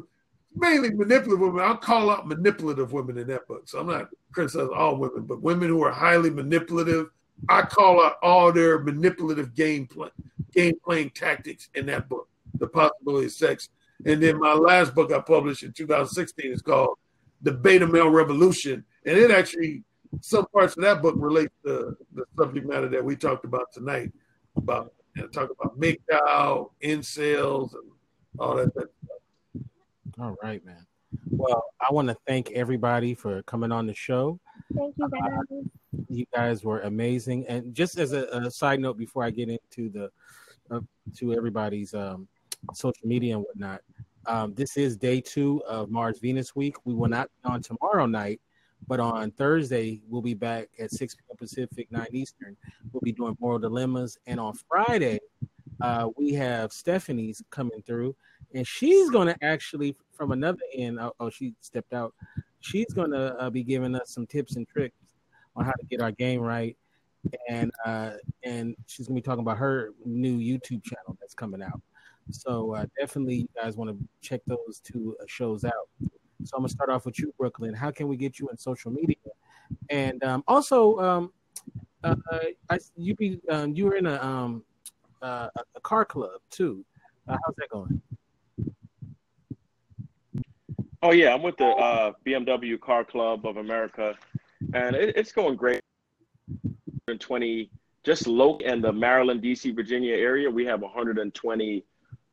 mainly 0.55 0.91
manipulative 0.91 1.39
women. 1.39 1.61
I'll 1.61 1.77
call 1.77 2.09
out 2.09 2.27
manipulative 2.27 2.93
women 2.93 3.17
in 3.17 3.27
that 3.27 3.47
book. 3.47 3.67
So 3.67 3.79
I'm 3.79 3.87
not 3.87 4.09
criticizing 4.31 4.73
all 4.73 4.97
women, 4.97 5.23
but 5.23 5.41
women 5.41 5.69
who 5.69 5.83
are 5.83 5.91
highly 5.91 6.29
manipulative. 6.29 7.07
I 7.49 7.63
call 7.63 8.03
out 8.03 8.17
all 8.21 8.51
their 8.51 8.79
manipulative 8.79 9.55
game 9.55 9.87
plan, 9.87 10.11
game 10.53 10.75
playing 10.85 11.11
tactics 11.11 11.69
in 11.73 11.87
that 11.87 12.07
book, 12.07 12.29
The 12.59 12.67
Possibility 12.67 13.25
of 13.27 13.31
Sex. 13.31 13.69
And 14.05 14.21
then 14.21 14.39
my 14.39 14.53
last 14.53 14.93
book 14.93 15.11
I 15.11 15.19
published 15.19 15.63
in 15.63 15.73
2016 15.73 16.51
is 16.51 16.61
called 16.61 16.97
The 17.41 17.51
Beta 17.51 17.87
Male 17.87 18.09
Revolution. 18.09 18.83
And 19.05 19.17
it 19.17 19.31
actually, 19.31 19.83
some 20.19 20.45
parts 20.47 20.77
of 20.77 20.83
that 20.83 21.01
book 21.01 21.15
relate 21.17 21.49
to 21.65 21.97
the 22.13 22.25
subject 22.37 22.67
matter 22.67 22.89
that 22.89 23.03
we 23.03 23.15
talked 23.15 23.45
about 23.45 23.71
tonight 23.73 24.11
about 24.55 24.93
know, 25.15 25.27
talk 25.27 25.49
about 25.51 25.79
MGTOW, 25.79 26.71
incels, 26.83 27.73
and 27.73 27.91
all 28.39 28.55
that, 28.55 28.73
that 28.75 28.89
stuff. 29.03 29.20
All 30.21 30.35
right, 30.43 30.63
man. 30.63 30.85
Well, 31.31 31.63
I 31.79 31.91
want 31.91 32.07
to 32.09 32.15
thank 32.27 32.51
everybody 32.51 33.15
for 33.15 33.41
coming 33.43 33.71
on 33.71 33.87
the 33.87 33.93
show. 33.95 34.39
Thank 34.77 34.93
you, 34.95 35.09
guys. 35.09 35.31
Uh, 35.51 35.97
you 36.09 36.25
guys 36.31 36.63
were 36.63 36.81
amazing. 36.81 37.47
And 37.47 37.73
just 37.73 37.97
as 37.97 38.13
a, 38.13 38.25
a 38.27 38.51
side 38.51 38.79
note, 38.79 38.99
before 38.99 39.23
I 39.23 39.31
get 39.31 39.49
into 39.49 39.89
the 39.89 40.11
uh, 40.69 40.81
to 41.17 41.33
everybody's 41.33 41.95
um, 41.95 42.27
social 42.71 43.07
media 43.07 43.35
and 43.35 43.43
whatnot, 43.43 43.81
um, 44.27 44.53
this 44.53 44.77
is 44.77 44.95
day 44.95 45.21
two 45.21 45.63
of 45.67 45.89
Mars 45.89 46.19
Venus 46.19 46.55
week. 46.55 46.75
We 46.85 46.93
will 46.93 47.09
not 47.09 47.27
be 47.43 47.49
on 47.49 47.63
tomorrow 47.63 48.05
night, 48.05 48.39
but 48.87 48.99
on 48.99 49.31
Thursday 49.31 50.01
we'll 50.07 50.21
be 50.21 50.35
back 50.35 50.69
at 50.79 50.91
six 50.91 51.15
p.m. 51.15 51.35
Pacific, 51.35 51.91
nine 51.91 52.09
Eastern. 52.11 52.55
We'll 52.93 53.01
be 53.01 53.11
doing 53.11 53.35
moral 53.39 53.57
dilemmas, 53.57 54.19
and 54.27 54.39
on 54.39 54.53
Friday 54.69 55.19
uh, 55.81 56.09
we 56.17 56.33
have 56.33 56.71
Stephanie's 56.71 57.41
coming 57.49 57.81
through, 57.85 58.15
and 58.53 58.65
she's 58.65 59.09
going 59.09 59.27
to 59.27 59.35
actually 59.43 59.95
from 60.13 60.31
another 60.31 60.59
end. 60.75 60.99
Oh, 60.99 61.13
oh, 61.19 61.29
she 61.29 61.53
stepped 61.61 61.93
out. 61.93 62.13
She's 62.59 62.93
going 62.93 63.11
to 63.11 63.35
uh, 63.35 63.49
be 63.49 63.63
giving 63.63 63.95
us 63.95 64.13
some 64.13 64.27
tips 64.27 64.55
and 64.55 64.67
tricks 64.67 64.95
on 65.55 65.65
how 65.65 65.71
to 65.71 65.85
get 65.85 66.01
our 66.01 66.11
game 66.11 66.41
right, 66.41 66.77
and 67.49 67.71
uh, 67.85 68.11
and 68.43 68.75
she's 68.87 69.07
gonna 69.07 69.15
be 69.15 69.21
talking 69.21 69.41
about 69.41 69.57
her 69.57 69.91
new 70.05 70.37
YouTube 70.37 70.83
channel 70.83 71.17
that's 71.19 71.33
coming 71.33 71.61
out. 71.61 71.81
So 72.29 72.75
uh, 72.75 72.85
definitely, 72.97 73.35
you 73.35 73.49
guys 73.61 73.75
want 73.75 73.89
to 73.89 73.97
check 74.21 74.41
those 74.47 74.81
two 74.83 75.15
uh, 75.21 75.25
shows 75.27 75.65
out. 75.65 75.89
So 76.43 76.55
I'm 76.55 76.61
gonna 76.61 76.69
start 76.69 76.89
off 76.89 77.05
with 77.05 77.19
you, 77.19 77.33
Brooklyn. 77.37 77.73
How 77.73 77.91
can 77.91 78.07
we 78.07 78.15
get 78.15 78.39
you 78.39 78.49
in 78.49 78.57
social 78.57 78.91
media? 78.91 79.15
And 79.89 80.23
um, 80.23 80.43
also, 80.47 80.99
um, 80.99 81.33
uh, 82.03 82.15
I, 82.69 82.79
you 82.95 83.15
be 83.15 83.39
um, 83.49 83.73
you 83.75 83.85
were 83.85 83.95
in 83.95 84.05
a 84.05 84.23
um, 84.23 84.63
uh, 85.21 85.47
a 85.75 85.81
car 85.81 86.05
club 86.05 86.41
too. 86.49 86.85
Uh, 87.27 87.37
how's 87.45 87.55
that 87.55 87.69
going? 87.69 88.01
Oh 91.03 91.11
yeah, 91.11 91.33
I'm 91.33 91.41
with 91.41 91.57
the 91.57 91.65
uh, 91.65 92.11
BMW 92.25 92.79
Car 92.79 93.03
Club 93.03 93.45
of 93.45 93.57
America 93.57 94.15
and 94.73 94.95
it, 94.95 95.15
it's 95.15 95.31
going 95.31 95.55
great. 95.55 95.81
In 97.07 97.17
20, 97.17 97.69
just 98.03 98.27
local 98.27 98.65
in 98.65 98.81
the 98.81 98.91
Maryland, 98.91 99.41
DC, 99.41 99.75
Virginia 99.75 100.15
area, 100.15 100.49
we 100.49 100.65
have 100.65 100.81
120 100.81 101.83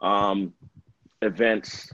um, 0.01 0.53
events. 1.23 1.91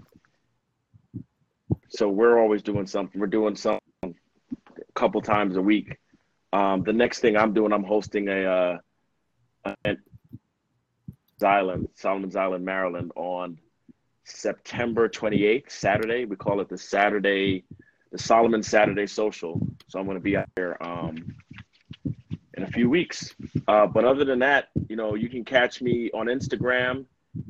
So 1.88 2.08
we're 2.08 2.38
always 2.38 2.62
doing 2.62 2.86
something. 2.86 3.20
We're 3.20 3.26
doing 3.26 3.54
something 3.54 3.80
a 4.02 4.12
couple 4.94 5.20
times 5.22 5.56
a 5.56 5.62
week. 5.62 5.96
Um, 6.52 6.82
the 6.82 6.92
next 6.92 7.20
thing 7.20 7.36
I'm 7.36 7.52
doing, 7.52 7.72
I'm 7.72 7.84
hosting 7.84 8.28
a 8.28 8.80
uh, 9.64 9.74
Island, 11.42 11.88
Solomon's 11.94 12.36
Island, 12.36 12.64
Maryland, 12.64 13.12
on 13.16 13.58
September 14.24 15.08
28th, 15.08 15.70
Saturday. 15.70 16.24
We 16.24 16.36
call 16.36 16.60
it 16.60 16.68
the 16.68 16.78
Saturday 16.78 17.64
the 18.14 18.18
Solomon 18.22 18.62
Saturday 18.62 19.08
Social. 19.08 19.60
So 19.88 19.98
I'm 19.98 20.06
going 20.06 20.16
to 20.16 20.22
be 20.22 20.36
out 20.36 20.48
there 20.54 20.80
um, 20.80 21.34
in 22.54 22.62
a 22.62 22.66
few 22.68 22.88
weeks. 22.88 23.34
Uh, 23.66 23.88
but 23.88 24.04
other 24.04 24.24
than 24.24 24.38
that, 24.38 24.68
you 24.88 24.94
know, 24.94 25.16
you 25.16 25.28
can 25.28 25.44
catch 25.44 25.82
me 25.82 26.12
on 26.14 26.26
Instagram 26.26 27.06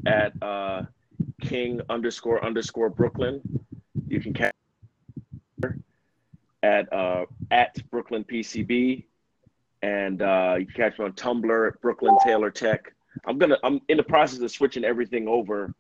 at 0.07 0.33
uh, 0.43 0.85
King 1.43 1.83
underscore 1.91 2.43
underscore 2.43 2.89
Brooklyn. 2.89 3.43
You 4.09 4.21
can 4.21 4.33
catch 4.33 4.55
at 6.63 6.91
uh, 6.91 7.27
at 7.51 7.79
Brooklyn 7.91 8.25
PCB, 8.25 9.05
and 9.83 10.23
uh, 10.23 10.57
you 10.59 10.65
can 10.65 10.75
catch 10.75 10.99
me 10.99 11.05
on 11.05 11.13
Tumblr 11.13 11.69
at 11.69 11.81
Brooklyn 11.83 12.17
Taylor 12.25 12.51
Tech. 12.51 12.95
I'm 13.27 13.39
gonna 13.39 13.59
I'm 13.63 13.81
in 13.89 13.97
the 13.97 14.03
process 14.03 14.41
of 14.41 14.51
switching 14.51 14.85
everything 14.85 15.29
over 15.29 15.75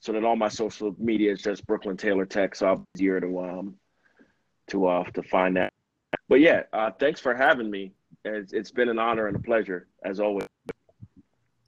so 0.00 0.12
that 0.12 0.24
all 0.24 0.36
my 0.36 0.48
social 0.48 0.94
media 0.98 1.32
is 1.32 1.42
just 1.42 1.66
Brooklyn 1.66 1.96
Taylor 1.96 2.26
Tech. 2.26 2.54
So 2.54 2.66
I'll 2.66 2.76
be 2.76 2.84
easier 2.96 3.20
to 3.20 3.40
um 3.40 3.74
to 4.68 4.86
uh 4.86 5.04
to 5.04 5.22
find 5.22 5.56
that. 5.56 5.72
But 6.28 6.40
yeah, 6.40 6.62
uh, 6.72 6.90
thanks 6.98 7.20
for 7.20 7.34
having 7.34 7.70
me. 7.70 7.92
It's, 8.24 8.52
it's 8.52 8.70
been 8.70 8.88
an 8.88 8.98
honor 8.98 9.26
and 9.26 9.36
a 9.36 9.40
pleasure 9.40 9.88
as 10.04 10.20
always. 10.20 10.46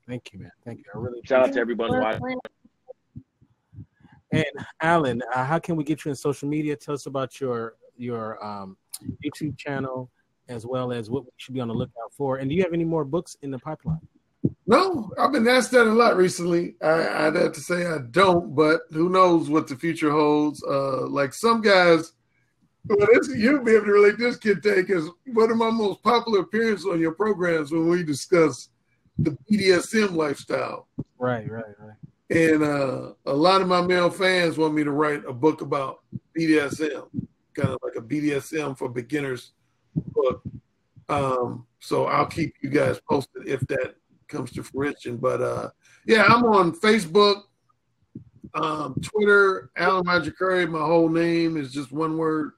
Thank 0.06 0.32
you, 0.32 0.40
man. 0.40 0.52
Thank 0.64 0.78
you. 0.80 0.84
I 0.94 0.98
really 0.98 1.20
shout 1.24 1.48
out 1.48 1.52
to 1.52 1.60
everyone 1.60 1.90
watching. 2.00 2.38
And 4.32 4.44
Alan, 4.80 5.22
uh, 5.34 5.44
how 5.44 5.58
can 5.58 5.76
we 5.76 5.84
get 5.84 6.04
you 6.04 6.10
in 6.10 6.16
social 6.16 6.48
media? 6.48 6.74
Tell 6.74 6.94
us 6.94 7.06
about 7.06 7.40
your 7.40 7.74
your 7.96 8.44
um, 8.44 8.76
YouTube 9.24 9.56
channel 9.58 10.10
as 10.48 10.66
well 10.66 10.92
as 10.92 11.10
what 11.10 11.24
we 11.24 11.30
should 11.36 11.54
be 11.54 11.60
on 11.60 11.68
the 11.68 11.74
lookout 11.74 12.12
for. 12.16 12.38
And 12.38 12.48
do 12.48 12.56
you 12.56 12.62
have 12.62 12.72
any 12.72 12.84
more 12.84 13.04
books 13.04 13.36
in 13.42 13.50
the 13.50 13.58
pipeline? 13.58 14.00
No, 14.66 15.10
I've 15.19 15.32
been 15.32 15.48
asked 15.48 15.70
that 15.73 15.86
a 15.86 15.93
lot 15.93 16.16
recently. 16.16 16.77
I, 16.82 17.28
would 17.28 17.40
have 17.40 17.52
to 17.52 17.60
say 17.60 17.86
I 17.86 17.98
don't, 18.10 18.55
but 18.55 18.82
who 18.90 19.09
knows 19.09 19.48
what 19.48 19.69
the 19.69 19.77
future 19.77 20.10
holds. 20.10 20.62
Uh, 20.64 21.06
like 21.06 21.35
some 21.35 21.60
guys, 21.60 22.12
well, 22.86 23.06
this, 23.12 23.28
you'll 23.36 23.62
be 23.62 23.73
able 23.73 23.86
to 23.86 23.93
relate 23.93 24.19
this 24.19 24.36
kid 24.36 24.62
take 24.62 24.90
is 24.90 25.09
one 25.27 25.51
of 25.51 25.56
my 25.56 25.70
most 25.70 26.02
popular 26.02 26.40
appearances 26.40 26.86
on 26.86 27.01
your 27.01 27.12
programs 27.12 27.70
when 27.70 27.89
we 27.89 28.02
discuss 28.02 28.70
the 29.19 29.36
BDSM 29.51 30.14
lifestyle. 30.14 30.89
Right, 31.19 31.48
right, 31.51 31.64
right. 31.78 31.97
And 32.31 32.62
uh, 32.62 33.12
a 33.27 33.32
lot 33.32 33.60
of 33.60 33.69
my 33.69 33.82
male 33.82 34.10
fans 34.10 34.56
want 34.56 34.74
me 34.74 34.85
to 34.85 34.90
write 34.90 35.23
a 35.27 35.32
book 35.32 35.60
about 35.60 36.01
BDSM, 36.36 37.09
kind 37.55 37.69
of 37.69 37.78
like 37.82 37.97
a 37.97 38.01
BDSM 38.01 38.77
for 38.77 38.89
beginners 38.89 39.52
book. 39.94 40.43
Um, 41.09 41.66
so 41.78 42.06
I'll 42.06 42.27
keep 42.27 42.55
you 42.62 42.70
guys 42.70 42.98
posted 43.06 43.47
if 43.47 43.60
that 43.66 43.97
comes 44.32 44.50
to 44.52 44.62
fruition. 44.62 45.18
But 45.18 45.40
uh, 45.40 45.70
yeah, 46.06 46.24
I'm 46.24 46.44
on 46.44 46.72
Facebook, 46.72 47.42
um, 48.54 48.96
Twitter, 49.02 49.70
Alan 49.76 50.06
Roger 50.06 50.32
Currie. 50.32 50.66
My 50.66 50.80
whole 50.80 51.09
name 51.09 51.56
is 51.56 51.72
just 51.72 51.92
one 51.92 52.16
word. 52.16 52.52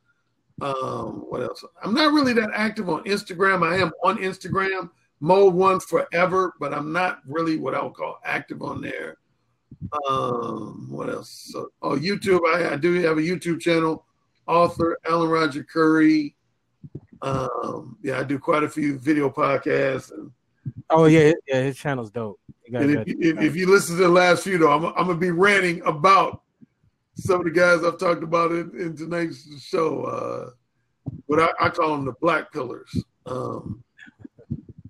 Um, 0.63 1.27
what 1.29 1.43
else? 1.43 1.65
I'm 1.83 1.95
not 1.95 2.13
really 2.13 2.33
that 2.35 2.51
active 2.55 2.89
on 2.89 3.05
Instagram. 3.05 3.67
I 3.69 3.77
am 3.77 3.91
on 4.05 4.19
Instagram, 4.19 4.89
mode 5.21 5.53
one 5.53 5.81
forever, 5.81 6.55
but 6.61 6.73
I'm 6.73 6.93
not 6.93 7.21
really 7.27 7.59
what 7.59 7.75
I 7.75 7.83
would 7.83 7.95
call 7.95 8.21
active 8.25 8.63
on 8.63 8.81
there. 8.81 9.19
Um, 10.09 10.87
what 10.91 11.11
else? 11.11 11.51
So, 11.53 11.71
oh, 11.83 11.97
YouTube. 11.97 12.41
I, 12.55 12.75
I 12.75 12.77
do 12.77 12.95
have 13.03 13.19
a 13.19 13.23
YouTube 13.23 13.61
channel, 13.61 14.07
author 14.47 14.97
Alan 15.07 15.29
Roger 15.29 15.65
Currie. 15.65 16.37
Um, 17.21 17.99
yeah, 18.03 18.21
I 18.21 18.23
do 18.23 18.39
quite 18.39 18.63
a 18.63 18.69
few 18.69 18.99
video 18.99 19.31
podcasts. 19.31 20.13
And, 20.13 20.31
oh 20.91 21.07
yeah, 21.07 21.33
yeah, 21.47 21.63
his 21.63 21.77
channel's 21.77 22.11
dope. 22.11 22.41
And 22.73 22.91
if, 22.91 23.05
if, 23.07 23.41
if, 23.41 23.57
you 23.57 23.71
listen 23.71 23.97
to 23.97 24.03
the 24.03 24.09
last 24.09 24.45
few, 24.45 24.59
though, 24.59 24.73
I'm, 24.73 24.85
I'm 24.87 25.07
gonna 25.07 25.17
be 25.17 25.31
ranting 25.31 25.83
about 25.83 26.43
some 27.15 27.41
of 27.41 27.45
the 27.45 27.51
guys 27.51 27.85
I've 27.85 27.99
talked 27.99 28.23
about 28.23 28.53
in, 28.53 28.71
in 28.79 28.97
tonight's 28.97 29.63
show. 29.63 30.05
Uh, 30.05 30.51
what 31.27 31.41
I, 31.41 31.49
I, 31.61 31.69
call 31.69 31.97
them 31.97 32.07
the 32.07 32.15
black 32.21 32.53
pillers. 32.53 32.97
Um, 33.27 33.85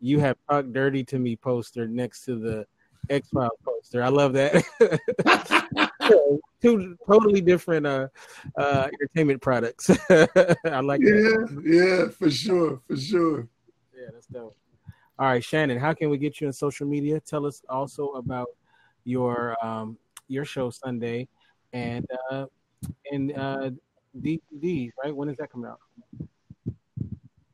you 0.00 0.20
have 0.20 0.36
Talk 0.48 0.66
Dirty 0.72 1.04
to 1.04 1.18
Me 1.18 1.36
poster 1.36 1.86
next 1.86 2.24
to 2.24 2.38
the 2.38 2.66
X 3.10 3.28
Files 3.28 3.58
poster. 3.64 4.02
I 4.02 4.08
love 4.08 4.32
that. 4.34 4.64
Two 6.62 6.96
totally 7.08 7.40
different 7.40 7.86
uh, 7.86 8.08
uh, 8.56 8.88
entertainment 8.92 9.40
products. 9.42 9.90
I 10.10 10.80
like 10.80 11.00
yeah, 11.02 11.10
that. 11.10 11.62
Yeah, 11.64 12.12
for 12.16 12.30
sure, 12.30 12.80
for 12.86 12.96
sure. 12.96 13.48
Yeah, 13.94 14.08
that's 14.12 14.26
dope. 14.26 14.54
All 15.18 15.26
right, 15.26 15.42
Shannon, 15.42 15.78
how 15.78 15.92
can 15.92 16.10
we 16.10 16.18
get 16.18 16.40
you 16.40 16.46
on 16.46 16.52
social 16.52 16.86
media? 16.86 17.20
Tell 17.20 17.46
us 17.46 17.62
also 17.68 18.08
about 18.10 18.48
your 19.04 19.56
um, 19.64 19.98
your 20.28 20.44
show 20.44 20.70
Sunday 20.70 21.28
and 21.72 22.06
uh, 22.30 22.46
and 23.10 23.32
uh, 23.36 23.70
DVD, 24.20 24.90
right? 25.02 25.14
When 25.14 25.28
is 25.28 25.36
that 25.38 25.50
coming 25.50 25.70
out? 25.70 25.80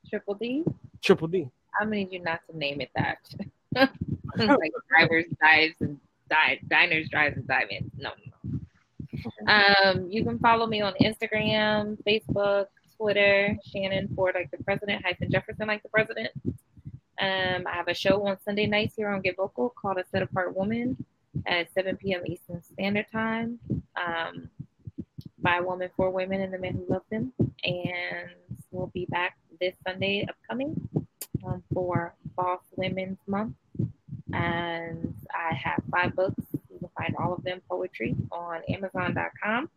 Triple 0.08 0.34
D. 0.34 0.64
Triple 1.02 1.28
D. 1.28 1.48
I'm 1.80 1.88
gonna 1.88 1.96
need 1.96 2.12
you 2.12 2.22
not 2.22 2.40
to 2.50 2.56
name 2.56 2.80
it 2.80 2.90
that. 2.96 3.18
like 4.36 4.72
drivers, 4.88 5.24
dives, 5.40 5.74
and 5.80 5.98
di- 6.30 6.60
diners, 6.68 7.08
drives, 7.08 7.36
and 7.36 7.46
dive-ins. 7.46 7.92
No, 7.96 8.10
no. 8.26 9.52
Um, 9.52 10.08
you 10.10 10.24
can 10.24 10.38
follow 10.38 10.66
me 10.66 10.80
on 10.80 10.94
Instagram, 11.00 11.98
Facebook, 12.04 12.66
Twitter, 12.96 13.56
Shannon 13.64 14.08
Ford 14.14 14.34
like 14.34 14.50
the 14.50 14.62
president, 14.64 15.04
hyphen 15.04 15.30
Jefferson 15.30 15.66
like 15.66 15.82
the 15.82 15.88
president. 15.88 16.30
Um, 17.20 17.66
I 17.66 17.74
have 17.74 17.88
a 17.88 17.94
show 17.94 18.26
on 18.26 18.38
Sunday 18.44 18.66
nights 18.66 18.94
here 18.96 19.08
on 19.08 19.22
Get 19.22 19.36
Vocal 19.36 19.70
called 19.70 19.98
A 19.98 20.04
Set 20.10 20.22
Apart 20.22 20.56
Woman 20.56 21.04
at 21.46 21.72
7 21.72 21.96
p.m. 21.96 22.22
Eastern 22.26 22.62
Standard 22.62 23.06
Time 23.10 23.58
um, 23.96 24.48
by 25.38 25.58
a 25.58 25.62
woman 25.62 25.90
for 25.96 26.10
women 26.10 26.42
and 26.42 26.52
the 26.52 26.58
men 26.58 26.74
who 26.74 26.92
love 26.92 27.02
them. 27.10 27.32
And 27.64 28.30
we'll 28.70 28.88
be 28.88 29.06
back 29.06 29.36
this 29.60 29.74
Sunday 29.86 30.26
upcoming 30.28 30.88
um, 31.44 31.62
for 31.72 32.14
Boss 32.38 32.60
Women's 32.76 33.18
Month. 33.26 33.56
And 34.32 35.14
I 35.34 35.52
have 35.54 35.82
five 35.90 36.14
books. 36.14 36.40
You 36.70 36.78
can 36.78 36.88
find 36.96 37.16
all 37.18 37.34
of 37.34 37.42
them 37.42 37.60
poetry 37.68 38.14
on 38.30 38.62
Amazon.com. 38.68 39.68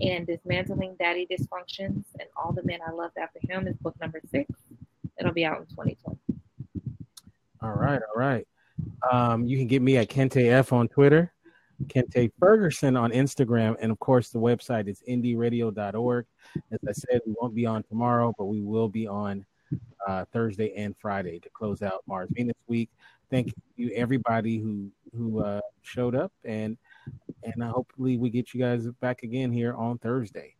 And 0.00 0.26
Dismantling 0.26 0.96
Daddy 0.98 1.26
Dysfunctions 1.30 2.04
and 2.18 2.28
All 2.36 2.52
the 2.52 2.62
Men 2.62 2.78
I 2.86 2.92
Loved 2.92 3.18
After 3.18 3.40
Him 3.42 3.68
is 3.68 3.76
book 3.76 3.94
number 4.00 4.20
six. 4.30 4.50
It'll 5.18 5.32
be 5.32 5.44
out 5.44 5.58
in 5.58 5.66
2020. 5.66 6.18
All 7.60 7.70
right, 7.70 8.00
all 8.00 8.20
right. 8.20 8.46
Um, 9.10 9.44
you 9.44 9.58
can 9.58 9.66
get 9.66 9.82
me 9.82 9.96
at 9.96 10.08
Kente 10.08 10.50
F 10.50 10.72
on 10.72 10.86
Twitter, 10.86 11.32
Kente 11.86 12.30
Ferguson 12.38 12.96
on 12.96 13.10
Instagram, 13.10 13.76
and 13.80 13.90
of 13.90 13.98
course 13.98 14.30
the 14.30 14.38
website 14.38 14.88
is 14.88 15.02
indieradio.org. 15.08 16.26
As 16.70 16.78
I 16.88 16.92
said, 16.92 17.20
we 17.26 17.34
won't 17.40 17.56
be 17.56 17.66
on 17.66 17.82
tomorrow, 17.82 18.32
but 18.38 18.44
we 18.44 18.60
will 18.62 18.88
be 18.88 19.08
on 19.08 19.44
uh, 20.06 20.24
Thursday 20.32 20.72
and 20.76 20.94
Friday 20.98 21.38
to 21.40 21.50
close 21.50 21.82
out 21.82 22.02
Mars 22.06 22.28
Venus 22.32 22.56
week. 22.66 22.90
Thank 23.30 23.52
you 23.76 23.90
everybody 23.94 24.58
who 24.58 24.90
who 25.16 25.40
uh, 25.40 25.60
showed 25.82 26.14
up, 26.14 26.32
and 26.44 26.76
and 27.42 27.62
hopefully 27.62 28.16
we 28.16 28.30
get 28.30 28.54
you 28.54 28.60
guys 28.60 28.86
back 29.00 29.22
again 29.22 29.52
here 29.52 29.74
on 29.74 29.98
Thursday. 29.98 30.54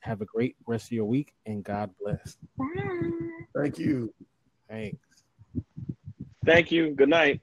Have 0.00 0.20
a 0.20 0.24
great 0.24 0.56
rest 0.66 0.86
of 0.86 0.92
your 0.92 1.04
week, 1.04 1.32
and 1.46 1.62
God 1.62 1.90
bless. 2.00 2.38
Bye. 2.56 2.64
Thank 3.54 3.78
you. 3.78 4.12
Thanks. 4.68 4.98
Thank 6.44 6.70
you. 6.70 6.90
Good 6.90 7.08
night. 7.08 7.40